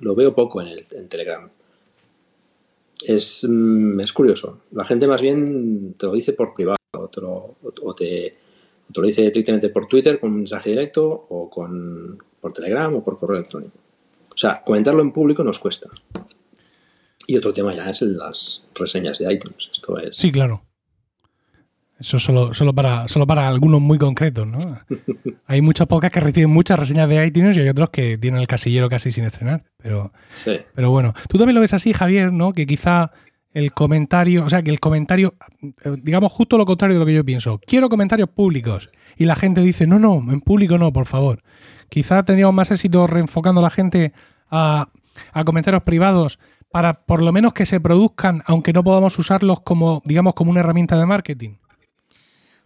lo 0.00 0.14
veo 0.14 0.34
poco 0.34 0.62
en, 0.62 0.68
el, 0.68 0.82
en 0.92 1.06
Telegram. 1.06 1.50
Es, 3.08 3.46
mm, 3.48 4.00
es 4.00 4.12
curioso. 4.12 4.62
La 4.72 4.84
gente 4.84 5.06
más 5.06 5.22
bien 5.22 5.94
te 5.98 6.06
lo 6.06 6.12
dice 6.12 6.32
por 6.32 6.54
privado 6.54 6.76
o 6.92 7.94
te, 7.94 8.36
lo 8.94 9.06
dice 9.06 9.22
directamente 9.22 9.68
por 9.68 9.86
Twitter 9.86 10.18
con 10.18 10.30
un 10.30 10.36
mensaje 10.38 10.70
directo 10.70 11.26
o 11.28 11.48
con, 11.50 12.18
por 12.40 12.52
Telegram 12.52 12.94
o 12.94 13.04
por 13.04 13.18
correo 13.18 13.38
electrónico. 13.38 13.78
O 14.30 14.36
sea, 14.36 14.62
comentarlo 14.64 15.02
en 15.02 15.12
público 15.12 15.44
nos 15.44 15.58
cuesta. 15.58 15.88
Y 17.26 17.36
otro 17.36 17.54
tema 17.54 17.74
ya 17.74 17.88
es 17.90 18.02
las 18.02 18.68
reseñas 18.74 19.18
de 19.18 19.32
iTunes. 19.32 19.70
Esto 19.72 19.98
es... 19.98 20.16
Sí, 20.16 20.30
claro. 20.30 20.62
Eso 22.04 22.18
solo, 22.18 22.52
solo, 22.52 22.74
para, 22.74 23.08
solo 23.08 23.26
para 23.26 23.48
algunos 23.48 23.80
muy 23.80 23.96
concretos, 23.96 24.46
¿no? 24.46 24.58
hay 25.46 25.62
muchos 25.62 25.86
podcasts 25.86 26.12
que 26.12 26.20
reciben 26.20 26.50
muchas 26.50 26.78
reseñas 26.78 27.08
de 27.08 27.26
iTunes 27.26 27.56
y 27.56 27.60
hay 27.60 27.68
otros 27.70 27.88
que 27.88 28.18
tienen 28.18 28.42
el 28.42 28.46
casillero 28.46 28.90
casi 28.90 29.10
sin 29.10 29.24
estrenar. 29.24 29.62
Pero, 29.78 30.12
pero 30.74 30.90
bueno, 30.90 31.14
tú 31.30 31.38
también 31.38 31.54
lo 31.54 31.62
ves 31.62 31.72
así, 31.72 31.94
Javier, 31.94 32.30
¿no? 32.30 32.52
Que 32.52 32.66
quizá 32.66 33.10
el 33.54 33.72
comentario, 33.72 34.44
o 34.44 34.50
sea, 34.50 34.62
que 34.62 34.70
el 34.70 34.80
comentario, 34.80 35.34
digamos 36.02 36.30
justo 36.30 36.58
lo 36.58 36.66
contrario 36.66 36.96
de 36.96 37.00
lo 37.00 37.06
que 37.06 37.14
yo 37.14 37.24
pienso. 37.24 37.58
Quiero 37.66 37.88
comentarios 37.88 38.28
públicos. 38.28 38.90
Y 39.16 39.24
la 39.24 39.34
gente 39.34 39.62
dice, 39.62 39.86
no, 39.86 39.98
no, 39.98 40.16
en 40.30 40.42
público 40.42 40.76
no, 40.76 40.92
por 40.92 41.06
favor. 41.06 41.42
Quizá 41.88 42.22
tendríamos 42.24 42.54
más 42.54 42.70
éxito 42.70 43.06
reenfocando 43.06 43.60
a 43.60 43.64
la 43.64 43.70
gente 43.70 44.12
a, 44.50 44.90
comentarios 45.46 45.84
privados 45.84 46.38
para 46.70 47.04
por 47.06 47.22
lo 47.22 47.32
menos 47.32 47.54
que 47.54 47.64
se 47.64 47.80
produzcan, 47.80 48.42
aunque 48.44 48.74
no 48.74 48.84
podamos 48.84 49.18
usarlos 49.18 49.60
como, 49.60 50.02
digamos, 50.04 50.34
como 50.34 50.50
una 50.50 50.60
herramienta 50.60 50.98
de 50.98 51.06
marketing. 51.06 51.54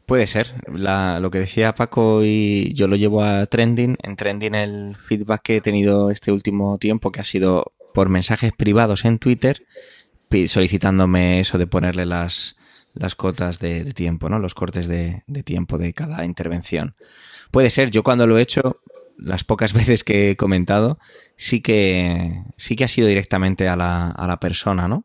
Puede 0.09 0.27
ser. 0.27 0.55
lo 0.67 1.31
que 1.31 1.39
decía 1.39 1.75
Paco 1.75 2.25
y 2.25 2.73
yo 2.73 2.89
lo 2.89 2.97
llevo 2.97 3.23
a 3.23 3.45
Trending. 3.45 3.99
En 4.03 4.17
Trending 4.17 4.55
el 4.55 4.97
feedback 4.97 5.43
que 5.43 5.57
he 5.59 5.61
tenido 5.61 6.11
este 6.11 6.33
último 6.33 6.79
tiempo, 6.79 7.13
que 7.13 7.21
ha 7.21 7.25
sido 7.25 7.75
por 7.93 8.09
mensajes 8.09 8.53
privados 8.57 9.05
en 9.05 9.19
Twitter, 9.19 9.67
solicitándome 10.47 11.41
eso 11.41 11.59
de 11.59 11.67
ponerle 11.67 12.07
las, 12.07 12.57
las 12.95 13.17
cotas 13.17 13.59
de, 13.59 13.85
tiempo, 13.93 14.31
¿no? 14.31 14.39
Los 14.39 14.55
cortes 14.55 14.89
de, 14.89 15.25
tiempo 15.45 15.77
de 15.77 15.93
cada 15.93 16.25
intervención. 16.25 16.97
Puede 17.51 17.69
ser, 17.69 17.91
yo 17.91 18.03
cuando 18.03 18.27
lo 18.27 18.39
he 18.39 18.43
hecho, 18.43 18.79
las 19.19 19.45
pocas 19.45 19.73
veces 19.75 20.05
que 20.05 20.31
he 20.31 20.37
comentado, 20.37 20.99
sí 21.37 21.61
que, 21.61 22.45
sí 22.57 22.77
que 22.77 22.85
ha 22.85 22.89
sido 22.89 23.09
directamente 23.09 23.69
a 23.69 23.77
la, 23.77 24.09
a 24.09 24.27
la 24.27 24.41
persona, 24.41 24.89
¿no? 24.89 25.05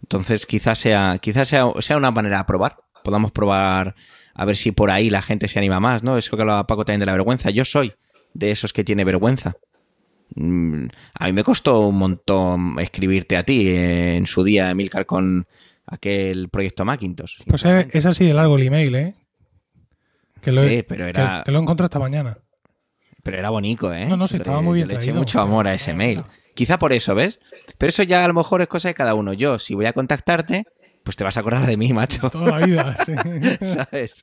Entonces 0.00 0.46
quizás 0.46 0.78
sea, 0.78 1.18
quizás 1.20 1.48
sea, 1.48 1.64
sea 1.80 1.96
una 1.96 2.12
manera 2.12 2.38
de 2.38 2.44
probar. 2.44 2.76
Podamos 3.02 3.32
probar 3.32 3.94
a 4.34 4.44
ver 4.44 4.56
si 4.56 4.72
por 4.72 4.90
ahí 4.90 5.10
la 5.10 5.22
gente 5.22 5.48
se 5.48 5.58
anima 5.58 5.80
más, 5.80 6.02
¿no? 6.02 6.16
Eso 6.16 6.36
que 6.36 6.42
hablaba 6.42 6.66
Paco 6.66 6.84
también 6.84 7.00
de 7.00 7.06
la 7.06 7.12
vergüenza. 7.12 7.50
Yo 7.50 7.64
soy 7.64 7.92
de 8.34 8.50
esos 8.50 8.72
que 8.72 8.84
tiene 8.84 9.04
vergüenza. 9.04 9.56
Mm, 10.34 10.86
a 11.14 11.26
mí 11.26 11.32
me 11.32 11.44
costó 11.44 11.80
un 11.80 11.98
montón 11.98 12.78
escribirte 12.80 13.36
a 13.36 13.44
ti 13.44 13.68
eh, 13.68 14.16
en 14.16 14.26
su 14.26 14.42
día, 14.42 14.70
Emilcar, 14.70 15.04
con 15.04 15.46
aquel 15.86 16.48
proyecto 16.48 16.84
Macintosh. 16.84 17.42
Pues 17.46 17.64
es 17.64 18.06
así 18.06 18.24
de 18.24 18.34
largo 18.34 18.56
el 18.56 18.66
email, 18.66 18.94
¿eh? 18.94 19.14
Que 20.40 20.52
lo, 20.52 20.62
eh, 20.62 20.84
pero 20.88 21.06
era... 21.06 21.42
que, 21.44 21.52
lo 21.52 21.58
encontré 21.58 21.84
esta 21.84 21.98
mañana. 21.98 22.38
Pero 23.22 23.38
era 23.38 23.50
bonito, 23.50 23.94
¿eh? 23.94 24.06
No, 24.06 24.16
no, 24.16 24.26
sí, 24.26 24.36
estaba 24.36 24.60
muy 24.60 24.76
bien. 24.76 24.88
le 24.88 24.94
eché 24.96 25.12
mucho 25.12 25.40
amor 25.40 25.68
a 25.68 25.74
ese 25.74 25.94
mail. 25.94 26.24
Quizá 26.54 26.78
por 26.78 26.92
eso, 26.92 27.14
¿ves? 27.14 27.38
Pero 27.78 27.90
eso 27.90 28.02
ya 28.02 28.24
a 28.24 28.28
lo 28.28 28.34
mejor 28.34 28.62
es 28.62 28.68
cosa 28.68 28.88
de 28.88 28.94
cada 28.94 29.14
uno. 29.14 29.32
Yo, 29.32 29.58
si 29.60 29.74
voy 29.74 29.86
a 29.86 29.92
contactarte, 29.92 30.66
pues 31.02 31.16
te 31.16 31.24
vas 31.24 31.36
a 31.36 31.40
acordar 31.40 31.66
de 31.66 31.76
mí, 31.76 31.92
macho. 31.92 32.30
Toda 32.30 32.58
la 32.58 32.66
vida, 32.66 32.96
sí. 33.06 33.12
¿Sabes? 33.64 34.22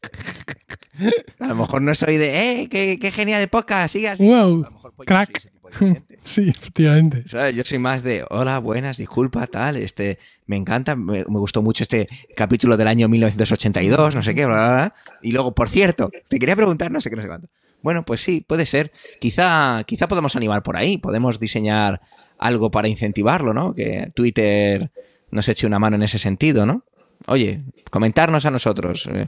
A 1.40 1.48
lo 1.48 1.56
mejor 1.56 1.82
no 1.82 1.94
soy 1.96 2.18
de, 2.18 2.62
¡eh, 2.62 2.70
qué, 2.70 2.98
qué 3.00 3.12
genial 3.12 3.42
de 3.42 3.48
podcast! 3.48 3.94
Sigas. 3.94 4.20
¡Wow! 4.20 4.68
Pues, 4.96 5.08
crack. 5.08 5.52
Sí, 6.24 6.50
efectivamente. 6.50 7.24
Yo 7.54 7.64
soy 7.64 7.78
más 7.80 8.04
de, 8.04 8.26
hola, 8.30 8.60
buenas, 8.60 8.98
disculpa, 8.98 9.48
tal, 9.48 9.78
este, 9.78 10.20
me 10.46 10.58
encanta, 10.58 10.96
me, 10.96 11.24
gustó 11.24 11.62
mucho 11.62 11.84
este 11.84 12.08
capítulo 12.36 12.76
del 12.76 12.88
año 12.88 13.08
1982, 13.08 14.16
no 14.16 14.22
sé 14.22 14.36
qué, 14.36 14.46
bla, 14.46 14.56
bla, 14.56 14.74
bla. 14.74 14.96
Y 15.22 15.32
luego, 15.32 15.56
por 15.56 15.70
cierto, 15.70 16.12
te 16.28 16.38
quería 16.38 16.56
preguntar, 16.56 16.92
no 16.92 17.02
sé 17.02 17.10
qué, 17.10 17.16
no 17.16 17.22
sé 17.22 17.28
cuánto. 17.28 17.48
Bueno, 17.82 18.04
pues 18.04 18.22
sí, 18.22 18.44
puede 18.46 18.66
ser. 18.66 18.92
Quizá, 19.20 19.84
quizá 19.86 20.08
podemos 20.08 20.36
animar 20.36 20.62
por 20.62 20.76
ahí, 20.76 20.98
podemos 20.98 21.40
diseñar 21.40 22.02
algo 22.38 22.70
para 22.70 22.88
incentivarlo, 22.88 23.54
¿no? 23.54 23.74
Que 23.74 24.12
Twitter 24.14 24.92
nos 25.32 25.48
eche 25.50 25.68
una 25.68 25.80
mano 25.80 25.96
en 25.96 26.04
ese 26.04 26.20
sentido, 26.20 26.66
¿no? 26.66 26.84
Oye, 27.28 27.64
comentarnos 27.92 28.46
a 28.46 28.52
nosotros. 28.52 29.08
Eh, 29.12 29.28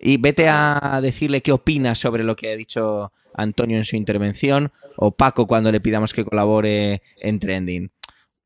y 0.00 0.16
vete 0.16 0.48
a 0.48 1.00
decirle 1.02 1.42
qué 1.42 1.52
opinas 1.52 1.98
sobre 1.98 2.24
lo 2.24 2.34
que 2.34 2.52
ha 2.52 2.56
dicho 2.56 3.12
Antonio 3.34 3.76
en 3.76 3.84
su 3.84 3.96
intervención 3.96 4.72
o 4.96 5.12
Paco 5.12 5.46
cuando 5.46 5.70
le 5.70 5.80
pidamos 5.80 6.14
que 6.14 6.24
colabore 6.24 7.02
en 7.20 7.38
Trending 7.38 7.90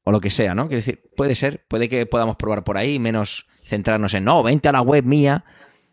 o 0.03 0.12
lo 0.12 0.20
que 0.20 0.30
sea, 0.30 0.55
¿no? 0.55 0.66
Quiero 0.66 0.80
decir, 0.80 1.03
puede 1.16 1.35
ser, 1.35 1.64
puede 1.68 1.89
que 1.89 2.07
podamos 2.07 2.37
probar 2.37 2.64
por 2.64 2.76
ahí, 2.76 2.99
menos 2.99 3.47
centrarnos 3.62 4.12
en, 4.14 4.24
no, 4.24 4.43
vente 4.43 4.68
a 4.68 4.72
la 4.72 4.82
web 4.82 5.05
mía 5.05 5.45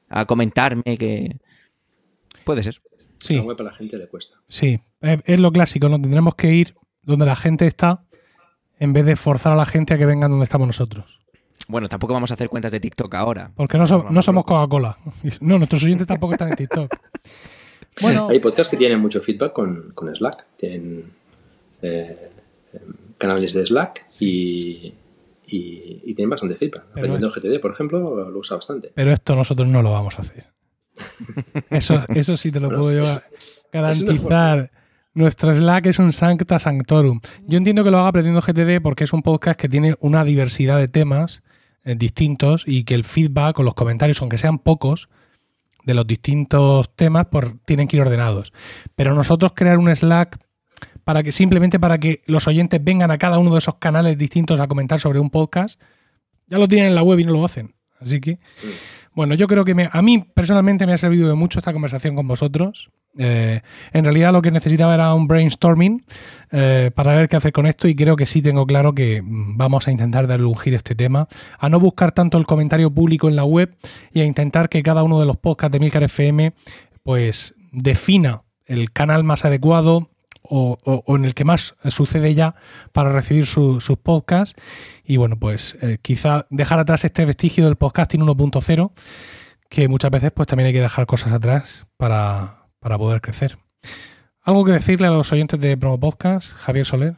a 0.10 0.26
comentarme 0.26 0.98
que... 0.98 1.38
Puede 2.44 2.64
ser. 2.64 2.82
Sí. 3.20 3.36
La 3.36 3.44
web 3.44 3.58
a 3.62 3.64
la 3.64 3.74
gente 3.74 3.98
le 3.98 4.08
cuesta. 4.08 4.38
Sí, 4.48 4.82
es 5.02 5.40
lo 5.40 5.52
clásico, 5.52 5.88
¿no? 5.88 6.02
Tendremos 6.02 6.36
que 6.36 6.52
ir 6.52 6.76
donde 7.04 7.26
la 7.26 7.36
gente 7.36 7.68
está 7.68 8.04
en 8.82 8.94
vez 8.94 9.06
de 9.06 9.16
forzar 9.16 9.54
a 9.54 9.56
la 9.56 9.68
gente 9.68 9.94
a 9.94 9.98
que 10.00 10.08
vengan 10.08 10.32
donde 10.32 10.46
estamos 10.46 10.66
nosotros. 10.66 11.22
Bueno, 11.68 11.88
tampoco 11.88 12.14
vamos 12.14 12.32
a 12.32 12.34
hacer 12.34 12.50
cuentas 12.50 12.72
de 12.72 12.80
TikTok 12.80 13.14
ahora. 13.14 13.52
Porque 13.56 13.78
no, 13.78 13.86
no 13.86 14.22
somos 14.24 14.44
Coca-Cola. 14.44 14.98
No, 15.40 15.60
nuestros 15.60 15.84
oyentes 15.84 16.08
tampoco 16.08 16.34
están 16.34 16.50
en 16.50 16.56
TikTok. 16.56 16.92
Bueno. 18.02 18.30
Hay 18.30 18.40
podcasts 18.40 18.72
que 18.72 18.78
tienen 18.78 19.00
mucho 19.00 19.20
feedback 19.20 19.52
con, 19.52 19.94
Slack. 20.16 20.56
Tienen 20.56 21.12
eh, 21.82 22.32
canales 23.18 23.54
de 23.54 23.66
Slack 23.66 24.06
y, 24.22 24.94
y, 25.46 26.02
y 26.06 26.14
tienen 26.16 26.30
bastante 26.30 26.56
feedback. 26.56 26.86
Aprendiendo 26.92 27.30
GTD, 27.30 27.60
por 27.60 27.72
ejemplo, 27.72 28.30
lo 28.32 28.40
usa 28.40 28.56
bastante. 28.56 28.94
Pero 28.96 29.12
esto 29.12 29.36
nosotros 29.36 29.68
no 29.68 29.84
lo 29.84 29.92
vamos 29.92 30.18
a 30.18 30.22
hacer. 30.22 30.48
Eso, 31.70 32.02
eso 32.08 32.38
sí 32.38 32.50
te 32.50 32.62
lo 32.62 32.70
puedo 32.70 32.92
yo 32.92 33.04
garantizar. 33.72 34.70
Nuestro 35.14 35.54
Slack 35.54 35.88
es 35.88 36.00
un 36.00 36.14
Sancta 36.14 36.58
Sanctorum. 36.58 37.20
Yo 37.46 37.58
entiendo 37.58 37.84
que 37.84 37.92
lo 37.92 38.00
haga 38.00 38.08
aprendiendo 38.08 38.40
GTD 38.40 38.82
porque 38.82 39.04
es 39.04 39.12
un 39.12 39.22
podcast 39.22 39.60
que 39.60 39.68
tiene 39.68 39.96
una 40.00 40.24
diversidad 40.24 40.78
de 40.78 40.88
temas 40.88 41.44
eh, 41.84 41.96
distintos 41.96 42.64
y 42.66 42.86
que 42.86 42.94
el 42.94 43.04
feedback 43.04 43.60
o 43.60 43.64
los 43.64 43.74
comentarios, 43.74 44.22
aunque 44.22 44.38
sean 44.38 44.58
pocos, 44.58 45.10
de 45.84 45.96
los 45.96 46.08
distintos 46.08 46.96
temas, 46.96 47.28
pues 47.30 47.48
tienen 47.66 47.90
que 47.90 47.98
ir 47.98 48.04
ordenados. 48.04 48.54
Pero 48.96 49.14
nosotros 49.14 49.52
crear 49.54 49.80
un 49.80 49.94
Slack 49.94 50.40
para 51.04 51.24
que 51.24 51.34
simplemente 51.34 51.78
para 51.78 51.98
que 51.98 52.22
los 52.26 52.48
oyentes 52.48 52.82
vengan 52.82 53.12
a 53.12 53.18
cada 53.18 53.38
uno 53.38 53.52
de 53.52 53.58
esos 53.58 53.76
canales 53.76 54.18
distintos 54.18 54.62
a 54.62 54.68
comentar 54.70 55.02
sobre 55.02 55.20
un 55.20 55.30
podcast, 55.30 55.82
ya 56.48 56.58
lo 56.58 56.70
tienen 56.70 56.88
en 56.88 56.96
la 56.96 57.04
web 57.04 57.20
y 57.20 57.26
no 57.26 57.34
lo 57.34 57.44
hacen. 57.44 57.76
Así 58.00 58.22
que, 58.22 58.40
bueno, 59.14 59.36
yo 59.36 59.48
creo 59.48 59.66
que 59.66 59.90
a 59.92 60.02
mí 60.02 60.20
personalmente 60.34 60.86
me 60.86 60.94
ha 60.94 60.98
servido 60.98 61.28
de 61.28 61.36
mucho 61.36 61.60
esta 61.60 61.74
conversación 61.74 62.16
con 62.16 62.30
vosotros. 62.30 62.92
Eh, 63.18 63.60
en 63.92 64.06
realidad 64.06 64.32
lo 64.32 64.42
que 64.42 64.52
necesitaba 64.52 64.94
era 64.94 65.14
un 65.14 65.28
brainstorming 65.28 66.06
eh, 66.52 66.92
para 66.96 67.14
ver 67.14 67.28
qué 67.28 67.36
hacer 67.36 67.52
con 67.52 67.68
esto 67.68 67.90
y 67.90 67.96
creo 67.96 68.16
que 68.16 68.26
sí 68.26 68.42
tengo 68.42 68.66
claro 68.66 68.96
que 68.96 69.22
mm, 69.22 69.58
vamos 69.58 69.88
a 69.88 69.92
intentar 69.92 70.28
giro 70.28 70.76
a 70.76 70.78
este 70.78 70.96
tema, 70.96 71.28
a 71.60 71.70
no 71.70 71.80
buscar 71.80 72.14
tanto 72.14 72.38
el 72.38 72.46
comentario 72.46 72.90
público 72.90 73.28
en 73.28 73.36
la 73.36 73.44
web 73.44 73.76
y 74.14 74.22
a 74.22 74.26
intentar 74.26 74.70
que 74.70 74.82
cada 74.82 75.04
uno 75.04 75.20
de 75.20 75.26
los 75.26 75.38
podcasts 75.38 75.74
de 75.74 75.80
Milcar 75.80 76.04
FM 76.04 76.54
pues 77.04 77.54
defina 77.72 78.44
el 78.66 78.92
canal 78.92 79.24
más 79.24 79.44
adecuado 79.44 80.10
o, 80.44 80.78
en 81.08 81.26
el 81.26 81.34
que 81.34 81.46
más 81.46 81.76
sucede 81.90 82.34
ya 82.34 82.56
para 82.92 83.12
recibir 83.12 83.46
sus 83.46 83.98
podcasts. 84.02 84.60
Y 85.04 85.18
bueno 85.18 85.38
pues 85.38 85.78
eh, 85.82 85.98
quizá 86.02 86.46
dejar 86.50 86.80
atrás 86.80 87.04
este 87.04 87.26
vestigio 87.26 87.66
del 87.66 87.76
podcasting 87.76 88.22
1.0 88.22 88.92
que 89.70 89.88
muchas 89.88 90.12
veces 90.12 90.32
pues 90.32 90.48
también 90.48 90.68
hay 90.68 90.74
que 90.74 90.82
dejar 90.82 91.06
cosas 91.06 91.32
atrás 91.32 91.86
para 91.98 92.61
para 92.82 92.98
poder 92.98 93.22
crecer. 93.22 93.58
¿Algo 94.42 94.66
que 94.66 94.72
decirle 94.74 95.08
a 95.08 95.12
los 95.12 95.32
oyentes 95.32 95.60
de 95.60 95.78
Promo 95.78 96.00
Podcast, 96.00 96.52
Javier 96.54 96.86
Soler? 96.86 97.16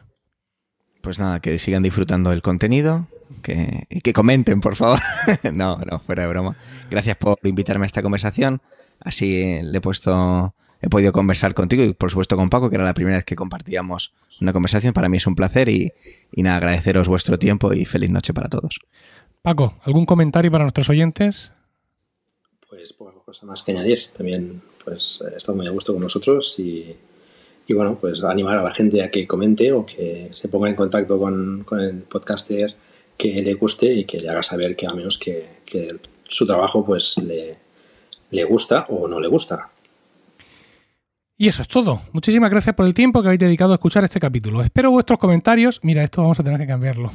Pues 1.02 1.20
nada, 1.20 1.40
que 1.40 1.58
sigan 1.58 1.82
disfrutando 1.82 2.30
del 2.30 2.42
contenido 2.42 3.08
que, 3.42 3.88
y 3.90 4.02
que 4.02 4.14
comenten, 4.14 4.60
por 4.60 4.76
favor. 4.76 5.00
no, 5.54 5.78
no, 5.78 6.00
fuera 6.00 6.24
de 6.24 6.28
broma. 6.30 6.56
Gracias 6.92 7.18
por 7.18 7.40
invitarme 7.44 7.86
a 7.86 7.88
esta 7.88 8.02
conversación. 8.02 8.62
Así 9.00 9.62
le 9.62 9.78
he 9.78 9.82
puesto, 9.82 10.54
he 10.82 10.90
podido 10.90 11.14
conversar 11.14 11.54
contigo 11.54 11.84
y 11.84 11.94
por 11.94 12.12
supuesto 12.12 12.36
con 12.36 12.50
Paco, 12.50 12.70
que 12.70 12.76
era 12.76 12.84
la 12.84 12.94
primera 12.94 13.18
vez 13.18 13.26
que 13.26 13.36
compartíamos 13.36 14.14
una 14.42 14.52
conversación. 14.52 14.94
Para 14.94 15.08
mí 15.08 15.18
es 15.18 15.28
un 15.28 15.36
placer 15.36 15.70
y, 15.70 15.94
y 16.34 16.44
nada, 16.44 16.58
agradeceros 16.58 17.08
vuestro 17.08 17.40
tiempo 17.40 17.74
y 17.74 17.86
feliz 17.86 18.12
noche 18.12 18.34
para 18.34 18.50
todos. 18.50 18.82
Paco, 19.42 19.76
¿algún 19.84 20.06
comentario 20.06 20.52
para 20.52 20.66
nuestros 20.66 20.90
oyentes? 20.90 21.54
Pues 22.70 22.92
poca 22.92 23.14
cosa 23.26 23.46
más 23.46 23.64
que 23.64 23.72
añadir. 23.72 24.10
También 24.16 24.62
pues 24.84 25.24
he 25.32 25.38
estado 25.38 25.56
muy 25.56 25.68
a 25.68 25.72
gusto 25.72 25.94
con 25.94 26.02
nosotros 26.02 26.58
y, 26.60 26.96
bueno, 27.70 27.98
pues 28.00 28.24
animar 28.24 28.60
a 28.60 28.64
la 28.64 28.72
gente 28.72 29.02
a 29.04 29.10
que 29.10 29.26
comente 29.26 29.72
o 29.72 29.86
que 29.86 30.28
se 30.32 30.48
ponga 30.48 30.70
en 30.70 30.76
contacto 30.76 31.18
con, 31.18 31.66
el 31.80 32.02
podcaster 32.04 32.76
que 33.18 33.42
le 33.42 33.54
guste 33.54 33.94
y 33.94 34.06
que 34.06 34.20
le 34.20 34.30
haga 34.30 34.44
saber 34.44 34.76
que 34.76 34.88
a 34.88 34.94
menos 34.94 35.18
que, 35.18 35.62
su 36.26 36.48
trabajo 36.48 36.84
pues 36.84 37.18
le, 37.20 37.56
le 38.32 38.44
gusta 38.44 38.86
o 38.90 39.08
no 39.08 39.20
le 39.20 39.28
gusta. 39.28 39.70
Y 41.38 41.48
eso 41.48 41.62
es 41.62 41.68
todo. 41.68 42.02
Muchísimas 42.12 42.50
gracias 42.50 42.76
por 42.76 42.86
el 42.86 42.94
tiempo 42.94 43.22
que 43.22 43.28
habéis 43.28 43.40
dedicado 43.40 43.74
a 43.74 43.76
escuchar 43.76 44.04
este 44.04 44.20
capítulo. 44.20 44.62
Espero 44.62 44.92
vuestros 44.92 45.20
comentarios. 45.20 45.80
Mira, 45.84 46.04
esto 46.04 46.22
vamos 46.22 46.40
a 46.40 46.44
tener 46.44 46.60
que 46.60 46.68
cambiarlo. 46.68 47.12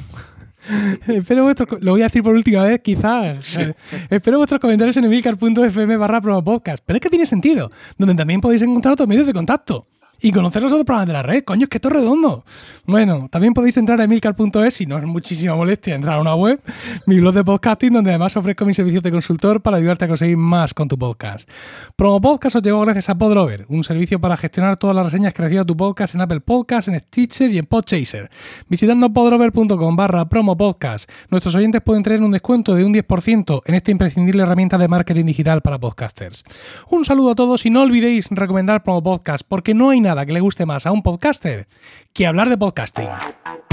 Espero 1.07 1.43
vuestros, 1.43 1.81
lo 1.81 1.91
voy 1.91 2.01
a 2.01 2.05
decir 2.05 2.23
por 2.23 2.35
última 2.35 2.63
vez, 2.63 2.81
quizás. 2.81 3.57
Espero 4.09 4.37
vuestros 4.37 4.59
comentarios 4.59 4.97
en 4.97 5.05
emilcar.fm 5.05 5.97
barra 5.97 6.21
podcast. 6.43 6.83
Pero 6.85 6.97
es 6.97 7.01
que 7.01 7.09
tiene 7.09 7.25
sentido, 7.25 7.71
donde 7.97 8.15
también 8.15 8.41
podéis 8.41 8.61
encontrar 8.61 8.93
otros 8.93 9.07
medios 9.07 9.27
de 9.27 9.33
contacto 9.33 9.87
y 10.21 10.31
conocer 10.31 10.61
los 10.61 10.71
otros 10.71 10.85
programas 10.85 11.07
de 11.07 11.13
la 11.13 11.23
red. 11.23 11.43
Coño, 11.43 11.63
es 11.63 11.69
que 11.69 11.77
esto 11.77 11.89
es 11.89 11.95
redondo. 11.95 12.43
Bueno, 12.85 13.27
también 13.31 13.53
podéis 13.53 13.77
entrar 13.77 13.99
a 14.01 14.03
emilcar.es 14.03 14.73
si 14.73 14.85
no 14.85 14.97
es 14.97 15.05
muchísima 15.05 15.55
molestia 15.55 15.95
entrar 15.95 16.17
a 16.17 16.21
una 16.21 16.35
web, 16.35 16.61
mi 17.05 17.19
blog 17.19 17.33
de 17.33 17.43
podcasting, 17.43 17.93
donde 17.93 18.11
además 18.11 18.35
ofrezco 18.35 18.65
mis 18.65 18.75
servicios 18.75 19.03
de 19.03 19.11
consultor 19.11 19.61
para 19.61 19.77
ayudarte 19.77 20.05
a 20.05 20.07
conseguir 20.07 20.37
más 20.37 20.73
con 20.73 20.87
tu 20.87 20.97
podcast. 20.97 21.49
Promo 21.95 22.19
Podcast 22.21 22.57
os 22.57 22.63
llegó 22.63 22.81
gracias 22.81 23.09
a 23.09 23.17
Podrover, 23.17 23.65
un 23.69 23.83
servicio 23.83 24.19
para 24.19 24.37
gestionar 24.37 24.77
todas 24.77 24.95
las 24.95 25.05
reseñas 25.05 25.33
que 25.33 25.43
reciba 25.43 25.65
tu 25.65 25.77
podcast 25.77 26.15
en 26.15 26.21
Apple 26.21 26.41
Podcasts, 26.41 26.87
en 26.89 26.99
Stitcher 26.99 27.51
y 27.51 27.57
en 27.57 27.65
Podchaser. 27.65 28.29
Visitando 28.67 29.11
podrover.com 29.11 29.95
barra 29.95 30.27
promo 30.27 30.57
podcast, 30.57 31.09
nuestros 31.29 31.55
oyentes 31.55 31.81
pueden 31.81 32.03
tener 32.03 32.21
un 32.21 32.31
descuento 32.31 32.75
de 32.75 32.83
un 32.83 32.93
10% 32.93 33.61
en 33.65 33.75
esta 33.75 33.91
imprescindible 33.91 34.43
herramienta 34.43 34.77
de 34.77 34.87
marketing 34.87 35.25
digital 35.25 35.61
para 35.61 35.79
podcasters. 35.79 36.43
Un 36.89 37.05
saludo 37.05 37.31
a 37.31 37.35
todos 37.35 37.65
y 37.65 37.69
no 37.69 37.81
olvidéis 37.81 38.27
recomendar 38.31 38.83
Promo 38.83 39.03
Podcast 39.03 39.43
porque 39.47 39.73
no 39.73 39.89
hay 39.89 40.01
nada 40.01 40.08
que 40.25 40.33
le 40.33 40.39
guste 40.39 40.65
más 40.65 40.85
a 40.85 40.91
un 40.91 41.03
podcaster 41.03 41.67
que 42.13 42.27
hablar 42.27 42.49
de 42.49 42.57
podcasting. 42.57 43.68